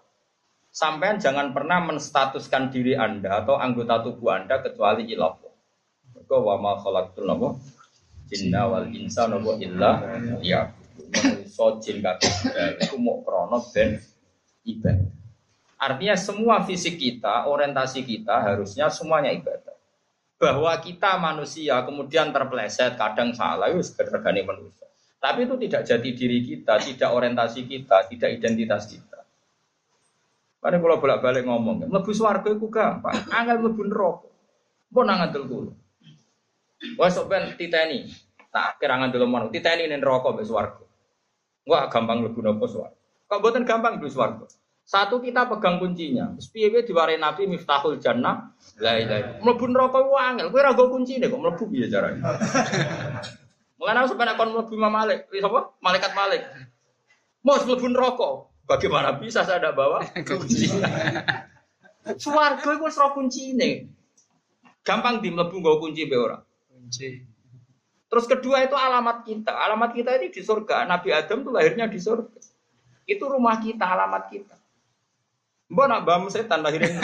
Sampean 0.70 1.16
jangan 1.16 1.56
pernah 1.56 1.80
menstatuskan 1.80 2.68
diri 2.68 2.98
Anda 2.98 3.40
atau 3.40 3.56
anggota 3.56 4.04
tubuh 4.04 4.36
Anda 4.36 4.60
kecuali 4.60 5.08
ilah. 5.08 5.38
Kau 6.26 6.42
wa 6.42 6.58
ma 6.58 6.74
khalaqtul 6.82 7.24
napa? 7.24 7.54
Jinna 8.26 8.66
wal 8.66 8.90
insa 8.90 9.30
napa 9.30 9.56
illa 9.62 10.02
ya. 10.42 10.74
So 11.46 11.78
jin 11.78 12.02
kabeh 12.02 12.28
iku 12.82 12.98
mok 12.98 13.22
krana 13.22 13.58
ben 13.70 14.02
ibadah. 14.66 15.25
Artinya 15.76 16.16
semua 16.16 16.64
fisik 16.64 16.96
kita, 16.96 17.44
orientasi 17.48 18.00
kita 18.00 18.40
harusnya 18.40 18.88
semuanya 18.88 19.32
ibadah. 19.32 19.76
Bahwa 20.36 20.72
kita 20.80 21.16
manusia 21.20 21.80
kemudian 21.84 22.32
terpleset, 22.32 22.96
kadang 22.96 23.32
salah, 23.36 23.68
itu 23.72 23.84
sekedar 23.84 24.20
manusia. 24.24 24.88
Tapi 25.20 25.48
itu 25.48 25.56
tidak 25.68 25.82
jadi 25.84 26.10
diri 26.12 26.38
kita, 26.44 26.80
tidak 26.80 27.10
orientasi 27.12 27.64
kita, 27.64 28.08
tidak 28.08 28.30
identitas 28.36 28.88
kita. 28.88 29.20
Karena 30.60 30.82
kalau 30.82 30.98
bolak-balik 30.98 31.44
ngomong, 31.46 31.86
lebu 31.88 32.10
swarga 32.10 32.50
itu 32.50 32.66
gampang, 32.66 33.16
angel 33.30 33.70
lebu 33.70 33.82
neraka. 33.86 34.28
Pun 34.90 35.04
nangan 35.06 35.30
kulo. 35.30 35.72
Wah 36.96 37.08
sok 37.08 37.26
ben 37.32 37.56
titeni. 37.56 38.08
Tak 38.52 38.80
kira 38.80 38.96
ngandel 38.96 39.28
mana? 39.28 39.48
Titeni 39.52 39.88
ning 39.88 40.00
neraka 40.00 40.32
mbek 40.32 40.46
swarga. 40.46 40.84
Wah 41.68 41.88
gampang 41.88 42.24
lebu 42.24 42.40
napa 42.40 42.64
swarga. 42.68 42.98
Kok 43.26 43.38
mboten 43.40 43.64
gampang 43.66 43.98
mlebu 43.98 44.08
swarga. 44.08 44.46
Satu 44.86 45.18
kita 45.18 45.50
pegang 45.50 45.82
kuncinya. 45.82 46.30
Terus 46.38 46.46
piye 46.54 46.70
diwarai 46.86 47.18
Nabi 47.18 47.50
Miftahul 47.50 47.98
Jannah. 47.98 48.54
La 48.78 48.94
ilaha. 48.94 49.42
Mlebu 49.42 49.66
neraka 49.66 49.98
ku 49.98 50.14
angel. 50.14 50.54
Kowe 50.54 50.62
ora 50.62 50.78
go 50.78 50.86
kuncine 50.94 51.26
kok 51.26 51.42
mlebu 51.42 51.64
piye 51.66 51.90
carane. 51.90 52.22
Mulane 53.82 53.98
aku 53.98 54.14
sampeyan 54.14 54.38
kon 54.38 54.54
mlebu 54.54 54.72
Imam 54.78 54.94
Malik, 54.94 55.26
sapa? 55.26 55.74
Malaikat 55.82 56.12
Malik. 56.14 56.42
Mau 57.42 57.58
mlebu 57.58 57.86
neraka. 57.90 58.30
Bagaimana 58.66 59.18
bisa 59.18 59.42
saya 59.42 59.58
tidak 59.58 59.74
bawa 59.74 60.06
kunci? 60.26 60.70
Swarga 62.14 62.70
itu 62.70 62.86
wis 62.86 62.98
kuncine. 63.10 63.70
Gampang 64.86 65.18
di 65.18 65.34
mlebu 65.34 65.66
nggo 65.66 65.82
kunci 65.82 66.06
be 66.06 66.14
ora. 66.14 66.38
Kunci. 66.70 67.26
Terus 68.06 68.30
kedua 68.30 68.62
itu 68.62 68.78
alamat 68.78 69.26
kita. 69.26 69.50
Alamat 69.50 69.90
kita 69.98 70.14
ini 70.14 70.30
di 70.30 70.46
surga. 70.46 70.86
Nabi 70.86 71.10
Adam 71.10 71.42
tuh 71.42 71.50
lahirnya 71.50 71.90
di 71.90 71.98
surga. 71.98 72.38
Itu 73.02 73.26
rumah 73.26 73.58
kita, 73.58 73.82
alamat 73.82 74.30
kita. 74.30 74.54
Mbak 75.66 75.86
nak 75.90 76.00
bam 76.06 76.30
setan 76.30 76.62
lahirin 76.62 76.94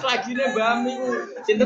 Selagi 0.00 0.32
ini 0.32 0.44
bam 0.56 0.80
itu 0.88 1.12
cinta. 1.44 1.64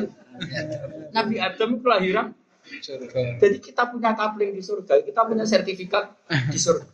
Nabi 1.15 1.39
Adam 1.39 1.79
itu 1.79 1.87
lahiran. 1.87 2.35
Surga. 2.63 3.43
Jadi 3.43 3.59
kita 3.59 3.91
punya 3.91 4.15
kapling 4.15 4.55
di 4.55 4.63
surga, 4.63 5.03
kita 5.03 5.27
punya 5.27 5.47
sertifikat 5.47 6.15
di 6.51 6.59
surga. 6.59 6.87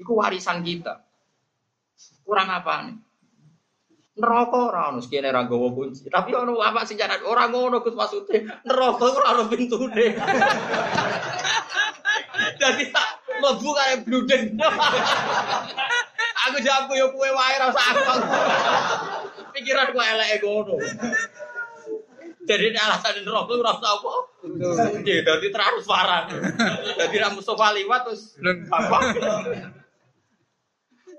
Itu 0.00 0.16
warisan 0.16 0.64
kita. 0.64 1.04
Kurang 2.24 2.48
apa 2.48 2.88
nih? 2.88 2.96
Neraka 4.20 4.68
ora 4.68 4.92
ono 4.92 5.00
sekene 5.00 5.32
ra 5.32 5.48
gawa 5.48 5.72
kunci. 5.72 6.04
Tapi 6.08 6.34
ono 6.36 6.60
apa 6.60 6.84
sing 6.84 7.00
jaran 7.00 7.24
ora 7.24 7.48
ngono 7.48 7.80
Gus 7.80 7.96
maksude. 7.96 8.44
Neraka 8.64 9.04
ora 9.08 9.32
ono 9.36 9.48
pintune. 9.48 10.06
Dadi 12.60 12.84
tak 12.92 13.08
mlebu 13.40 13.68
kaya 13.72 13.96
bludeng. 14.04 14.44
Aku 16.48 16.56
jawab 16.64 16.88
yo 16.96 17.12
kowe 17.12 17.28
wae 17.28 17.54
ra 17.60 17.68
usah 17.68 17.84
aku. 17.92 18.12
Pikiran 19.52 19.92
ngono. 19.92 20.80
Jadi 22.48 22.72
alasan 22.72 23.20
neraka 23.20 23.52
ora 23.52 23.72
usah 23.76 23.92
apa. 24.00 24.12
Kunci 24.40 25.20
dadi 25.20 25.48
transparan. 25.52 26.24
Dadi 26.96 27.16
ra 27.20 27.28
Mustofa 27.36 27.76
liwat 27.76 28.08
terus 28.08 28.40
apa. 28.72 28.98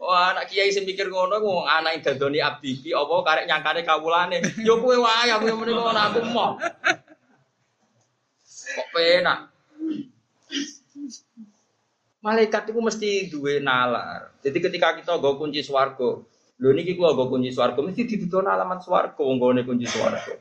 Wah, 0.02 0.34
anak 0.34 0.50
kiai 0.50 0.74
sing 0.74 0.90
mikir 0.90 1.14
ngono 1.14 1.38
ku 1.38 1.62
anak 1.62 2.02
dadoni 2.02 2.42
abdi 2.42 2.74
iki 2.74 2.90
apa 2.90 3.14
karek 3.22 3.46
nyangkane 3.46 3.86
kawulane. 3.86 4.42
Yo 4.66 4.82
kowe 4.82 4.98
wae 4.98 5.30
aku 5.30 5.54
muni 5.54 5.78
ngono 5.78 6.00
aku 6.02 6.20
mau. 6.34 6.58
Kok 8.72 8.88
penak. 8.90 9.51
Malaikat 12.22 12.70
itu 12.70 12.78
mesti 12.78 13.10
duwe 13.34 13.58
nalar. 13.58 14.30
Jadi 14.46 14.58
ketika 14.62 14.94
kita 14.94 15.18
nggo 15.18 15.42
kunci 15.42 15.66
swarga, 15.66 16.22
Lho 16.62 16.78
niki 16.78 16.94
kula 16.94 17.18
go 17.18 17.26
kunci 17.26 17.50
swarga 17.50 17.82
mesti 17.82 18.06
dituduh 18.06 18.46
alamat 18.46 18.86
swarga 18.86 19.18
wong 19.18 19.42
gone 19.42 19.66
kunci 19.66 19.90
swarga. 19.90 20.38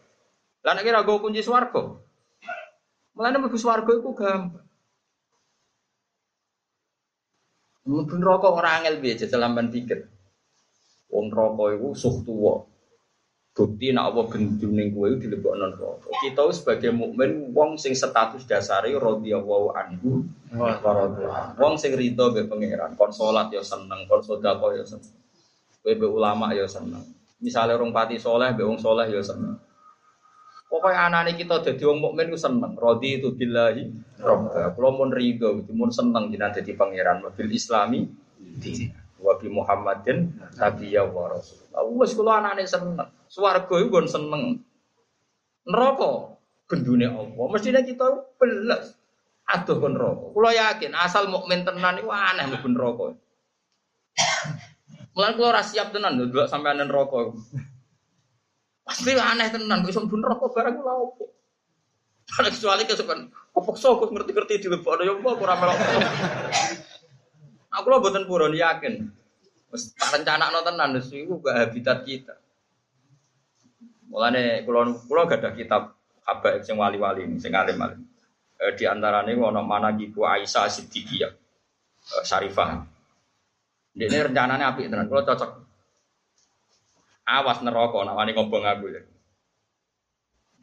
Lah 0.60 0.72
nek 0.76 0.84
ora 0.84 1.00
go 1.00 1.16
kunci 1.16 1.40
swarga. 1.40 1.96
Mulane 3.16 3.40
mlebu 3.40 3.56
swarga 3.56 3.88
iku 3.96 4.12
gampang. 4.12 4.68
Mlebu 7.88 8.14
neraka 8.20 8.52
ora 8.52 8.84
angel 8.84 9.00
jajal 9.16 9.40
lamban 9.40 9.72
pikir. 9.72 10.12
Wong 11.08 11.32
neraka 11.32 11.64
iku 11.80 11.96
suh 11.96 12.20
tuwa. 12.20 12.68
Bukti 13.50 13.90
nek 13.90 14.14
apa 14.14 14.20
gendune 14.30 14.94
kowe 14.94 15.10
dilebokno 15.18 15.74
neraka. 15.74 16.08
Kita 16.22 16.46
sebagai 16.54 16.94
mukmin 16.94 17.50
wong 17.50 17.74
sing 17.76 17.98
status 17.98 18.46
dasare 18.46 18.94
radhiyallahu 18.94 19.74
anhu 19.74 20.22
wa 20.54 20.78
radhiyallahu. 20.78 21.58
Wong 21.58 21.74
sing 21.74 21.98
rido 21.98 22.30
be 22.30 22.46
pangeran, 22.46 22.94
kon 22.94 23.10
salat 23.10 23.50
ya 23.50 23.60
seneng, 23.60 24.06
kon 24.06 24.22
sedekah 24.22 24.70
ya 24.78 24.86
seneng. 24.86 25.12
Kowe 25.82 25.92
be 25.98 26.06
ulama 26.06 26.54
ya 26.54 26.70
seneng. 26.70 27.02
Misalnya 27.40 27.80
orang 27.80 27.90
pati 27.90 28.20
soleh, 28.20 28.52
be 28.52 28.62
wong 28.62 28.78
soleh 28.78 29.08
ya 29.08 29.24
seneng. 29.24 29.56
Pokoknya 30.70 31.10
anak 31.10 31.34
kita 31.34 31.58
jadi 31.66 31.82
wong 31.90 31.98
mukmin 31.98 32.30
ku 32.30 32.38
seneng. 32.38 32.78
Rodi 32.78 33.18
itu 33.18 33.34
billahi. 33.34 33.90
Kalau 34.22 34.94
mau 34.94 35.10
ridho, 35.10 35.58
itu 35.58 35.74
mau 35.74 35.90
seneng 35.90 36.30
jadi 36.30 36.62
jadi 36.62 36.78
pangeran. 36.78 37.26
Mobil 37.26 37.50
Islami, 37.50 38.06
wabi 39.20 39.48
Muhammadin, 39.52 40.32
Nabi 40.56 40.96
ya 40.96 41.04
wa 41.04 41.30
Rasul. 41.30 41.60
Kalau 41.70 42.32
anak 42.32 42.64
seneng. 42.66 43.08
Suwargo 43.30 43.78
itu 43.78 43.92
gon 43.92 44.08
seneng. 44.10 44.58
Neraka 45.68 46.34
gendune 46.66 47.06
Allah. 47.06 47.46
Mestinya 47.52 47.80
kita 47.84 48.06
belas. 48.40 48.96
Aduh 49.46 49.76
kon 49.78 49.94
neraka. 49.94 50.26
Kulo 50.34 50.50
yakin 50.50 50.92
asal 50.96 51.30
mukmin 51.30 51.62
tenan 51.62 52.00
iku 52.00 52.10
aneh 52.10 52.48
mlebu 52.50 52.68
neraka. 52.72 53.06
Mulane 55.14 55.34
kulo 55.36 55.46
ora 55.52 55.62
siap 55.62 55.94
tenan 55.94 56.18
lho 56.18 56.26
delok 56.30 56.50
sampean 56.50 56.82
neraka. 56.82 57.34
Pasti 58.82 59.14
aneh 59.14 59.48
tenan 59.52 59.86
kok 59.86 59.92
iso 59.92 60.02
neraka 60.06 60.46
barang 60.50 60.74
kula 60.80 60.94
opo. 60.96 61.24
Kalau 62.30 62.46
kecuali 62.46 62.86
kesukaan, 62.86 63.26
kok 63.26 63.74
sok 63.74 64.06
ngerti-ngerti 64.06 64.62
di 64.62 64.68
lebok 64.70 65.02
ya 65.02 65.18
apa 65.18 65.30
ora 65.34 65.54
melok. 65.58 65.78
Aku 67.70 67.86
lo 67.86 68.02
buatan 68.02 68.26
purun 68.26 68.54
yakin. 68.54 69.06
Rencana 70.10 70.50
no 70.50 70.66
tenan 70.66 70.98
iku 70.98 71.38
gak 71.38 71.56
habitat 71.70 72.02
kita. 72.02 72.34
Mulane 74.10 74.66
kula 74.66 74.90
kula 75.06 75.30
gak 75.30 75.46
ada 75.46 75.50
kitab 75.54 75.94
habaib 76.26 76.66
sing 76.66 76.74
wali-wali 76.74 77.30
ini 77.30 77.38
sing 77.38 77.54
alim-alim. 77.54 78.02
E, 78.58 78.74
di 78.74 78.84
antaranya 78.90 79.30
ono 79.38 79.62
mana 79.62 79.94
gitu 79.94 80.26
Aisyah 80.26 80.66
Siddiqiyah 80.66 81.30
e, 82.02 82.14
Syarifah. 82.26 82.82
Ini 83.94 84.18
rencananya 84.26 84.74
apik 84.74 84.90
tenan, 84.90 85.06
kula 85.06 85.22
cocok. 85.22 85.50
Awas 87.30 87.62
neraka 87.62 87.98
nak 88.02 88.18
wani 88.18 88.34
ngobong 88.34 88.66
aku 88.66 88.86
ya. 88.90 89.02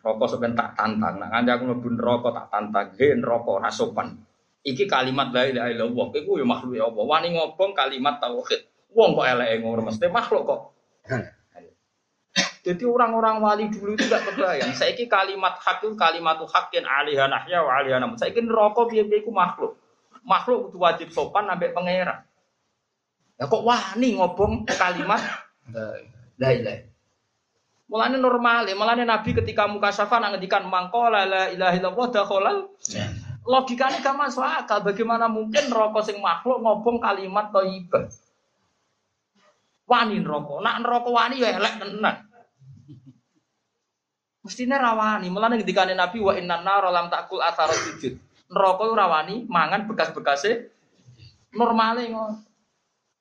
Rokok 0.04 0.28
sepen 0.28 0.56
tak 0.56 0.76
tantang, 0.76 1.20
nak 1.20 1.32
nganti 1.32 1.50
aku 1.52 1.64
mlebu 1.68 1.88
neraka 1.96 2.30
tak 2.32 2.48
tantang, 2.52 2.88
he 3.00 3.16
neraka 3.16 3.50
ora 3.60 3.72
sopan. 3.72 4.16
Iki 4.68 4.84
kalimat 4.84 5.32
la 5.32 5.48
ilaha 5.48 5.72
illallah, 5.72 6.08
iku 6.12 6.36
ya 6.36 6.44
makhluk 6.44 6.76
ya 6.76 6.92
Allah. 6.92 7.04
Wani 7.08 7.28
ngobong 7.40 7.72
kalimat 7.72 8.20
tauhid. 8.20 8.68
Wong 8.92 9.16
kok 9.16 9.28
eleke 9.32 9.56
ngono 9.64 9.82
mesti 9.88 10.12
makhluk 10.12 10.44
kok. 10.44 10.62
Jadi 12.68 12.84
orang-orang 12.84 13.40
wali 13.40 13.72
dulu 13.72 13.96
itu 13.96 14.12
gak 14.12 14.28
kebayang. 14.28 14.76
Saiki 14.76 15.08
kalimat 15.08 15.56
hak 15.56 15.80
itu 15.80 15.96
kalimatu 15.96 16.44
hakin 16.44 16.84
alihah 16.84 17.32
nahya 17.32 17.64
wa 17.64 17.80
alihah 17.80 18.04
namun. 18.04 18.20
Saiki 18.20 18.44
neraka 18.44 18.84
piye-piye 18.92 19.24
iku 19.24 19.32
makhluk. 19.32 19.80
Makhluk 20.28 20.68
kudu 20.68 20.84
wajib 20.84 21.08
sopan 21.16 21.48
ambek 21.48 21.72
pangeran. 21.72 22.28
Ya 23.40 23.48
kok 23.48 23.64
wani 23.64 24.20
ngobong 24.20 24.68
kalimat 24.68 25.24
la 26.36 26.50
ilaha. 26.52 26.84
Mulane 27.88 28.20
normal, 28.20 28.68
mulane 28.76 29.08
Nabi 29.08 29.32
ketika 29.32 29.64
muka 29.64 29.96
syafa 29.96 30.20
nak 30.20 30.36
ngendikan 30.36 30.68
mangkola 30.68 31.24
la 31.24 31.48
ilaha 31.48 31.72
illallah 31.72 32.08
dakhalal. 32.12 32.58
Logikanya 33.48 34.04
gak 34.04 34.20
masuk 34.20 34.44
akal. 34.44 34.84
Bagaimana 34.84 35.32
mungkin 35.32 35.72
neraka 35.72 36.04
sing 36.04 36.20
makhluk 36.20 36.60
ngobong 36.60 37.00
kalimat 37.00 37.48
thayyibah? 37.56 38.12
Wani 39.88 40.20
neraka. 40.20 40.54
Nak 40.60 40.76
neraka 40.84 41.10
wani 41.10 41.40
ya 41.40 41.56
elek 41.56 41.80
tenan. 41.80 42.28
Mestinya 44.44 44.80
rawani, 44.80 45.28
mulane 45.28 45.60
ngendikane 45.60 45.92
Nabi 45.96 46.24
wa 46.24 46.32
inna 46.36 46.60
nar 46.64 46.88
lam 46.92 47.08
takul 47.08 47.40
athara 47.40 47.72
sujud. 47.72 48.20
Neraka 48.52 48.84
rawani 48.84 49.48
mangan 49.48 49.88
bekas-bekase 49.88 50.72
normale 51.56 52.12
ngono. 52.12 52.44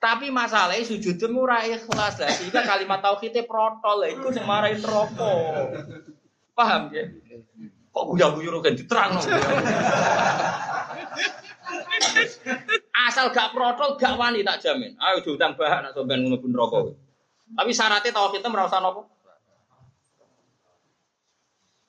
Tapi 0.02 0.28
masalahnya 0.30 0.86
sujud 0.86 1.18
ora 1.34 1.62
ikhlas 1.66 2.18
lah. 2.18 2.30
Sehingga 2.30 2.66
kalimat 2.66 2.98
tauhidnya 2.98 3.46
protol 3.46 4.06
lah. 4.06 4.08
Itu 4.10 4.28
marahin 4.42 4.82
neraka. 4.82 5.30
Paham 6.54 6.90
ya? 6.90 7.10
Kok 7.96 8.12
guyu-guyu 8.12 8.60
kan 8.60 8.76
diterang 8.76 9.16
Asal 12.92 13.32
gak 13.32 13.56
protol 13.56 13.96
gak 13.96 14.20
wani 14.20 14.44
tak 14.44 14.60
jamin. 14.60 14.92
Ayo 15.00 15.24
diutang 15.24 15.56
bahan 15.56 15.88
nak 15.88 15.96
sampean 15.96 16.20
ngono 16.28 16.36
neraka. 16.44 16.92
Tapi 17.56 17.70
syaratnya 17.72 18.12
tauhidnya 18.12 18.52
merasa 18.52 18.84
nopo? 18.84 19.08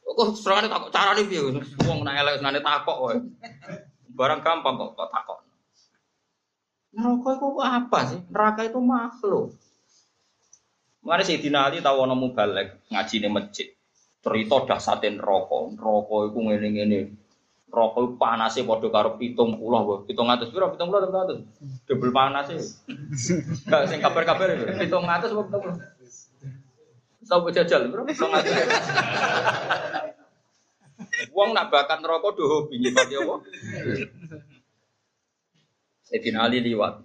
Kok 0.07 0.39
serangane 0.39 0.71
takok 0.71 0.91
carane 0.95 1.27
piye? 1.27 1.43
Wong 1.83 1.99
nek 2.07 2.15
elek 2.23 2.39
senane 2.39 2.59
takok 2.63 2.97
wae. 3.03 3.19
Barang 4.15 4.39
gampang 4.39 4.79
kok 4.79 4.95
kok 4.95 5.11
takok. 5.11 5.39
Neraka 6.95 7.29
itu 7.35 7.47
apa 7.61 7.99
sih? 8.07 8.19
Neraka 8.31 8.61
itu 8.63 8.79
makhluk. 8.79 9.53
Mari 11.03 11.23
si 11.27 11.37
Ali 11.53 11.83
tahu 11.83 11.97
ana 12.01 12.15
mubalek 12.15 12.79
ngaji 12.89 13.15
di 13.21 13.29
masjid. 13.29 13.76
Cerita 14.27 14.67
dahsate 14.67 15.07
neraka. 15.07 15.71
Neraka 15.71 16.15
iku 16.27 16.39
ngene-ngene. 16.43 16.99
Neraka 17.71 17.97
iku 18.03 18.19
panase 18.19 18.67
padha 18.67 18.91
karo 18.91 19.15
70 19.15 19.55
wae. 19.55 20.03
700 20.03 20.51
piro? 20.51 20.67
70 20.75 21.47
700. 21.47 21.87
Double 21.87 22.11
panase. 22.11 22.59
Enggak 22.59 23.87
sing 23.87 24.03
kabar-kabar 24.03 24.51
700 24.51 24.83
apa 24.83 25.23
70. 25.31 25.79
Tahu 27.27 27.51
jajal, 27.51 27.91
bro? 27.91 28.07
Wong 31.35 31.49
nak 31.51 31.69
bakat 31.71 31.99
neraka 31.99 32.31
do 32.35 32.43
hobi 32.47 32.79
nyifati 32.79 33.15
apa? 33.19 33.35
Sayyidina 36.07 36.47
Ali 36.47 36.63
liwat. 36.63 37.03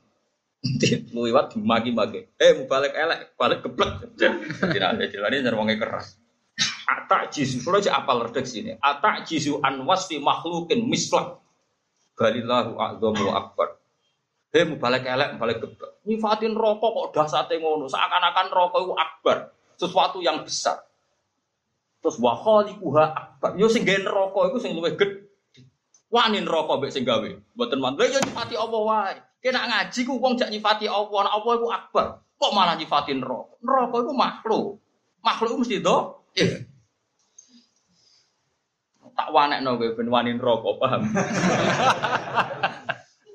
liwat 1.11 1.59
magi-magi. 1.59 2.31
Eh 2.39 2.55
mau 2.55 2.71
balik 2.71 2.95
elek, 2.95 3.35
balik 3.35 3.67
geblek. 3.67 4.15
Sayyidina 4.63 4.95
Ali 5.27 5.43
jan 5.43 5.59
wonge 5.59 5.75
keras. 5.75 6.22
Atak 6.93 7.33
jisu, 7.33 7.65
kalau 7.65 7.81
aja 7.81 7.97
apal 7.97 8.29
redek 8.29 8.45
sini. 8.45 8.77
Atak 8.77 9.25
jisu 9.25 9.65
an 9.65 9.81
wasfi 9.89 10.21
makhlukin 10.21 10.85
mislak. 10.85 11.41
Balillahu 12.13 12.77
a'zamu 12.77 13.33
akbar. 13.33 13.81
Mau 14.53 14.77
balik 14.77 15.09
elek, 15.09 15.41
balik 15.41 15.65
geblek. 15.65 16.05
Nyifatin 16.05 16.53
rokok 16.53 16.93
kok 16.93 17.09
dasate 17.17 17.57
ngono. 17.57 17.89
Seakan-akan 17.89 18.53
rokok 18.53 18.81
itu 18.85 18.93
akbar 18.93 19.37
sesuatu 19.81 20.21
yang 20.21 20.45
besar. 20.45 20.85
Terus 22.05 22.21
wa 22.21 22.37
khaliquha 22.37 23.05
akbar. 23.17 23.57
Yo 23.57 23.73
sing 23.73 23.89
gawe 23.89 23.97
neraka 24.05 24.41
iku 24.53 24.59
sing 24.61 24.77
luwih 24.77 24.93
gedhe. 24.93 25.25
Wani 26.13 26.45
neraka 26.45 26.77
mbek 26.77 26.93
sing 26.93 27.09
gawe. 27.09 27.25
Mboten 27.57 27.79
man. 27.81 27.97
Lha 27.97 28.13
yo 28.13 28.21
nyifati 28.21 28.55
Allah 28.61 28.81
wae. 28.85 29.17
Kena 29.41 29.65
ngaji 29.67 30.01
ku 30.05 30.21
wong 30.21 30.37
jak 30.37 30.53
nyifati 30.53 30.87
Allah, 30.87 31.21
nek 31.27 31.33
Allah 31.33 31.53
iku 31.57 31.69
akbar. 31.73 32.07
Kok 32.37 32.53
malah 32.53 32.77
nyifati 32.77 33.17
neraka? 33.17 33.57
Neraka 33.65 33.97
iku 34.05 34.13
makhluk. 34.13 34.67
Makhluk 35.25 35.55
mesti 35.65 35.81
do. 35.81 35.97
Eh. 36.37 36.72
Tak 39.23 39.31
wanekno 39.31 39.79
kowe 39.79 39.95
ben 39.95 40.11
wani 40.11 40.35
neraka, 40.35 40.71
paham? 40.83 41.07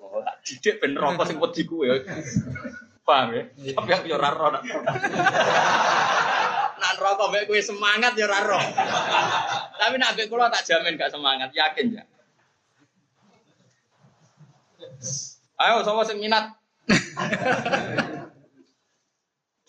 oh, 0.03 0.19
tak 0.19 0.35
didik 0.43 0.83
ben 0.83 0.99
neraka 0.99 1.23
sing 1.23 1.39
wedi 1.39 1.63
kuwe. 1.63 2.03
Paham 3.07 3.31
ya? 3.31 3.47
Tapi 3.71 3.91
aku 3.95 4.11
yo 4.11 4.19
ora 4.19 4.35
ora. 4.35 4.59
Nak 6.75 6.93
rokok 6.99 7.31
mbek 7.31 7.47
kowe 7.47 7.55
semangat 7.63 8.19
ya 8.19 8.27
ora 8.27 8.39
roh. 8.43 8.59
Tapi 9.79 9.95
nak 9.95 10.19
mbek 10.19 10.27
kula 10.27 10.51
tak 10.51 10.67
jamin 10.67 10.99
gak 10.99 11.07
semangat, 11.07 11.55
yakin 11.55 12.03
ya. 12.03 12.03
Ayo 15.55 15.87
sapa 15.87 16.03
sing 16.03 16.19
minat? 16.19 16.51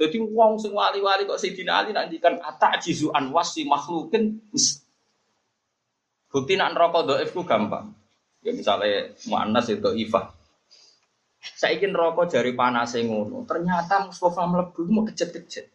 Jadi 0.03 0.19
wong 0.19 0.59
sing 0.59 0.75
wali-wali 0.75 1.31
kok 1.31 1.39
Sayyidina 1.39 1.87
Ali 1.87 1.95
nak 1.95 2.11
ngendikan 2.11 2.43
atak 2.43 2.83
jizu 2.83 3.15
an 3.15 3.31
wasi 3.31 3.63
makhlukin 3.71 4.43
Bukti 6.29 6.61
nak 6.61 6.77
neraka 6.77 7.09
dhaif 7.09 7.33
ku 7.33 7.43
gampang. 7.45 7.97
Ya 8.45 8.53
misalnya 8.53 9.17
muannas 9.27 9.73
itu 9.73 9.91
ifah. 10.05 10.29
Saya 11.41 11.81
ingin 11.81 11.97
rokok 11.97 12.29
jari 12.29 12.53
panas 12.53 12.93
ngono. 12.95 13.49
Ternyata 13.49 14.07
Mustafa 14.11 14.45
melebu 14.45 14.81
mau 14.93 15.03
kejet-kejet. 15.09 15.67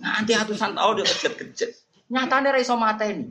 Nanti 0.00 0.32
atusan 0.32 0.74
tahun 0.74 1.02
dia 1.02 1.06
kejet-kejet. 1.06 1.70
Nyatanya 2.08 2.56
raiso 2.56 2.74
mata 2.74 3.04
ini. 3.06 3.28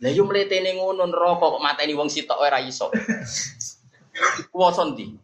Lah 0.00 0.10
yo 0.12 0.24
mletene 0.28 0.76
ngono 0.76 1.08
neraka 1.08 1.56
kok 1.56 1.62
mateni 1.64 1.96
wong 1.96 2.12
sitok 2.12 2.40
ora 2.40 2.60
iso. 2.60 2.92
Kuwasa 4.52 4.84
ndi? 4.92 5.16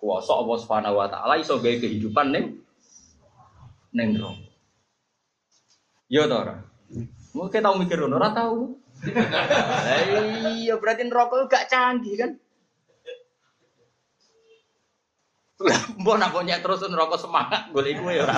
Kuasa 0.00 0.32
Allah 0.32 0.56
Subhanahu 0.56 0.96
wa 0.96 1.06
taala 1.12 1.36
iso 1.36 1.60
gawe 1.60 1.76
kehidupan 1.76 2.32
ning 2.32 2.46
ning 3.92 4.08
neraka. 4.16 4.48
Yo 6.08 6.24
to? 6.26 6.69
Mungkin 7.30 7.62
tau 7.62 7.78
mikir 7.78 7.98
ngono 8.02 8.18
ora. 8.18 8.30
Lah 8.34 8.54
iya 10.58 10.74
berarti 10.76 11.06
neraka 11.06 11.46
gak 11.46 11.70
canggih 11.70 12.14
kan? 12.18 12.30
Mbok 16.00 16.16
nak 16.16 16.32
terus 16.64 16.80
neraka 16.88 17.20
semangat 17.20 17.68
golek 17.70 18.00
iku 18.00 18.08
ya 18.10 18.24
ora. 18.24 18.36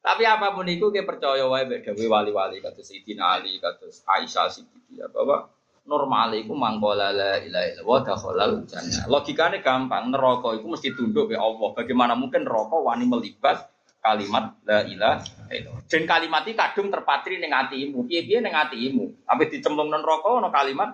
Tapi 0.00 0.24
apa 0.24 0.56
pun 0.56 0.66
itu 0.66 0.90
kita 0.90 1.06
percaya 1.06 1.44
wae 1.46 1.68
mbek 1.68 1.86
wali-wali 1.94 2.58
kados 2.64 2.88
Sayyidina 2.88 3.36
Ali, 3.36 3.60
kados 3.60 4.00
Aisyah 4.08 4.48
Siddiqiyah 4.48 5.12
bahwa 5.12 5.52
normal 5.86 6.34
itu 6.34 6.50
mangkola 6.50 7.14
la 7.14 7.38
ilaha 7.38 7.66
illallah 7.70 8.00
dakhalal 8.08 8.64
jannah. 8.66 9.06
Logikane 9.06 9.62
gampang, 9.62 10.10
neraka 10.10 10.58
itu 10.58 10.66
mesti 10.66 10.96
tunduk 10.98 11.30
ke 11.30 11.38
Allah. 11.38 11.70
Bagaimana 11.76 12.18
mungkin 12.18 12.42
neraka 12.42 12.76
wani 12.80 13.06
melibat 13.06 13.69
kalimat 14.00 14.56
la 14.64 14.82
ilaha 14.88 15.20
illallah. 15.52 15.84
Dan 15.86 16.02
kalimat 16.08 16.42
itu 16.48 16.56
kadung 16.56 16.88
terpatri 16.88 17.36
ning 17.36 17.52
atimu. 17.52 18.08
Piye-piye 18.08 18.40
ning 18.40 18.56
atimu. 18.56 19.28
Tapi 19.28 19.42
dicemplung 19.52 19.92
nang 19.92 20.00
neraka 20.00 20.28
ana 20.40 20.48
kalimat 20.48 20.90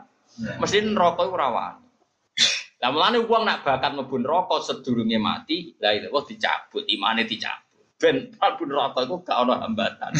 mesti 0.59 0.83
neraka 0.83 1.23
iku 1.25 1.39
rawan. 1.39 1.75
Lah 2.77 2.91
mulane 2.93 3.25
wong 3.25 3.43
nak 3.49 3.65
bakat 3.65 3.97
mlebu 3.97 4.21
neraka 4.21 4.61
sedurunge 4.61 5.17
mati, 5.17 5.73
la 5.81 5.97
ilaha 5.97 6.21
dicabut, 6.29 6.85
imane 6.85 7.25
dicabut. 7.25 7.97
Ben 7.97 8.37
mlebu 8.37 8.63
neraka 8.69 8.99
iku 9.07 9.25
gak 9.25 9.39
ana 9.39 9.55
hambatan. 9.65 10.13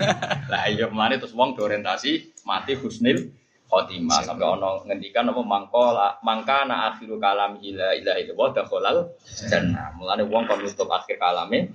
Lah 0.52 0.68
iya 0.68 0.92
mulane 0.92 1.16
terus 1.16 1.32
wong 1.32 1.56
orientasi 1.56 2.44
mati 2.44 2.76
husnil 2.76 3.32
khotimah 3.72 4.20
sampai 4.20 4.44
ono 4.44 4.84
ngendikan 4.84 5.32
apa 5.32 5.40
mangkola 5.40 6.20
mangkana 6.20 6.92
akhiru 6.92 7.16
kalam 7.16 7.56
ila 7.56 7.96
ila 7.96 8.12
itu 8.20 8.36
wa 8.36 8.52
dakhalal 8.52 9.16
jannah 9.48 9.96
mulane 9.96 10.28
wong 10.28 10.44
kon 10.44 10.60
nutup 10.60 10.92
akhir 10.92 11.16
kalame 11.16 11.72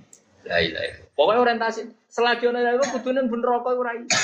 la 0.48 0.58
ilaha 0.64 0.84
illallah. 0.88 1.12
Pokoknya 1.12 1.40
orientasi 1.44 1.80
selagi 2.08 2.44
ono 2.48 2.58
itu 2.64 2.86
kudune 2.96 3.20
ben 3.28 3.40
neraka 3.44 3.68
ora 3.76 3.92
iso. 3.94 4.18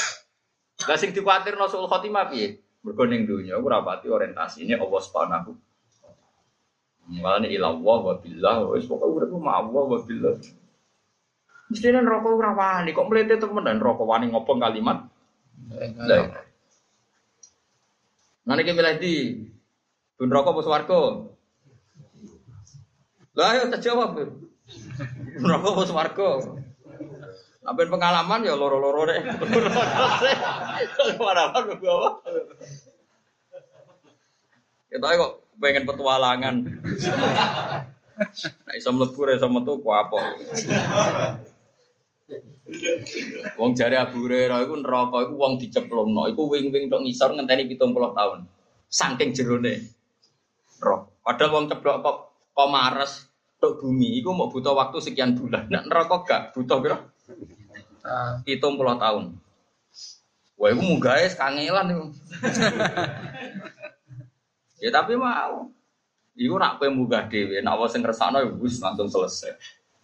Lah 0.88 0.96
sing 0.96 1.12
dikuatir 1.12 1.54
nasul 1.54 1.86
khotimah 1.86 2.32
piye? 2.32 2.58
Mergo 2.84 3.04
ning 3.04 3.28
donya 3.28 3.60
ora 3.60 3.84
pati 3.84 4.08
orientasine 4.08 4.74
Allah 4.80 5.00
Subhanahu. 5.04 5.52
Mulane 7.04 7.52
ila 7.52 7.76
Allah 7.76 7.98
wa 8.00 8.14
billah 8.16 8.56
wis 8.72 8.88
pokoke 8.88 9.20
urip 9.20 9.30
ma 9.36 9.60
Allah 9.60 9.82
wa 9.84 9.98
billah. 10.00 10.34
Mesti 11.68 11.86
neraka 11.92 12.28
ora 12.32 12.50
wani 12.56 12.96
kok 12.96 13.08
mlete 13.08 13.36
temen 13.36 13.68
neraka 13.68 14.02
wani 14.02 14.32
ngopong 14.32 14.58
kalimat? 14.64 15.04
La 16.00 16.44
Nanti 18.44 18.60
kita 18.60 18.76
milih 18.76 18.96
di 19.00 19.14
Bun 20.14 20.30
rokok 20.30 20.54
apa 20.54 20.60
swarga? 20.62 21.00
Lah 23.34 23.46
ayo 23.50 23.62
tak 23.66 23.82
jawab. 23.82 24.14
Rokok 25.42 25.72
apa 25.74 25.82
swarga? 25.88 26.28
Sampai 27.64 27.88
pengalaman 27.88 28.44
ya 28.44 28.54
loro-loro 28.54 29.08
deh. 29.08 29.20
Pengalaman 31.18 31.64
apa? 31.64 32.20
Kita 34.92 35.06
kok 35.18 35.32
pengen 35.58 35.84
petualangan. 35.88 36.54
Nah, 38.14 38.74
iso 38.78 38.94
mlebu 38.94 39.26
iso 39.34 39.50
metu 39.50 39.82
ku 39.82 39.90
apa? 39.90 40.38
Wong 43.58 43.74
jari 43.74 43.98
Abu 43.98 44.24
Hurairah 44.24 44.62
iku 44.64 44.78
neraka 44.78 45.26
iku 45.26 45.34
wong 45.34 45.58
diceplokno, 45.58 46.30
iku 46.30 46.46
wing-wing 46.46 46.86
tok 46.86 47.02
ngisor 47.02 47.34
ngenteni 47.34 47.66
70 47.74 47.90
tahun. 47.90 48.46
Saking 48.86 49.34
jerone. 49.34 49.74
Roh. 50.78 51.10
Padahal 51.26 51.50
wong 51.58 51.64
ceplok 51.66 51.96
kok 52.04 52.16
kok 52.54 52.68
mares 52.70 53.26
tok 53.64 53.80
bumi 53.80 54.20
iku 54.20 54.36
mau 54.36 54.52
butuh 54.52 54.76
waktu 54.76 55.00
sekian 55.00 55.32
bulan. 55.32 55.64
Nek 55.72 55.88
neraka 55.88 56.20
gak 56.28 56.42
butuh 56.52 56.84
piro? 56.84 56.98
Hitung 58.44 58.76
puluh 58.76 59.00
tahun. 59.00 59.32
Wah, 60.60 60.68
iku 60.68 60.82
munggah 60.84 61.16
kangelan 61.32 61.96
iku. 61.96 62.04
ya 64.84 64.92
tapi 64.92 65.16
mau. 65.16 65.72
Iku 66.36 66.54
nak 66.60 66.82
kowe 66.82 66.90
munggah 66.90 67.30
dhewe, 67.30 67.62
nak 67.62 67.78
wong 67.78 67.88
sing 67.88 68.02
ngersakno 68.02 68.42
ya 68.42 68.50
wis 68.58 68.82
langsung 68.82 69.06
selesai. 69.06 69.54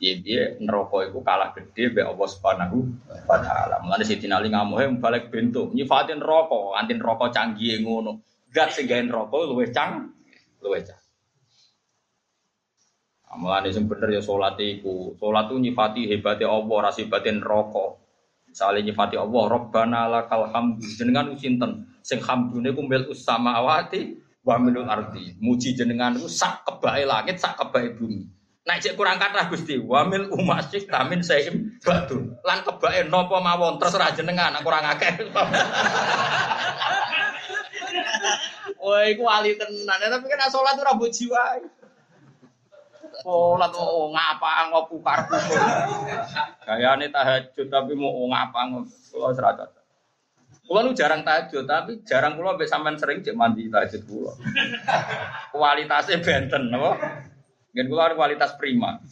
Iya 0.00 0.14
dia 0.22 0.42
neraka 0.62 1.11
itu 1.11 1.20
kalah 1.20 1.52
gede 1.52 1.92
be 1.92 2.00
Allah 2.00 2.28
Subhanahu 2.30 2.88
wa 3.28 3.36
taala. 3.42 3.82
Mulane 3.84 4.06
Siti 4.06 4.30
Ali 4.30 4.48
ngamuhe 4.48 4.88
balik 4.96 5.28
bentuk 5.28 5.74
nyifatin 5.76 6.22
neraka, 6.22 6.78
anti 6.78 6.96
neraka 6.96 7.34
canggih 7.34 7.82
ngono. 7.82 8.24
Gat 8.54 8.72
sing 8.72 8.86
gawe 8.88 9.02
neraka 9.02 9.36
luwih 9.44 9.68
cang, 9.74 10.14
luwih 10.62 10.86
cang. 10.86 10.99
Mulane 13.31 13.70
sing 13.70 13.87
bener 13.87 14.11
ya 14.11 14.22
salat 14.22 14.59
iku. 14.59 15.14
Salat 15.14 15.47
itu 15.51 15.62
nyifati 15.62 16.03
hebate 16.11 16.43
Allah, 16.43 16.76
ra 16.83 16.91
sibate 16.91 17.31
neraka. 17.31 17.95
Misalnya 18.51 18.91
nyifati 18.91 19.14
Allah, 19.14 19.43
Rabbana 19.47 20.11
lakal 20.11 20.51
hamdu. 20.51 20.83
Jenengan 20.99 21.31
sinten? 21.39 21.87
Sing 22.03 22.18
hamdune 22.18 22.74
ku 22.74 22.83
mil 22.83 23.07
awati 23.07 24.18
wa 24.43 24.59
milul 24.59 24.91
ardi. 24.91 25.39
Muji 25.39 25.78
jenengan 25.78 26.18
ku 26.18 26.26
sak 26.26 26.66
kebae 26.66 27.07
langit, 27.07 27.39
sak 27.39 27.55
kebae 27.55 27.95
bumi. 27.95 28.26
Nek 28.66 28.83
cek 28.83 28.99
kurang 28.99 29.16
kata 29.16 29.49
Gusti, 29.49 29.78
wamil 29.78 30.28
umasik 30.35 30.91
tamin 30.91 31.22
saim 31.24 31.81
batu. 31.81 32.35
Lan 32.45 32.61
kebake 32.66 33.09
napa 33.09 33.39
mawon 33.39 33.78
terserah 33.78 34.11
jenengan, 34.12 34.59
kurang 34.61 34.85
akeh. 34.85 35.16
Iku 39.11 39.22
wali 39.22 39.55
tenan. 39.55 39.99
Tapi 40.03 40.26
kan 40.26 40.51
salat 40.51 40.76
ora 40.76 40.99
mbok 40.99 41.14
Salat 43.21 43.73
oh 43.77 44.09
ngapa 44.11 44.73
ngopu 44.73 44.97
karbu. 45.05 45.37
Gayane 46.64 47.12
tahajud 47.12 47.66
tapi 47.68 47.93
mau 47.93 48.25
ngapa 48.29 48.81
kula 49.12 49.37
serata. 49.37 49.68
Kulo 50.71 50.87
nu 50.87 50.95
jarang 50.95 51.27
tahajud, 51.27 51.66
tapi 51.66 51.99
jarang 52.07 52.39
kulo 52.39 52.55
mbek 52.55 52.71
sampean 52.71 52.95
sering 52.95 53.27
cek 53.27 53.35
mandi 53.35 53.66
tahajud 53.66 54.07
kulo. 54.07 54.31
Kualitasnya 55.51 56.23
benten, 56.23 56.71
apa? 56.71 56.95
Mungkin 57.75 57.87
kula 57.91 58.14
kualitas 58.14 58.55
prima. 58.55 59.03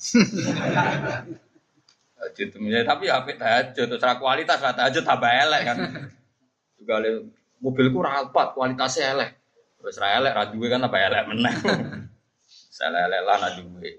Tahajud 2.14 2.48
ya, 2.62 2.86
tapi 2.86 3.10
apa 3.10 3.30
tahajud 3.34 3.86
terus 3.90 4.16
kualitas 4.22 4.62
lah 4.62 4.70
tahajud 4.70 5.02
tambah 5.02 5.26
elek 5.34 5.62
kan. 5.66 5.76
Juga 6.78 7.02
mobilku 7.58 8.06
rapat 8.06 8.54
kualitasnya 8.54 9.18
elek. 9.18 9.30
Terus 9.82 9.98
elek 9.98 10.38
ra 10.38 10.46
kan 10.46 10.80
tambah 10.86 11.00
elek 11.10 11.22
meneh. 11.26 11.54
Salah 12.78 13.10
elek 13.10 13.22
lah 13.26 13.36
nak 13.42 13.52
duwe. 13.58 13.90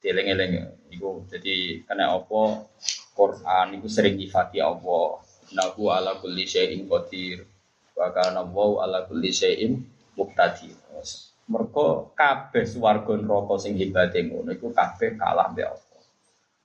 Dieling-eling 0.00 0.52
iku 0.96 1.28
jadi 1.28 1.84
karena 1.84 2.16
apa 2.16 2.64
Quran 3.12 3.66
itu 3.76 3.88
sering 3.92 4.16
nyifati 4.16 4.64
Allah. 4.64 5.20
Nahu 5.52 5.92
ala 5.92 6.16
kulli 6.16 6.48
syai'in 6.48 6.88
qadir. 6.88 7.44
Wa 7.92 8.08
kana 8.16 8.48
ala 8.48 9.04
kulli 9.04 9.28
syai'in 9.28 9.76
muqtadir. 10.16 10.72
Mergo 11.52 12.16
kabeh 12.16 12.64
swarga 12.64 13.12
neraka 13.12 13.60
sing 13.60 13.76
hebate 13.76 14.24
ngono 14.24 14.56
iku 14.56 14.72
kabeh 14.72 15.20
kalah 15.20 15.52
mbek 15.52 15.68
Allah. 15.68 16.00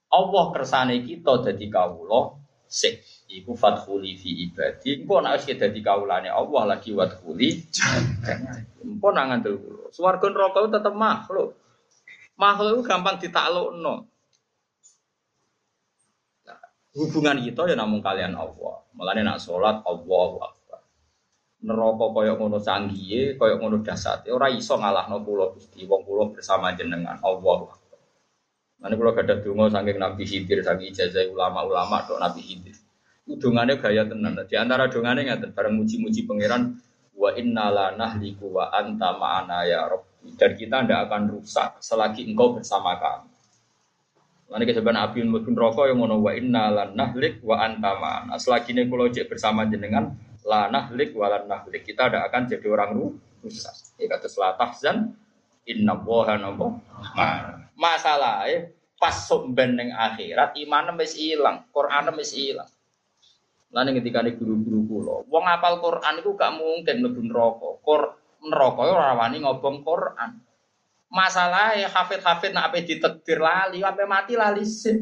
Allah 0.07 0.45
kersane 0.55 1.03
kita 1.03 1.43
dadi 1.43 1.67
kawula 1.67 2.39
sik 2.68 3.03
iku 3.32 3.55
fadkhuli 3.55 4.15
fi 4.20 4.47
ibadi. 4.47 5.03
Engko 5.03 5.24
nek 5.24 5.39
wis 5.39 5.47
dadi 5.55 5.80
kawulane 5.80 6.30
Allah 6.32 6.63
lagi 6.78 6.91
wadkhuli 6.91 7.49
Engko 8.84 9.07
nang 9.11 9.34
ngandel 9.34 9.55
kula. 9.59 9.84
Swarga 9.91 10.28
neraka 10.28 10.68
tetep 10.68 10.93
makhluk. 10.93 11.55
Makhluk 12.38 12.72
itu 12.78 12.82
gampang 12.86 13.18
ditaklukno. 13.18 14.05
Hubungan 16.97 17.38
kita 17.41 17.70
ya 17.70 17.76
namun 17.78 18.01
kalian 18.01 18.34
Allah. 18.34 18.84
Mulane 18.93 19.22
nak 19.22 19.41
salat 19.41 19.82
Allah 19.86 20.57
neraka 21.57 22.05
kaya 22.13 22.38
ngono 22.38 22.61
canggihe, 22.61 23.34
kaya 23.36 23.57
ngono 23.57 23.82
dasate 23.82 24.30
ora 24.30 24.47
iso 24.53 24.78
ngalahno 24.78 25.26
kula 25.26 25.57
Gusti. 25.57 25.89
Wong 25.89 26.34
bersama 26.38 26.74
jenengan 26.78 27.18
Allah. 27.26 27.76
Nanti 28.78 28.93
kalau 28.93 29.13
ada 29.17 29.36
dongo 29.41 29.65
saking 29.73 29.97
Nabi 29.97 30.23
Khidir, 30.23 30.61
saking 30.61 30.93
ijazah 30.93 31.25
ulama-ulama 31.34 32.05
dok 32.05 32.21
Nabi 32.21 32.41
Khidir. 32.45 32.78
Udungannya 33.28 33.82
gaya 33.82 34.05
tenan. 34.05 34.38
Di 34.45 34.55
antara 34.55 34.88
dongane 34.88 35.25
ngaten 35.28 35.51
bareng 35.51 35.73
muji-muji 35.82 36.30
pangeran 36.30 36.78
wa 37.17 37.30
inna 37.34 37.73
la 37.73 37.88
nahliku 37.97 38.53
wa 38.53 38.69
anta 38.69 39.17
ma'ana 39.17 39.65
ya 39.65 39.89
Rabbi. 39.89 40.38
Dan 40.38 40.51
kita 40.53 40.86
tidak 40.86 40.99
akan 41.09 41.21
rusak 41.34 41.82
selagi 41.82 42.30
engkau 42.30 42.55
bersama 42.55 42.95
kami. 43.01 43.34
Nanti 44.47 44.63
keseban 44.63 44.95
api 44.95 45.28
mungkin 45.28 45.59
rokok 45.59 45.91
yang 45.91 45.99
ngono 45.99 46.23
wa 46.23 46.32
inna 46.32 46.71
la 46.71 46.84
nahlik 46.88 47.43
wa 47.43 47.59
anta 47.59 47.97
ma'ana. 47.99 48.39
Selagi 48.39 48.71
ini 48.78 48.88
kalau 48.88 49.11
bersama 49.11 49.67
jenengan, 49.67 50.15
la 50.47 50.71
nahlik 50.71 51.11
walan 51.17 51.49
nahlik. 51.49 51.84
Kita 51.84 52.07
tidak 52.07 52.32
akan 52.32 52.41
jadi 52.47 52.67
orang 52.71 52.91
rusak. 53.43 53.75
Ya 53.99 54.07
kata 54.07 54.32
selah 54.32 54.55
tahzan 54.55 55.17
inna 55.68 55.99
woha 55.99 56.39
nopo 56.39 56.80
masalah 57.78 58.47
eh 58.49 58.78
pas 58.97 59.13
sumben 59.13 59.78
neng 59.78 59.93
akhirat 59.93 60.57
iman 60.57 60.97
wis 60.97 61.13
ilang, 61.15 61.70
Quran 61.70 62.09
wis 62.18 62.34
ilang. 62.34 62.68
Lalu 63.70 64.01
ketika 64.01 64.26
ini 64.26 64.34
guru-guru 64.34 64.80
kulo, 64.89 65.15
wong 65.30 65.45
apal 65.45 65.78
Quran 65.78 66.24
itu 66.24 66.34
gak 66.34 66.55
mungkin 66.57 67.03
lebih 67.05 67.30
neraka. 67.30 67.78
Kor 67.86 68.18
neraka 68.41 68.82
ora 68.89 69.13
wani 69.13 69.43
ngobong 69.45 69.86
Quran. 69.86 70.41
Masalah 71.07 71.78
ya 71.78 71.88
hafid-hafid 71.88 72.51
nak 72.51 72.74
apa 72.74 72.84
ditekdir 72.84 73.39
lali, 73.39 73.80
apa 73.86 74.03
mati 74.09 74.34
lali 74.34 74.65
sih. 74.65 74.97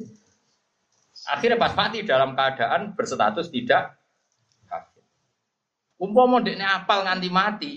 Akhirnya 1.32 1.56
pas 1.56 1.74
mati 1.74 2.04
dalam 2.04 2.36
keadaan 2.36 2.94
berstatus 2.94 3.48
tidak 3.48 3.96
hafid. 4.68 5.06
Umpama 5.96 6.44
dekne 6.44 6.66
apal 6.68 7.06
nganti 7.06 7.30
mati, 7.32 7.74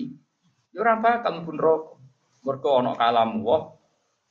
ya 0.74 0.82
ora 0.82 0.98
mlebu 0.98 1.52
neraka. 1.54 1.94
Mergo 2.48 2.80
ana 2.80 2.96
kalam 2.96 3.44
wah 3.44 3.76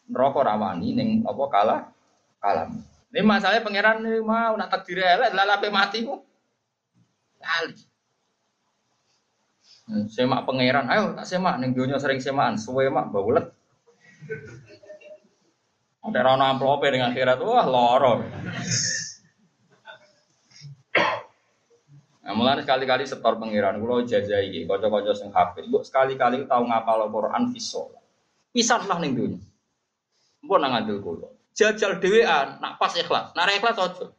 neraka 0.09 0.41
rawani 0.41 0.97
ning 0.97 1.09
apa 1.22 1.43
kalah 1.53 1.82
kalam. 2.41 2.82
Ini 3.13 3.22
masalahnya 3.22 3.61
pangeran 3.61 4.01
ini 4.01 4.26
mau 4.26 4.57
nak 4.57 4.74
takdir 4.74 5.05
elek 5.05 5.38
lalape 5.38 5.70
mati 5.70 6.01
ku. 6.01 6.18
Lali. 7.38 7.78
Hmm, 9.88 10.03
semak 10.11 10.43
pangeran, 10.43 10.89
ayo 10.91 11.15
tak 11.15 11.30
semak 11.30 11.61
ning 11.63 11.72
donya 11.72 11.95
sering 11.95 12.20
semaan, 12.20 12.59
suwe 12.59 12.91
mak 12.91 13.07
baulet. 13.07 13.47
Ada 16.03 16.20
rana 16.24 16.51
amplope 16.51 16.88
dengan 16.91 17.15
akhirat, 17.15 17.39
wah 17.39 17.68
loro. 17.68 18.24
Nah, 22.28 22.34
mulai 22.36 22.59
sekali-kali 22.59 23.07
setor 23.07 23.39
pangeran, 23.39 23.80
kalau 23.80 24.03
jajai 24.03 24.68
kocok-kocok 24.68 25.15
sing 25.15 25.32
hafid, 25.32 25.72
sekali-kali 25.72 26.43
tahu 26.43 26.68
ngapal 26.68 27.07
Quran 27.07 27.55
visol. 27.55 27.97
Pisan 28.58 28.89
lah 28.89 28.97
ning 28.97 29.14
dunia. 29.14 29.38
Mbok 30.41 30.58
nang 30.58 30.74
ngandel 30.74 30.97
kula. 31.05 31.30
Jajal 31.53 32.01
dhewean, 32.01 32.58
nak 32.58 32.82
pas 32.82 32.89
ikhlas, 32.97 33.38
nak 33.38 33.53
ikhlas 33.53 33.78
aja. 33.78 34.10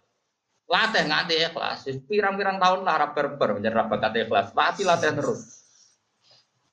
Latih 0.71 1.11
nganti 1.11 1.35
ikhlas. 1.43 1.91
Pirang-pirang 2.07 2.63
tahun 2.63 2.87
lah 2.87 3.03
rap 3.03 3.19
berber 3.19 3.59
menjadi 3.59 3.83
bakat 3.83 4.15
ikhlas. 4.15 4.55
Latih 4.55 4.87
latih 4.87 5.11
terus. 5.11 5.59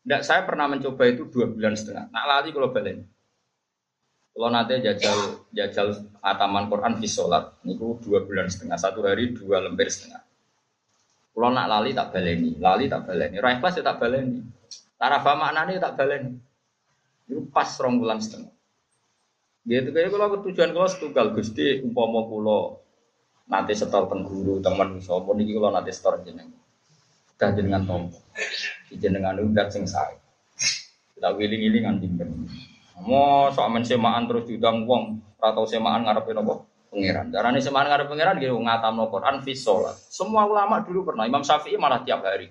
Nggak, 0.05 0.22
saya 0.22 0.45
pernah 0.45 0.70
mencoba 0.70 1.09
itu 1.09 1.26
dua 1.26 1.49
bulan 1.49 1.74
setengah. 1.74 2.05
Nak 2.13 2.26
lali 2.30 2.49
kalau 2.53 2.70
balen. 2.70 3.01
Kalau 4.36 4.49
nanti 4.53 4.84
jajal 4.86 5.47
jajal 5.49 5.88
ataman 6.22 6.70
Quran 6.70 7.01
di 7.01 7.09
sholat, 7.09 7.49
niku 7.66 7.97
dua 8.03 8.22
bulan 8.22 8.45
setengah, 8.45 8.78
satu 8.78 9.01
hari 9.01 9.34
dua 9.34 9.63
lembar 9.66 9.89
setengah. 9.89 10.22
Kalau 11.34 11.49
nak 11.49 11.66
lali 11.66 11.97
tak 11.97 12.13
baleni, 12.13 12.53
lali 12.61 12.86
tak 12.86 13.09
baleni, 13.09 13.41
Rai 13.41 13.57
kelas 13.57 13.80
ya 13.80 13.84
tak 13.84 13.97
baleni. 13.97 14.45
Tarafa 15.01 15.34
maknanya 15.34 15.89
tak 15.89 15.97
baleni. 15.97 16.44
Itu 17.26 17.49
pas 17.49 17.69
rong 17.82 18.01
bulan 18.01 18.21
setengah. 18.21 18.53
Gitu 19.65 19.89
kayak 19.89 20.13
kalau 20.13 20.38
tujuan 20.45 20.69
kalau 20.78 20.89
setunggal 20.89 21.34
gusti 21.34 21.82
umpama 21.82 22.30
kulo 22.30 22.86
nanti 23.49 23.73
setor 23.73 24.05
tengguru 24.05 24.61
teman 24.61 25.01
sopo 25.01 25.34
niki 25.34 25.57
kalau 25.57 25.73
nanti 25.73 25.89
setor 25.89 26.21
jeneng. 26.21 26.53
Dah 27.36 27.51
jenengan 27.51 27.84
tompo, 27.84 28.15
jenengan 28.95 29.36
udah 29.36 29.67
sing 29.67 29.84
saya. 29.84 30.15
Kita 31.17 31.36
wiling 31.36 31.67
ini 31.67 31.78
nganti 31.84 32.07
Mau 33.03 33.51
soal 33.51 33.76
semaan 33.84 34.23
terus 34.23 34.47
diundang 34.47 34.88
wong 34.88 35.19
atau 35.43 35.67
semaan 35.67 36.07
ngarepin 36.07 36.39
apa? 36.39 36.63
pangeran. 36.95 37.26
Darane 37.28 37.59
semangat 37.59 37.88
ngarep 37.91 38.07
pangeran 38.07 38.36
gitu 38.39 38.55
ngatamno 38.55 39.11
Quran 39.11 39.36
fi 39.43 39.51
sholat. 39.51 39.95
Semua 40.07 40.47
ulama 40.47 40.80
dulu 40.80 41.11
pernah. 41.11 41.28
Imam 41.28 41.43
Syafi'i 41.43 41.76
malah 41.76 42.01
tiap 42.07 42.23
hari. 42.23 42.47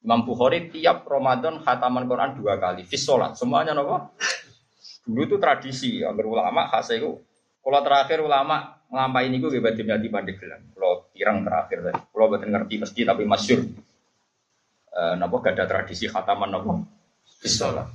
Imam 0.00 0.24
Bukhari 0.24 0.72
tiap 0.72 1.04
Ramadan 1.04 1.60
khataman 1.60 2.08
Quran 2.08 2.32
dua 2.40 2.56
kali 2.56 2.88
fi 2.88 2.96
sholat. 2.96 3.36
Semuanya 3.36 3.76
nopo. 3.76 4.16
Dulu 5.04 5.20
itu 5.28 5.36
tradisi 5.36 6.00
agar 6.00 6.24
ulama 6.24 6.68
khas 6.72 6.92
itu. 6.96 7.20
Kalau 7.60 7.80
terakhir 7.84 8.24
ulama 8.24 8.80
ngelampai 8.88 9.28
ini 9.28 9.36
gue 9.36 9.60
bebas 9.60 9.76
di 9.76 10.08
Pandeglang. 10.08 10.72
Kalau 10.72 11.12
pirang 11.12 11.44
terakhir 11.44 11.78
tadi. 11.84 12.00
Kalau 12.00 12.26
betul 12.32 12.48
ngerti 12.48 12.74
meski 12.80 13.02
tapi 13.04 13.22
masyur. 13.28 13.60
E, 14.90 15.00
nopo 15.20 15.44
gak 15.44 15.60
ada 15.60 15.64
tradisi 15.68 16.08
khataman 16.08 16.48
nopo 16.48 16.80
fi 17.36 17.48
sholat. 17.52 17.88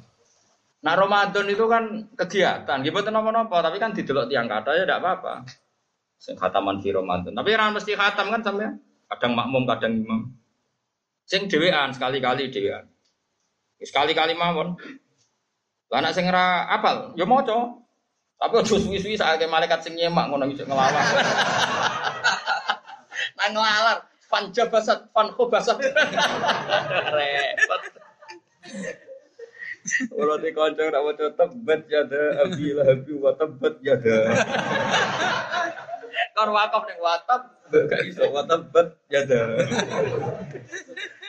Nah 0.86 0.94
Ramadan 0.94 1.50
itu 1.50 1.66
kan 1.66 2.14
kegiatan, 2.14 2.78
gitu 2.86 3.10
nopo-nopo, 3.10 3.58
tapi 3.58 3.82
kan 3.82 3.90
didelok 3.90 4.30
tiang 4.30 4.46
kata 4.46 4.70
ya 4.78 4.86
tidak 4.86 5.02
apa-apa. 5.02 5.34
Khataman 6.22 6.78
di 6.78 6.94
Ramadan. 6.94 7.34
Tapi 7.34 7.50
orang 7.58 7.74
mesti 7.74 7.98
khatam 7.98 8.30
kan 8.30 8.42
sampai 8.46 8.70
kadang 9.10 9.34
makmum, 9.34 9.66
kadang 9.66 9.94
imam. 9.98 10.30
Sing 11.26 11.50
dewean 11.50 11.90
sekali-kali 11.94 12.54
dewean. 12.54 12.86
Sekali-kali 13.82 14.38
mawon. 14.38 14.78
Lah 15.90 16.02
anak 16.02 16.14
sing 16.18 16.26
ora 16.30 16.70
apal, 16.70 17.14
ya 17.18 17.26
maca. 17.26 17.82
Tapi 18.36 18.54
ojo 18.62 18.76
suwi-suwi 18.78 19.18
saat 19.18 19.42
malaikat 19.46 19.82
sing 19.82 19.98
nyemak 19.98 20.30
ngono 20.30 20.46
iso 20.50 20.66
ngelawan. 20.66 20.94
Nang 23.38 23.52
ngelalar, 23.52 23.98
fan 24.28 24.52
jabasat, 24.52 25.10
fan 25.12 25.28
khobasat. 25.34 25.78
Repot. 27.16 27.82
Kalau 29.86 30.36
di 30.42 30.50
kancang 30.50 30.90
nak 30.90 31.02
baca 31.06 31.26
tebet 31.38 31.82
yada 31.94 32.42
abi 32.42 32.74
lahabi 32.74 33.14
wa 33.22 33.32
tebet 33.38 33.76
yada. 33.86 34.18
Kau 36.36 36.52
wakaf 36.52 36.84
neng 36.84 37.00
watap 37.00 37.42
gak 37.72 38.02
iso 38.04 38.28
wa 38.28 38.44
tebet 38.44 38.88
yada. 39.08 39.56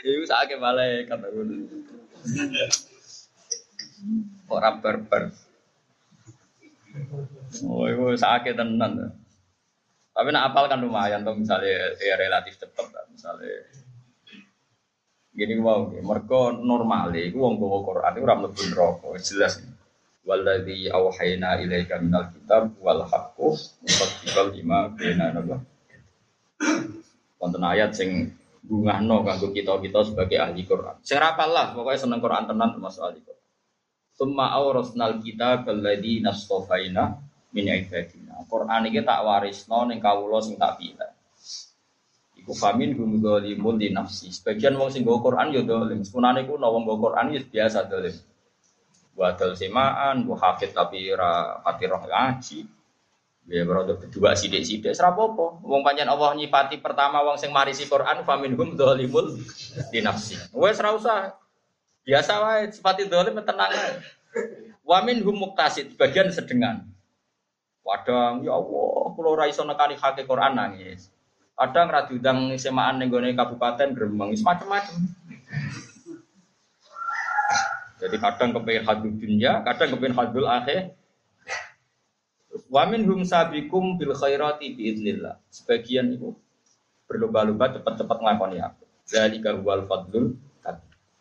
Iku 0.02 0.22
sakit 0.26 0.58
malaikat 0.58 1.18
aku. 1.22 1.40
Orang 4.50 4.82
berber. 4.82 5.30
Oh, 7.62 7.86
itu 7.86 8.18
sakit 8.18 8.58
tenan. 8.58 9.14
Tapi 10.10 10.28
nak 10.34 10.50
apal 10.50 10.66
kan 10.66 10.82
lumayan 10.82 11.22
tuh 11.22 11.38
misalnya 11.38 11.92
ya 12.00 12.18
relatif 12.18 12.56
cepat 12.58 12.88
misalnya 13.12 13.68
Gini 15.36 15.60
wow, 15.60 15.92
mereka 15.92 16.56
normal 16.56 17.12
iku 17.12 17.44
wong 17.44 17.60
gawa 17.60 17.84
Quran 17.84 18.12
iku 18.16 18.24
ora 18.24 18.36
mlebu 18.40 18.62
neraka, 18.72 19.08
jelas. 19.20 19.60
Walladzi 20.26 20.90
auhayna 20.90 21.62
ilaika 21.62 22.02
minal 22.02 22.26
kitab 22.34 22.74
wal 22.82 23.06
haqqu 23.06 23.54
musaddiqal 23.86 24.50
lima 24.50 24.90
baina 24.90 25.30
nabah. 25.30 25.62
Wonten 27.38 27.62
ayat 27.62 27.94
sing 27.94 28.34
bungahno 28.66 29.22
kanggo 29.22 29.54
kita-kita 29.54 30.02
sebagai 30.02 30.42
ahli 30.42 30.66
Quran. 30.66 30.98
Sing 31.06 31.22
lah, 31.22 31.70
pokoknya 31.70 32.02
seneng 32.02 32.18
Quran 32.18 32.50
tenan 32.50 32.74
termasuk 32.74 33.06
ahli 33.06 33.22
Quran. 33.22 33.44
Summa 34.18 34.50
awrasnal 34.58 35.22
kitab 35.22 35.70
alladzi 35.70 36.18
nastofaina 36.26 37.22
min 37.54 37.70
ibadina. 37.70 38.42
Quran 38.50 38.90
iki 38.90 39.06
tak 39.06 39.22
warisno 39.22 39.86
ning 39.86 40.02
kawula 40.02 40.42
sing 40.42 40.58
tak 40.58 40.82
pilih. 40.82 41.12
Kufamin 42.46 42.94
hum 42.94 43.18
dzalimun 43.18 43.74
di 43.74 43.90
nafsi. 43.90 44.30
Sebagian 44.30 44.78
wong 44.78 44.94
sing 44.94 45.02
nggo 45.02 45.18
Quran 45.18 45.50
ya 45.50 45.66
dolim. 45.66 46.06
Sepunane 46.06 46.46
ku 46.46 46.54
wong 46.54 46.82
nggo 46.86 46.94
Quran 47.02 47.34
ya 47.34 47.42
biasa 47.42 47.90
dolim. 47.90 48.14
Wadal 49.16 49.56
semaan, 49.56 50.28
bu 50.28 50.36
hafid 50.36 50.76
tapi 50.76 51.08
ra 51.16 51.64
roh 51.64 52.02
ngaji. 52.04 52.68
Ya 53.46 53.62
berada 53.62 53.94
kedua 53.94 54.34
sidik-sidik 54.34 54.90
serapopo. 54.92 55.62
Wong 55.62 55.86
panjang 55.86 56.10
Allah 56.10 56.34
nyifati 56.34 56.82
pertama 56.82 57.22
wong 57.22 57.38
sing 57.38 57.54
marisi 57.54 57.86
Quran 57.86 58.26
famin 58.26 58.58
hum 58.58 58.74
dzalimun 58.74 59.38
di 59.88 60.02
nafsi. 60.02 60.36
Wes 60.50 60.82
ra. 60.82 60.92
Biasa 62.06 62.32
wae 62.42 62.70
sifati 62.70 63.06
dolim 63.06 63.38
tenang. 63.42 63.70
Wamin 64.86 65.22
hum 65.26 65.42
muktasid, 65.42 65.98
bagian 65.98 66.30
sedengan. 66.30 66.86
Wadang, 67.82 68.42
ya 68.42 68.54
Allah, 68.54 69.14
kalau 69.14 69.38
ra 69.38 69.46
iso 69.46 69.62
nekani 69.62 69.94
hake 69.98 70.26
Quran 70.26 70.58
nangis. 70.58 71.10
Kadang 71.56 71.86
ra 71.90 72.06
diundang 72.06 72.54
semaan 72.58 72.98
ning 72.98 73.10
gone 73.10 73.32
kabupaten 73.32 73.94
Gremeng, 73.94 74.34
macam-macam. 74.42 74.94
Jadi 77.96 78.16
kadang 78.20 78.52
kepengen 78.52 78.84
hadul 78.84 79.12
dunia, 79.16 79.64
kadang 79.64 79.96
kepengen 79.96 80.16
hadul 80.16 80.46
akhir. 80.46 80.92
Wamin 82.68 83.04
hum 83.04 83.20
sabikum 83.24 83.96
bil 83.96 84.12
khairati 84.12 84.76
biidnillah. 84.76 85.40
Sebagian 85.48 86.12
itu 86.12 86.36
berlomba-lomba 87.08 87.76
cepat-cepat 87.76 88.16
ngelakoni 88.20 88.58
aku. 88.60 88.84
Jadi 89.06 89.38
huwal 89.38 89.86
fadlul 89.86 90.34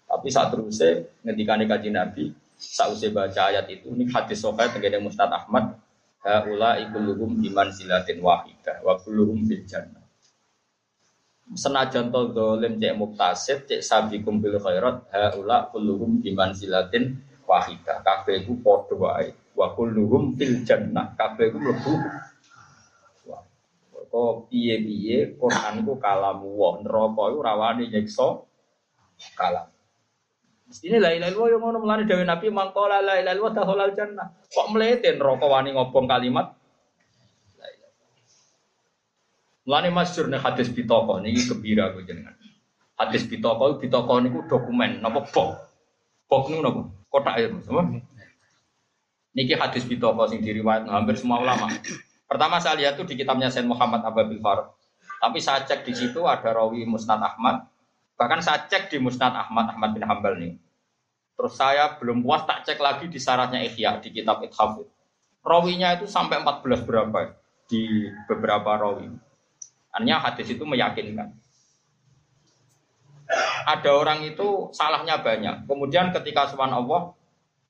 tapi 0.06 0.30
saat 0.32 0.54
terusnya 0.54 1.04
ngendikane 1.28 1.68
kaji 1.68 1.90
Nabi, 1.92 2.24
saat 2.56 2.94
usia 2.94 3.12
baca 3.12 3.52
ayat 3.52 3.68
itu, 3.68 3.92
ini 3.92 4.08
hadis 4.08 4.40
sokai 4.40 4.72
tenggene 4.72 5.02
Mustad 5.02 5.28
Ahmad, 5.28 5.76
haula 6.24 6.80
ikuluhum 6.80 7.42
iman 7.52 7.68
silatin 7.74 8.24
wahidah, 8.24 8.80
wa 8.86 8.96
kulluhum 9.02 9.44
bil 9.44 9.66
jannah 9.68 10.05
senajan 11.54 12.10
to 12.10 12.34
dolim 12.34 12.82
cek 12.82 12.98
muktasid 12.98 13.70
cek 13.70 13.86
sabi 13.86 14.26
kumpil 14.26 14.58
khairat 14.58 15.06
haula 15.14 15.70
kulluhum 15.70 16.18
biman 16.18 16.58
silatin 16.58 17.22
wahida. 17.46 18.02
Kabeh 18.02 18.42
iku 18.42 18.58
padha 18.66 18.96
wae. 18.98 19.30
Wa 19.54 19.78
kulluhum 19.78 20.34
fil 20.34 20.66
jannah. 20.66 21.14
Kabeh 21.14 21.54
iku 21.54 21.58
mlebu. 21.62 21.94
Kok 24.16 24.48
piye-piye 24.48 25.36
Quran 25.36 25.86
iku 25.86 25.94
kalamu 26.02 26.50
wa. 26.58 26.82
Neraka 26.82 27.24
iku 27.30 27.40
rawani 27.46 27.84
nyiksa 27.94 28.28
kalam. 29.38 29.70
Mestine 30.66 30.98
la 30.98 31.14
ilaha 31.14 31.30
illallah 31.30 31.50
yo 31.54 31.58
ngono 31.62 31.78
mulane 31.78 32.10
dawuh 32.10 32.26
Nabi 32.26 32.50
mangkola 32.50 32.98
la 32.98 33.22
ilaha 33.22 33.38
illallah 33.38 33.54
dahulal 33.54 33.94
jannah. 33.94 34.28
Kok 34.50 34.74
mlete 34.74 35.14
neraka 35.14 35.46
wani 35.46 35.78
ngobong 35.78 36.10
kalimat 36.10 36.58
Mulane 39.66 39.90
masyhur 39.90 40.30
nih 40.30 40.38
hadis 40.38 40.70
bitoko 40.70 41.18
niki 41.18 41.50
gembira 41.50 41.90
gue 41.90 42.06
jenengan. 42.06 42.38
Hadis 43.02 43.26
bitoko 43.26 43.82
bitoko 43.82 44.22
niku 44.22 44.46
dokumen 44.46 45.02
napa 45.02 45.26
bok. 45.26 45.58
Bok 46.30 46.54
niku 46.54 46.62
napa? 46.62 46.82
Kotak 47.10 47.36
ya, 47.42 47.50
Mas. 47.50 47.66
Niki 49.34 49.58
hadis 49.58 49.84
bitoko 49.84 50.30
sing 50.30 50.46
diriwayat 50.46 50.86
hampir 50.86 51.18
semua 51.18 51.42
ulama. 51.42 51.74
Pertama 52.30 52.62
saya 52.62 52.78
lihat 52.78 52.94
tuh 52.98 53.10
di 53.10 53.18
kitabnya 53.18 53.50
Said 53.50 53.66
Muhammad 53.66 54.06
Ababil 54.06 54.38
Farouk. 54.38 54.74
Tapi 55.22 55.42
saya 55.42 55.66
cek 55.66 55.86
di 55.86 55.94
situ 55.98 56.22
ada 56.30 56.54
rawi 56.54 56.86
Musnad 56.86 57.18
Ahmad. 57.18 57.66
Bahkan 58.18 58.40
saya 58.46 58.70
cek 58.70 58.94
di 58.94 58.98
Musnad 59.02 59.34
Ahmad 59.34 59.74
Ahmad 59.74 59.98
bin 59.98 60.06
Hambal 60.06 60.38
nih. 60.38 60.54
Terus 61.36 61.54
saya 61.58 61.98
belum 62.00 62.24
puas 62.24 62.46
tak 62.48 62.64
cek 62.64 62.80
lagi 62.80 63.10
di 63.10 63.18
syaratnya 63.18 63.60
Ihya 63.66 64.00
di 64.00 64.14
kitab 64.14 64.46
Ithaf. 64.46 64.80
Rawinya 65.46 65.98
itu 65.98 66.06
sampai 66.06 66.42
14 66.42 66.88
berapa 66.88 67.34
di 67.66 68.08
beberapa 68.30 68.78
rawi. 68.78 69.10
Artinya 69.96 70.20
hadis 70.20 70.52
itu 70.52 70.64
meyakinkan. 70.68 71.32
Ada 73.66 73.90
orang 73.96 74.28
itu 74.28 74.70
salahnya 74.76 75.24
banyak. 75.24 75.66
Kemudian 75.66 76.12
ketika 76.12 76.52
suan 76.52 76.70
Allah 76.70 77.16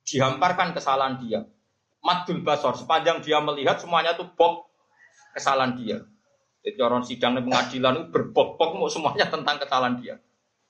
dihamparkan 0.04 0.74
kesalahan 0.74 1.22
dia. 1.22 1.46
Madul 2.02 2.42
basor, 2.42 2.74
sepanjang 2.78 3.22
dia 3.22 3.38
melihat 3.42 3.78
semuanya 3.78 4.18
itu 4.18 4.26
bok 4.34 4.66
kesalahan 5.38 5.78
dia. 5.78 6.02
Jadi 6.66 6.82
orang 6.82 7.06
sidang 7.06 7.38
pengadilan 7.38 7.94
itu 7.94 8.06
berbok-bok 8.10 8.90
semuanya 8.90 9.30
tentang 9.30 9.62
kesalahan 9.62 10.02
dia. 10.02 10.18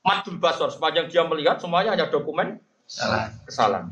Madul 0.03 0.37
basor, 0.37 0.69
sepanjang 0.69 1.07
dia 1.07 1.23
melihat 1.23 1.57
semuanya 1.57 1.95
hanya 1.95 2.11
dokumen 2.11 2.59
Salah. 2.85 3.31
kesalahan. 3.47 3.89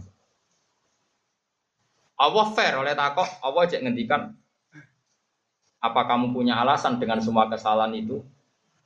Allah 2.20 2.45
fair 2.53 2.76
oleh 2.78 2.93
takok, 2.93 3.28
Allah 3.41 3.64
cek 3.66 3.82
ngendikan 3.82 4.36
apa 5.84 6.07
kamu 6.07 6.31
punya 6.31 6.63
alasan 6.63 6.95
dengan 6.95 7.19
semua 7.19 7.51
kesalahan 7.51 7.91
itu? 7.91 8.23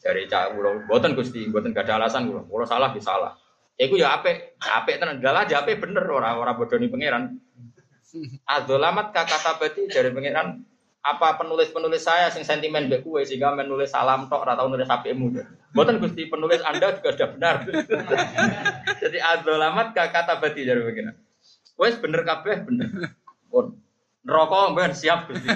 Dari 0.02 0.26
cak 0.26 0.58
ulo, 0.58 0.86
buatan 0.90 1.14
gusti, 1.14 1.46
buatan 1.50 1.74
gak 1.74 1.86
ada 1.86 2.02
alasan 2.02 2.30
ulo, 2.30 2.50
ulo 2.50 2.66
salah 2.66 2.90
di 2.90 3.02
salah. 3.02 3.38
Iku 3.78 3.94
ya 3.94 4.18
ape, 4.18 4.58
ape 4.58 4.98
tenan, 4.98 5.22
dalah 5.22 5.46
aja 5.46 5.62
ape 5.62 5.78
bener 5.78 6.02
orang 6.10 6.42
orang 6.42 6.58
bodoh 6.58 6.82
nih 6.82 6.90
pangeran. 6.90 7.38
Adolamat 8.50 9.14
kata 9.14 9.62
berarti 9.62 9.86
dari 9.86 10.10
pangeran 10.10 10.66
apa 11.08 11.38
penulis-penulis 11.40 12.02
saya 12.02 12.34
sing 12.34 12.42
sentimen 12.42 12.90
mbek 12.90 13.06
kue 13.06 13.22
sehingga 13.24 13.54
menulis 13.54 13.94
salam 13.94 14.26
tok 14.28 14.50
atau 14.50 14.66
nulis 14.66 14.90
apikmu. 14.90 15.30
Buatan 15.72 16.02
Gusti 16.02 16.26
penulis 16.26 16.60
Anda 16.66 16.98
juga 16.98 17.14
sudah 17.14 17.30
benar. 17.38 17.56
Jadi 19.06 19.18
adzalamat 19.22 19.94
kata 19.94 20.42
berarti 20.42 20.62
dari 20.66 20.82
pangeran. 20.82 21.16
Wes 21.78 21.96
bener 22.02 22.22
kabeh 22.26 22.66
bener. 22.66 23.14
Pun 23.48 23.78
neraka 24.26 24.74
ben 24.74 24.92
siap 24.98 25.30
Gusti. 25.30 25.48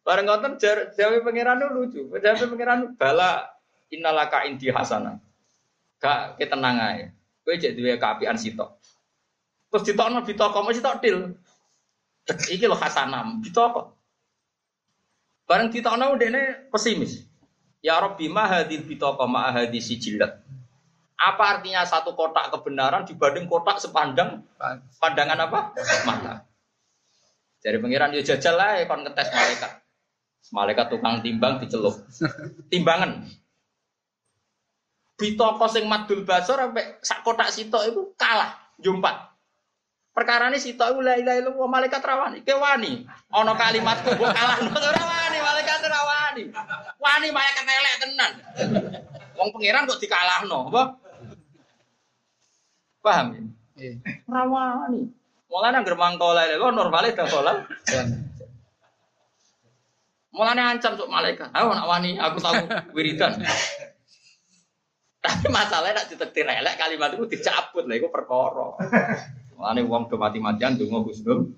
Bareng 0.00 0.26
ngoten 0.26 0.56
jawi 0.96 1.20
pangeran 1.20 1.60
lucu. 1.70 2.08
Jawi 2.18 2.46
pangeran 2.48 2.96
bala 2.96 3.46
innalaka 3.92 4.48
inti 4.48 4.72
hasanah. 4.72 5.20
Gak 6.00 6.40
ketenang 6.40 6.80
ae. 6.80 7.12
Kowe 7.44 7.56
cek 7.56 7.76
duwe 7.76 8.00
kaapian 8.00 8.40
sitok. 8.40 8.80
Terus 9.70 9.84
ditokno 9.86 10.24
ditoko 10.26 10.58
mesti 10.64 10.82
tok 10.82 10.98
til. 10.98 11.36
Iki 12.30 12.66
lho 12.66 12.76
hasanam, 12.78 13.42
ditoko. 13.44 13.94
Bareng 15.46 15.68
ditokno 15.70 16.16
ndekne 16.16 16.70
pesimis. 16.72 17.26
Ya 17.80 17.96
Rabbi 18.00 18.28
ma 18.28 18.48
hadil 18.48 18.84
bitoko 18.84 19.24
ma 19.28 19.52
hadis 19.52 19.88
sijilat. 19.88 20.40
Apa 21.20 21.60
artinya 21.60 21.84
satu 21.84 22.16
kotak 22.16 22.48
kebenaran 22.48 23.04
dibanding 23.04 23.44
kotak 23.44 23.76
sepandang 23.76 24.40
pandangan 24.96 25.44
apa? 25.48 25.76
Mata. 26.08 26.34
Dari 27.60 27.76
pengiran 27.76 28.16
yo 28.16 28.24
jajal 28.24 28.56
lah 28.56 28.80
kon 28.88 29.04
ngetes 29.04 29.28
malaikat. 29.28 29.72
Malaikat 30.48 30.88
tukang 30.88 31.20
timbang 31.20 31.60
dicelup. 31.60 31.94
Timbangan. 32.72 33.28
Bitoko 35.20 35.68
sing 35.68 35.84
madul 35.84 36.24
basor 36.24 36.56
sampai 36.56 36.96
sak 37.04 37.20
kotak 37.20 37.52
sitok 37.52 37.92
itu 37.92 38.00
kalah 38.16 38.56
jumpat. 38.80 39.36
Perkara 40.10 40.48
ini 40.50 40.58
sitok 40.58 40.96
iku 40.96 41.00
la 41.04 41.20
ilaha 41.20 41.38
illallah 41.38 41.68
malaikat 41.68 42.02
rawani. 42.02 42.38
Ke 42.42 42.56
wani. 42.56 43.04
Ana 43.30 43.52
kalimatku 43.54 44.16
mbok 44.16 44.32
kalahno 44.32 44.72
ora 44.74 45.02
wani 45.06 45.38
malaikat 45.38 45.80
rawani. 45.86 46.42
Wani 46.98 47.28
malaikat 47.30 47.64
elek 47.68 47.94
tenan. 48.00 48.32
Wong 49.38 49.48
pangeran 49.54 49.88
kok 49.88 50.00
dikalahno, 50.02 50.68
apa? 50.68 50.82
Paham 53.00 53.26
ya? 53.32 53.42
Iya. 53.80 53.92
Rawani. 54.28 55.02
Mulane 55.48 55.76
anggere 55.80 55.96
mangko 55.96 56.32
la 56.32 56.48
ilaha 56.48 56.56
illallah 56.58 56.74
normale 56.74 57.08
dakolan. 57.12 57.56
Mulane 60.30 60.62
ancam 60.62 60.94
sok 60.94 61.10
malaikat. 61.10 61.50
Ayo 61.50 61.74
nak 61.74 61.86
wani 61.90 62.14
aku 62.14 62.38
tahu 62.38 62.64
wiridan. 62.94 63.34
Tapi 65.24 65.52
masalahnya 65.52 66.00
nak 66.00 66.08
ditektir 66.08 66.48
elek 66.48 66.80
kalimat 66.80 67.12
itu 67.12 67.28
dicabut 67.28 67.84
lah, 67.84 67.96
itu 67.98 68.08
perkara. 68.08 68.72
Mulane 69.60 69.84
wong 69.84 70.08
do 70.08 70.16
mati-matian 70.16 70.80
donga 70.80 71.04
husnul 71.04 71.52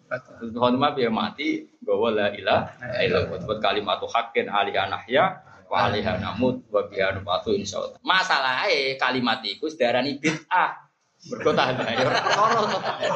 khotimah 0.59 0.91
piye 0.99 1.07
mati 1.07 1.71
bahwa 1.79 2.11
la 2.11 2.35
ilaha 2.35 2.99
illallah 2.99 3.39
buat 3.47 3.63
kalimat 3.63 4.03
haqqin 4.03 4.51
ali 4.51 4.75
anahya 4.75 5.39
wa 5.71 5.87
alaiha 5.87 6.19
namut 6.19 6.67
wa 6.67 6.83
biha 6.91 7.15
nubatu 7.15 7.55
insyaallah. 7.55 8.03
Masalahe 8.03 8.99
kalimat 8.99 9.39
iku 9.47 9.71
sedarani 9.71 10.19
bid'ah. 10.19 10.83
Mergo 11.31 11.55
ada 11.55 11.79
ora 11.79 12.61
perkara. 12.67 13.15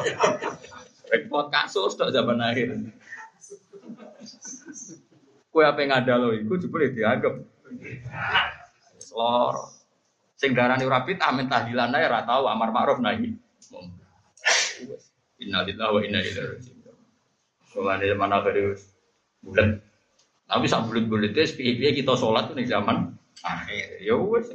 Repot 1.11 1.51
kasus 1.51 1.99
tok 1.99 2.15
zaman 2.15 2.39
akhir. 2.39 2.71
Kue 5.57 5.65
apa 5.65 5.81
yang 5.81 5.89
ada 5.89 6.21
lo, 6.21 6.37
iku 6.37 6.53
jebule 6.61 6.93
dianggap. 6.93 7.33
Lor. 9.17 9.57
Sing 10.37 10.53
darani 10.53 10.85
ora 10.85 11.01
bid'ah 11.01 11.33
men 11.33 11.49
tahdilan 11.49 11.97
ae 11.97 12.05
ora 12.05 12.21
tau 12.29 12.45
amar 12.45 12.69
ma'ruf 12.69 13.01
nahi. 13.01 13.33
Innalillahi 15.41 15.93
wa 15.97 16.01
inna 16.05 16.21
ilaihi 16.21 16.61
raji'un. 16.61 16.93
Ke 17.73 17.79
mana 17.81 18.05
zaman 18.05 18.29
akhir 18.37 18.77
bulan. 19.41 19.81
Tapi 20.45 20.65
sak 20.69 20.93
bulan-bulan 20.93 21.33
itu 21.33 21.57
piye 21.57 21.89
kita 21.89 22.13
sholat 22.13 22.53
tuh 22.53 22.53
nih 22.53 22.69
zaman 22.69 23.17
akhir. 23.41 23.97
Ya 24.05 24.13
wes. 24.13 24.53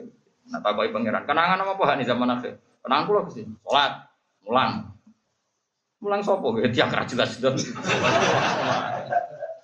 Nah 0.54 0.62
takoki 0.62 0.94
pangeran. 0.94 1.26
Kenangan 1.26 1.66
apa 1.66 1.82
apa 1.82 1.98
nih 1.98 2.06
zaman 2.06 2.30
akhir? 2.30 2.62
Kenangan 2.78 3.04
kula 3.10 3.20
sih. 3.34 3.42
Sholat, 3.66 4.06
mulang. 4.46 4.94
Mulang 5.98 6.22
sopo? 6.22 6.54
Ya 6.62 6.70
tiap 6.70 6.94
jelas 7.10 7.42
jelas. 7.42 7.66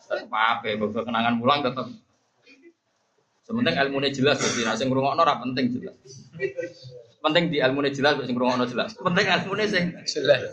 Tetep 0.09 0.32
apa? 0.32 0.64
Bapak 0.64 1.04
kenangan 1.04 1.36
mulang 1.36 1.61
tetap. 1.61 1.86
Sementing 3.44 3.76
ilmunya 3.80 4.12
jelas, 4.12 4.40
jadi 4.44 4.68
nasi 4.68 4.84
ngurungokno 4.84 5.24
ora 5.24 5.40
penting 5.40 5.72
jelas. 5.72 5.96
Penting 7.24 7.48
di 7.48 7.64
ilmunya 7.64 7.92
jelas, 7.92 8.20
sing 8.20 8.36
ngurungokno 8.36 8.68
jelas. 8.68 8.92
Penting 8.96 9.24
ilmunya 9.24 9.66
sing 9.68 9.84
jelas. 10.04 10.52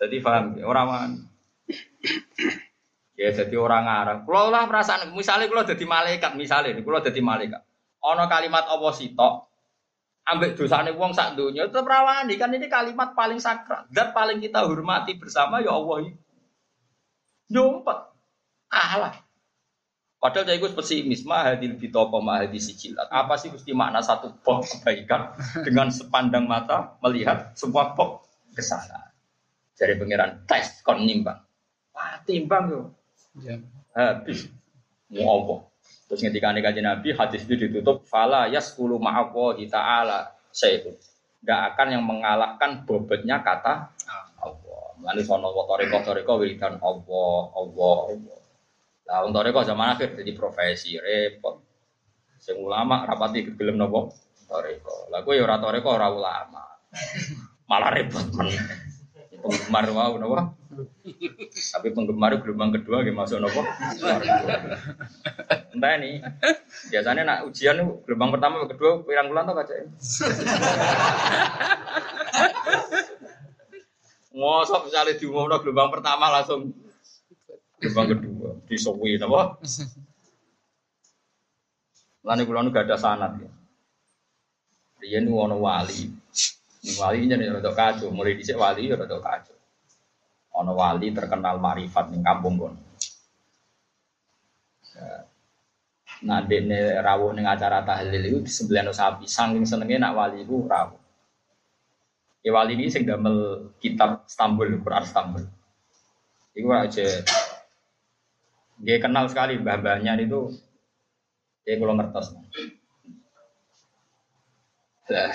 Jadi 0.00 0.16
paham, 0.24 0.56
ya, 0.56 0.64
orang 0.64 0.86
man. 0.88 1.10
Ya 3.20 3.30
jadi 3.36 3.54
orang 3.60 3.84
ngarang. 3.84 4.18
Kalau 4.24 4.48
lah 4.48 4.64
perasaan, 4.64 5.12
misalnya 5.12 5.46
kalau 5.52 5.62
jadi 5.68 5.84
malaikat, 5.84 6.32
misalnya, 6.40 6.72
kalau 6.80 7.04
jadi 7.04 7.20
malaikat. 7.20 7.62
Ono 8.02 8.24
kalimat 8.26 8.66
Allah 8.66 8.92
sitok, 8.96 9.52
ambek 10.26 10.54
dosane 10.54 10.90
wong 10.94 11.12
sak 11.14 11.34
donya 11.34 11.66
tetep 11.66 11.82
rawani 11.82 12.34
kan 12.38 12.54
ini 12.54 12.70
kalimat 12.70 13.14
paling 13.14 13.42
sakral 13.42 13.86
dan 13.90 14.14
paling 14.14 14.38
kita 14.38 14.62
hormati 14.62 15.18
bersama 15.18 15.58
ya 15.62 15.74
Allah 15.74 16.06
ini. 16.06 16.12
Nyumpet. 17.52 17.98
Allah. 18.72 19.20
Padahal 20.16 20.46
saya 20.48 20.56
itu 20.56 20.70
pesimis, 20.72 21.26
mahadil 21.26 21.76
bitoko 21.76 22.22
mahadi 22.22 22.62
sijilat. 22.62 23.10
Apa 23.10 23.34
sih 23.36 23.50
mesti 23.50 23.74
makna 23.74 24.00
satu 24.00 24.30
pok 24.40 24.64
kebaikan 24.64 25.34
dengan 25.66 25.90
sepandang 25.90 26.46
mata 26.46 26.96
melihat 27.02 27.52
semua 27.58 27.92
pok 27.92 28.24
kesalahan. 28.54 29.10
Dari 29.76 29.98
pangeran 29.98 30.46
tes 30.46 30.78
kon 30.86 31.02
nimbang. 31.02 31.42
Wah, 31.90 32.22
timbang 32.22 32.70
yo. 32.70 32.80
Ya. 33.42 33.58
Habis. 33.92 34.46
Mau 35.10 35.42
apa? 35.42 35.54
Terus 36.06 36.22
ketika 36.22 36.54
kaji 36.54 36.80
Nabi, 36.80 37.08
hadis 37.18 37.42
itu 37.44 37.56
ditutup, 37.58 38.06
fala 38.06 38.46
yaskulu 38.46 39.02
ma'awahi 39.02 39.66
ta'ala 39.66 40.30
sayyidun. 40.54 40.94
Tidak 41.42 41.60
akan 41.74 41.86
yang 41.98 42.04
mengalahkan 42.06 42.86
bobotnya 42.86 43.42
kata 43.42 43.90
Lalu 45.02 45.20
sono 45.26 45.50
wa 45.50 45.66
toriko 45.66 45.98
toriko 46.06 46.38
wiridan 46.38 46.78
Allah, 46.78 47.40
Allah. 47.58 47.98
Lah 49.02 49.18
untuk 49.26 49.42
toriko 49.42 49.66
zaman 49.66 49.98
akhir 49.98 50.14
jadi 50.14 50.30
profesi 50.30 50.94
repot. 50.94 51.58
Sing 52.38 52.58
ulama 52.58 53.02
rapati 53.02 53.42
kegelem 53.50 53.78
nopo 53.78 54.14
toriko. 54.46 55.10
Lah 55.10 55.26
gue 55.26 55.34
ya 55.34 55.42
ora 55.42 55.58
toriko 55.58 55.90
ora 55.90 56.06
ulama. 56.06 56.62
Malah 57.66 57.90
repot 57.90 58.26
men 58.38 58.54
penggemar 59.42 59.90
wow 59.90 60.14
nopo. 60.14 60.38
Tapi 61.52 61.88
penggemar 61.90 62.38
gelombang 62.38 62.70
kedua 62.78 63.02
gak 63.02 63.18
masuk 63.18 63.42
nopo. 63.42 63.66
Entah 65.74 65.92
ini. 65.98 66.22
Biasanya 66.94 67.22
nak 67.26 67.50
ujian 67.50 67.82
gelombang 68.06 68.38
pertama 68.38 68.70
kedua 68.70 69.02
pirang 69.02 69.34
bulan 69.34 69.50
tuh 69.50 69.54
kaca. 69.58 69.74
Ngosok 74.32 74.88
misalnya 74.88 75.12
diumumno 75.20 75.60
gelombang 75.60 75.92
pertama 75.92 76.32
langsung 76.32 76.72
gelombang 77.76 78.16
kedua 78.16 78.48
disuwi 78.64 79.20
nopo. 79.20 79.60
Lalu 82.22 82.42
kula 82.46 82.64
gak 82.70 82.86
ada 82.88 82.96
sanat 82.96 83.32
ya. 83.42 83.50
Nu 85.18 85.34
ono 85.34 85.58
wali, 85.58 86.06
wali 86.94 87.18
ini 87.26 87.34
rada 87.50 87.74
kacau, 87.74 88.14
mulai 88.14 88.38
dhisik 88.38 88.54
wali 88.54 88.86
ya 88.86 88.94
rada 88.94 89.18
kacau. 89.18 89.58
Ana 90.54 90.70
wali 90.70 91.10
terkenal 91.10 91.58
marifat 91.58 92.14
ning 92.14 92.22
kampung. 92.22 92.78
Ya. 94.94 95.26
Nah, 96.22 96.38
dene 96.46 97.02
rawuh 97.02 97.34
ning 97.34 97.50
acara 97.50 97.82
tahlil 97.82 98.22
itu 98.22 98.38
disembelihno 98.46 98.94
sapi, 98.94 99.26
saking 99.26 99.66
senenge 99.66 99.98
nak 99.98 100.14
wali 100.14 100.46
iku 100.46 100.70
rawuh. 100.70 101.01
Ya 102.42 102.50
wali 102.50 102.74
ini 102.74 102.90
sing 102.90 103.06
damel 103.06 103.70
kitab 103.78 104.26
Istanbul, 104.26 104.82
Quran 104.82 105.06
Istanbul. 105.06 105.46
Iku 106.58 106.68
aja 106.74 107.06
dia 108.82 108.96
kenal 108.98 109.30
sekali 109.30 109.62
mbah-mbahnya 109.62 110.18
itu 110.18 110.50
dia 111.62 111.78
kalau 111.78 111.94
ngertos. 111.94 112.34
Nah, 115.06 115.30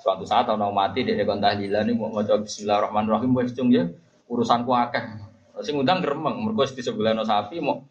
suatu 0.00 0.24
saat 0.24 0.48
orang 0.48 0.72
mati 0.72 1.04
dia 1.04 1.20
kon 1.28 1.44
tahlilan 1.44 1.84
ini 1.84 1.92
mau 1.92 2.08
maca 2.08 2.40
bismillahirrahmanirrahim 2.40 3.36
wis 3.36 3.52
cung 3.52 3.68
ya 3.68 3.84
urusanku 4.32 4.72
akeh. 4.72 5.04
Sing 5.60 5.76
ngundang 5.76 6.00
gremeng 6.00 6.40
mergo 6.40 6.64
di 6.64 6.80
sebelah 6.80 7.12
no 7.12 7.20
sapi 7.20 7.60
mau 7.60 7.84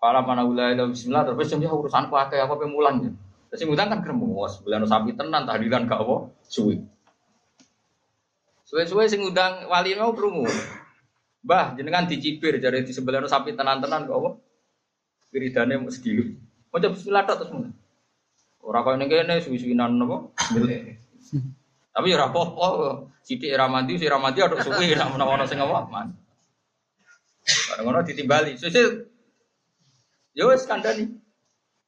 Para 0.00 0.24
mana 0.24 0.48
wilayah 0.48 0.88
bismillah 0.88 1.28
terus 1.28 1.52
cung 1.52 1.62
ya 1.62 1.70
urusanku 1.70 2.18
akeh 2.18 2.42
apa 2.42 2.58
pemulan 2.58 3.06
ya. 3.06 3.10
Terus 3.54 3.70
ngundang 3.70 3.88
kan 3.94 4.00
gremeng 4.02 4.34
wah 4.34 4.50
sebelah 4.50 4.82
sapi 4.82 5.14
tenan 5.14 5.46
tahlilan 5.46 5.86
gak 5.86 6.02
apa 6.02 6.34
suwi. 6.50 6.82
Suwe-suwe 8.70 9.10
sing 9.10 9.26
ngundang 9.26 9.66
wali 9.66 9.98
mau 9.98 10.14
krungu. 10.14 10.46
Mbah 11.42 11.74
jenengan 11.74 12.06
dicibir 12.06 12.62
jadi 12.62 12.86
di 12.86 12.94
sebelah 12.94 13.26
sapi 13.26 13.58
tenan-tenan 13.58 14.06
kok 14.06 14.14
apa? 14.14 14.30
Wiridane 15.34 15.74
mau 15.82 15.90
sediluk. 15.90 16.38
Mau 16.70 16.78
bismillah 16.78 17.26
tok 17.26 17.36
terus 17.42 17.50
mulai. 17.50 17.74
Ora 18.62 18.86
kaya 18.86 19.02
ning 19.02 19.10
kene 19.10 19.42
suwi-suwinan 19.42 19.98
napa? 19.98 20.30
Tapi 21.90 22.06
ya 22.06 22.22
ora 22.22 22.30
apa-apa. 22.30 23.10
Sithik 23.26 23.50
ra 23.58 23.66
mandi, 23.66 23.98
sing 23.98 24.06
ra 24.06 24.22
mandi 24.22 24.38
aduk 24.38 24.62
suwi 24.62 24.94
nek 24.94 25.10
menawa 25.10 25.34
ana 25.34 25.50
sing 25.50 25.58
apa. 25.58 25.90
Bareng 25.90 27.82
ngono 27.82 28.06
ditimbali. 28.06 28.54
Sesuk 28.54 29.10
Ya 30.30 30.46
wis 30.46 30.62
kandhani. 30.62 31.10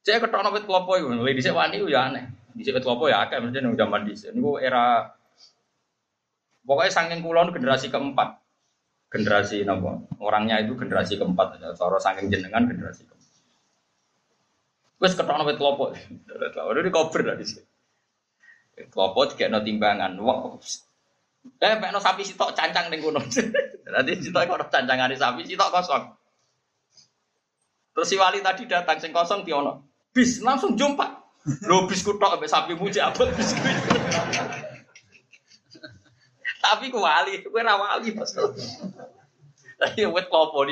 Cek 0.03 0.27
ketokno 0.27 0.51
wit 0.51 0.67
klopo 0.67 0.99
iku, 0.99 1.15
lha 1.15 1.31
dhisik 1.31 1.55
wani 1.55 1.79
ya 1.87 2.11
aneh. 2.11 2.27
Dhisik 2.59 2.75
wit 2.75 2.83
klopo 2.83 3.07
ya 3.07 3.23
akeh 3.23 3.39
mesti 3.39 3.63
nang 3.63 3.79
zaman 3.79 4.03
dhisik. 4.03 4.35
Niku 4.35 4.59
era 4.59 5.15
pokoknya 6.63 6.91
saking 6.91 7.19
kulon 7.23 7.51
generasi 7.51 7.91
keempat. 7.91 8.39
Generasi 9.13 9.61
napa? 9.61 10.01
Orangnya 10.17 10.57
itu 10.63 10.73
generasi 10.73 11.21
keempat. 11.21 11.61
Cara 11.77 11.97
saking 12.01 12.33
jenengan 12.33 12.65
generasi 12.65 13.05
keempat. 13.05 13.13
Wes 15.03 15.13
ketokno 15.19 15.43
wit 15.43 15.59
klopo. 15.59 15.91
Udah 15.91 16.81
di 16.81 16.91
cover 16.91 17.21
lah 17.27 17.35
di 17.35 17.45
sini. 17.45 17.67
Klopo 18.87 19.27
juga 19.27 19.51
no 19.51 19.59
timbangan. 19.61 20.15
Wah. 20.23 20.55
Eh, 21.59 21.75
no 21.91 21.99
sapi 21.99 22.23
sitok 22.23 22.55
cancang 22.55 22.87
ning 22.87 23.03
kono. 23.03 23.19
Nanti 23.93 24.11
sitok 24.23 24.47
kok 24.47 24.71
cancangan 24.71 25.11
di 25.11 25.19
sapi 25.19 25.43
sitok 25.43 25.69
kosong. 25.75 26.03
Terus 27.93 28.07
si 28.09 28.15
wali 28.17 28.41
tadi 28.41 28.65
datang 28.65 28.97
sing 28.97 29.11
kosong 29.11 29.43
tiono. 29.45 29.85
Bis 30.15 30.39
langsung 30.39 30.73
jumpa. 30.79 31.21
Lo 31.67 31.85
bis 31.85 32.01
kutok 32.01 32.39
sampai 32.39 32.49
sapi 32.49 32.73
muji 32.79 33.03
abot 33.03 33.27
bis 33.35 33.51
Tapi 36.63 36.87
ku 36.87 37.03
wali, 37.03 37.43
ku 37.43 37.51
ra 37.51 37.75
wali 37.75 38.15
mas. 38.15 38.31
Tapi 39.75 40.07
wet 40.07 40.31
klopo 40.31 40.63
di 40.63 40.71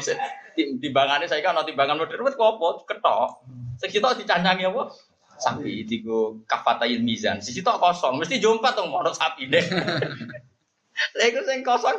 timbangannya 0.55 1.27
saya 1.27 1.43
kan 1.43 1.59
timbangan 1.67 1.99
modern 1.99 2.23
wet 2.23 2.39
klopo 2.39 2.87
ketok. 2.87 3.43
Sekitar 3.75 4.15
dicancangi 4.15 4.71
apa? 4.71 4.87
Sapi 5.35 5.83
tigo 5.83 6.39
kafatain 6.47 7.03
mizan. 7.03 7.43
Sisi 7.43 7.59
tok 7.59 7.81
kosong, 7.81 8.15
mesti 8.21 8.39
jumpa 8.39 8.71
tuh 8.71 8.87
mau 8.87 9.03
sapi 9.11 9.51
deh. 9.51 9.65
Lego 11.19 11.41
sing 11.43 11.65
kosong 11.65 11.97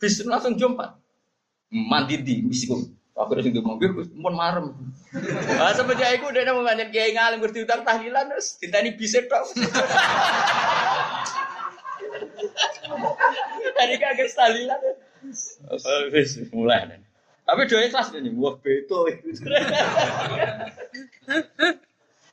bis 0.00 0.22
langsung 0.24 0.54
jumpa. 0.54 0.96
Mandi 1.70 2.22
di 2.22 2.46
misiku. 2.46 2.78
Aku 3.20 3.36
udah 3.36 3.44
singgung 3.44 3.68
mobil, 3.68 3.92
pun 3.92 4.32
marem. 4.32 4.72
Nah, 5.12 5.76
semenjak 5.76 6.16
itu 6.16 6.32
udah 6.32 6.56
mau 6.56 6.64
banyak 6.64 6.88
kiai 6.88 7.12
ngalim 7.12 7.44
ngerti 7.44 7.68
utang 7.68 7.84
tahlilan, 7.84 8.32
terus 8.32 8.56
ini 8.64 8.96
bisa 8.96 9.20
tok. 9.28 9.44
Tadi 13.76 13.94
kagak 13.96 14.28
tahlilan. 14.32 14.80
Mulai. 16.52 17.00
Tapi 17.44 17.66
doa 17.66 17.82
ikhlas 17.82 18.14
nih, 18.14 18.30
wah 18.38 18.54
beto. 18.62 19.10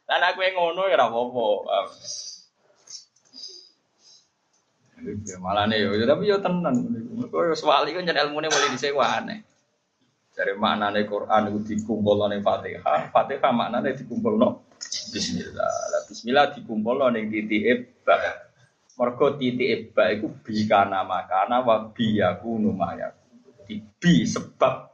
Dan 0.08 0.22
aku 0.24 0.40
yang 0.46 0.56
ngono 0.56 0.86
ya 0.88 0.98
apa-apa. 1.02 1.90
Malah 5.42 5.66
nih, 5.70 5.90
tapi 6.06 6.30
yo 6.30 6.38
tenan. 6.38 6.76
Kau 7.34 7.44
yo 7.44 7.58
swali 7.58 7.98
kan 7.98 8.06
jadi 8.06 8.30
ilmu 8.30 8.40
nih 8.40 8.50
boleh 8.54 8.70
disewa 8.72 9.20
aneh. 9.20 9.42
Dari 10.38 10.54
makna 10.54 10.94
nih 10.94 11.10
Quran 11.10 11.50
itu 11.50 11.60
dikumpul 11.66 12.30
nih 12.30 12.46
Fatihah, 12.46 13.10
Fatihah 13.10 13.50
makna 13.50 13.82
nih 13.82 13.98
dikumpul 13.98 14.38
no 14.38 14.70
Bismillah. 15.10 16.06
Bismillah 16.06 16.54
dikumpul 16.54 17.02
nih 17.10 17.26
titik 17.26 17.62
ebak. 17.66 18.47
Mergo 18.98 19.38
titik 19.38 19.94
ebak 19.94 20.08
itu 20.18 20.28
bikana 20.42 21.06
makana 21.06 21.62
wa 21.62 21.94
biyaku 21.94 22.58
numaya. 22.58 23.14
Bi 24.02 24.26
sebab 24.26 24.90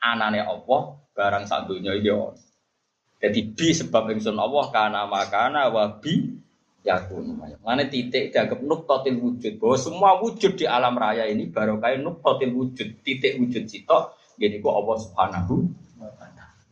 anane 0.00 0.40
Allah 0.40 0.82
barang 1.12 1.44
satunya 1.44 1.92
iki 1.92 2.08
ono. 2.08 2.32
Jadi 3.20 3.40
bi 3.52 3.68
sebab 3.76 4.08
ingsun 4.08 4.40
Allah 4.40 4.64
kana 4.72 5.04
makana 5.04 5.68
wa 5.68 5.84
bi 6.00 6.32
yakun. 6.80 7.38
Mane 7.62 7.92
titik 7.92 8.32
dianggap 8.32 8.64
nuktatil 8.64 9.20
wujud. 9.20 9.60
Bahwa 9.60 9.76
semua 9.76 10.10
wujud 10.18 10.56
di 10.56 10.64
alam 10.64 10.96
raya 10.96 11.28
ini 11.28 11.52
baru 11.52 11.78
kayak 11.78 12.02
nuktatil 12.02 12.50
wujud, 12.56 13.04
titik 13.04 13.38
wujud 13.38 13.68
sitok 13.68 14.16
gini 14.40 14.58
kok 14.58 14.74
Allah 14.74 14.96
Subhanahu 14.96 15.54
wa. 16.00 16.08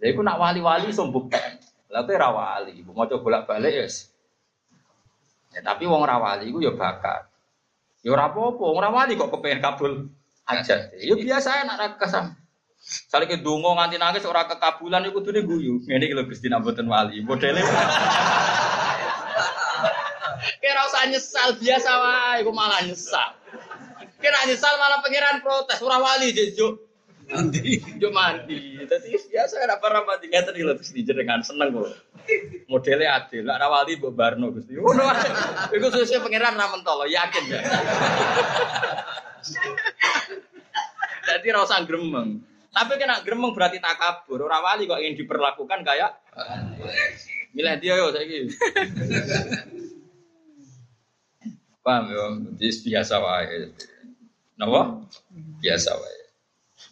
Jadi 0.00 0.16
nak 0.16 0.40
wali-wali 0.40 0.88
sombuk 0.96 1.28
kan. 1.28 1.60
Lah 1.92 2.08
kowe 2.08 2.16
ra 2.16 2.32
wali, 2.32 2.80
mau 2.86 3.04
coba 3.04 3.20
bolak-balik 3.20 3.84
ya. 3.84 3.86
Ya 5.50 5.60
tapi 5.66 5.86
wong 5.86 6.06
ra 6.06 6.22
wali 6.22 6.50
iku 6.50 6.62
ya 6.62 6.70
bakat. 6.74 7.26
Ya 8.06 8.14
ora 8.14 8.30
apa-apa, 8.30 8.62
wong 8.62 8.78
ra 8.80 8.90
wali 8.94 9.18
kok 9.18 9.34
kepengen 9.34 9.60
kabul 9.60 10.08
aja. 10.46 10.88
Ya 10.94 11.14
biasa 11.18 11.66
enak 11.66 11.76
ra 11.76 11.86
kesam. 11.98 12.38
Saling 12.80 13.44
dungo 13.44 13.76
nganti 13.76 14.00
nangis 14.00 14.24
ora 14.24 14.48
kekabulan 14.48 15.04
iku 15.04 15.20
kudune 15.20 15.44
guyu. 15.44 15.84
Ngene 15.84 16.04
iki 16.08 16.16
lho 16.16 16.24
Gusti 16.24 16.48
nak 16.48 16.64
mboten 16.64 16.88
wali. 16.88 17.20
Modele. 17.20 17.60
Kira 20.60 20.80
usah 20.88 21.04
nyesal 21.12 21.60
biasa 21.60 21.90
wae, 22.00 22.40
iku 22.40 22.50
malah 22.56 22.80
nyesal. 22.80 23.36
Kira 24.16 24.48
nyesal 24.48 24.80
malah 24.80 25.04
pangeran 25.04 25.44
protes 25.44 25.84
ora 25.84 26.00
wali 26.00 26.32
juk. 26.32 26.88
Mandi. 27.28 27.78
Juk 28.00 28.12
mandi. 28.16 28.80
Dadi 28.88 29.12
biasa 29.28 29.60
ora 29.60 29.76
pernah 29.76 30.02
mandi 30.08 30.26
ngeten 30.32 30.56
iki 30.56 30.64
lho 30.64 30.74
Gusti 30.80 31.04
jenengan 31.04 31.44
seneng 31.44 31.76
kok. 31.76 31.92
Modele 32.70 33.06
adil, 33.10 33.42
nek 33.42 33.58
ora 33.58 33.68
wali 33.70 33.98
mbok 33.98 34.14
barno 34.14 34.54
Gusti. 34.54 34.78
Ngono 34.78 35.02
wae. 35.02 35.30
Iku 35.74 35.86
sesuk 35.90 36.22
pangeran 36.22 36.54
ra 36.54 36.70
mentolo, 36.70 37.02
yakin 37.02 37.44
ya. 37.50 37.60
Jadi 41.30 41.46
rasa 41.50 41.82
gremeng. 41.82 42.40
Tapi 42.70 42.92
kena 42.94 43.26
gremeng 43.26 43.50
berarti 43.50 43.82
tak 43.82 43.98
kabur. 43.98 44.46
Orang 44.46 44.62
wali 44.62 44.86
kok 44.86 45.02
ingin 45.02 45.18
diperlakukan 45.18 45.82
kayak 45.82 46.22
milih 47.50 47.74
dia 47.82 47.98
yo 47.98 48.14
saya 48.14 48.22
Paham 51.80 52.12
yo, 52.12 52.24
jadi 52.60 52.92
biasa 52.92 53.14
wae. 53.18 53.72
Napa? 54.60 55.00
Biasa 55.64 55.90
wae. 55.96 56.20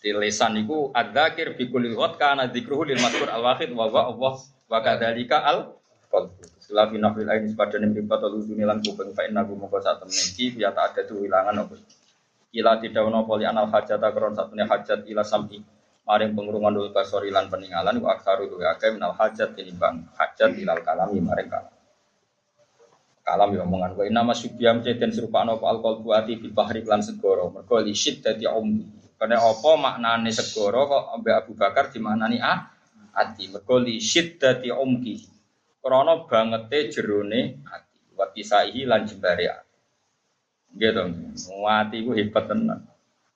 Di 0.00 0.10
lesan 0.16 0.56
iku 0.58 0.90
adzakir 0.96 1.54
bi 1.54 1.68
kulli 1.68 1.92
kana 2.16 2.48
dzikruhu 2.48 2.88
lil 2.88 2.98
mazkur 2.98 3.28
al 3.28 3.44
wahid 3.44 3.70
wa 3.76 3.84
wa 3.86 4.08
Allah 4.08 4.34
wa 4.68 4.78
kadzalika 4.84 5.42
al 5.42 5.74
qalbu. 6.12 6.44
Selafi 6.68 7.00
nafil 7.00 7.24
ain 7.32 7.48
sepadan 7.48 7.88
mripat 7.88 8.20
ludu 8.28 8.52
lan 8.52 8.84
kuping 8.84 9.16
fa 9.16 9.24
inna 9.24 9.40
moko 9.40 9.80
sak 9.80 10.04
temen 10.04 10.60
ya 10.60 10.68
tak 10.76 10.92
ada 10.92 11.00
tuh 11.08 11.24
hilangan 11.24 11.64
apa. 11.64 11.74
Ila 12.52 12.76
tidak 12.80 13.08
ono 13.08 13.24
poli 13.24 13.48
anal 13.48 13.72
hajat 13.72 14.00
akron 14.00 14.36
satunya 14.36 14.68
hajat 14.68 15.08
ila 15.08 15.24
sam'i. 15.24 15.60
Maring 16.08 16.32
pengurungan 16.32 16.72
dulu 16.72 16.88
basori 16.92 17.28
lan 17.28 17.52
peninggalan 17.52 18.00
wa 18.00 18.16
aksaru 18.16 18.48
luwe 18.48 18.64
akeh 18.64 18.96
minal 18.96 19.12
hajat 19.12 19.52
tinimbang 19.52 20.08
hajat 20.16 20.56
ilal 20.56 20.80
kalami 20.80 21.20
maring 21.20 21.48
kalam. 21.52 21.72
Kalam 23.20 23.48
ya 23.52 23.60
omongan 23.68 23.92
wa 23.92 24.04
inama 24.08 24.32
subyam 24.32 24.80
ceten 24.80 25.12
serupa 25.12 25.44
apa 25.44 25.60
alkohol 25.68 26.00
buati 26.00 26.40
bil 26.40 26.56
bahri 26.56 26.80
lan 26.84 27.04
segoro 27.04 27.52
mergo 27.52 27.76
li 27.76 27.92
syiddati 27.92 28.48
umdi 28.48 28.88
karena 29.20 29.36
apa 29.36 29.70
maknane 29.76 30.32
segoro 30.32 30.88
kok 30.88 31.04
Abu 31.20 31.52
Bakar 31.52 31.92
dimaknani 31.92 32.40
ah 32.40 32.72
ati 33.14 33.48
mergo 33.52 33.76
li 33.80 34.00
syiddati 34.00 34.68
umdi 34.72 35.24
krana 35.82 36.28
bangete 36.28 36.92
jerone 36.92 37.62
ati 37.64 37.98
wa 38.18 38.26
kisaihi 38.34 38.84
lan 38.84 39.06
jembare 39.08 39.68
Gitu. 40.76 41.02
Mati 41.64 42.04
ku 42.04 42.12
hebat 42.12 42.44
tenan. 42.44 42.84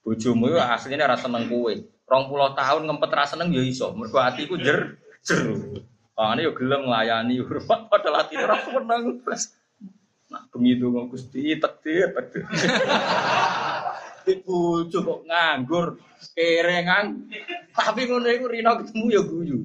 Bojomu 0.04 0.52
yo 0.52 0.58
asline 0.60 1.00
ora 1.00 1.16
seneng 1.16 1.48
kowe. 1.48 1.72
20 1.72 2.58
tahun 2.58 2.82
ngempet 2.84 3.10
ra 3.10 3.24
seneng 3.24 3.48
yo 3.54 3.62
iso. 3.64 3.88
Mergo 3.96 4.20
atiku 4.20 4.60
jer 4.60 5.00
jeru. 5.24 5.80
Pangane 6.12 6.44
yo 6.44 6.52
gelem 6.52 6.84
nglayani 6.86 7.40
hormat 7.46 7.88
padahal 7.88 8.26
ati 8.26 8.34
ora 8.36 8.56
seneng. 8.60 9.24
Nah, 10.32 10.48
donga 10.52 11.02
Gusti 11.12 11.56
takdir 11.60 12.12
takdir. 12.12 12.44
Ibu 14.22 14.86
kok 14.90 15.20
nganggur, 15.26 15.98
kerengan. 16.34 17.26
Tapi 17.72 18.06
ngono 18.06 18.28
iku 18.30 18.46
Rino 18.46 18.72
ketemu 18.82 19.06
ya 19.10 19.22
guyu. 19.24 19.58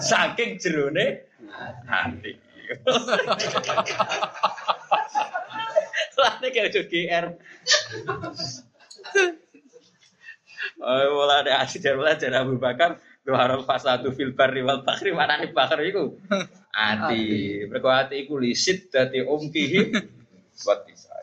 Saking 0.00 0.58
jerone 0.58 1.06
hati. 1.86 2.32
Lane 6.14 6.48
kayak 6.48 6.72
udah 6.72 6.84
GR. 6.88 7.26
Oh, 10.84 11.00
mulai 11.16 11.46
ada 11.46 11.64
asyik 11.64 11.80
dari 11.86 11.96
mulai 11.96 12.18
dari 12.18 12.34
Abu 12.34 12.58
Bakar, 12.58 12.98
dua 13.22 13.62
fasadu 13.62 14.10
fil 14.12 14.34
barri 14.34 14.64
wal 14.64 14.82
bakri 14.82 15.14
mana 15.14 15.38
nih 15.38 15.54
bakar 15.54 15.78
itu? 15.80 16.18
Hati, 16.74 17.62
berkuat 17.70 18.10
hati 18.10 18.26
iku 18.26 18.42
lisit 18.42 18.90
dari 18.90 19.22
umkihi 19.22 19.94
buat 20.66 20.82
bisa. 20.88 21.13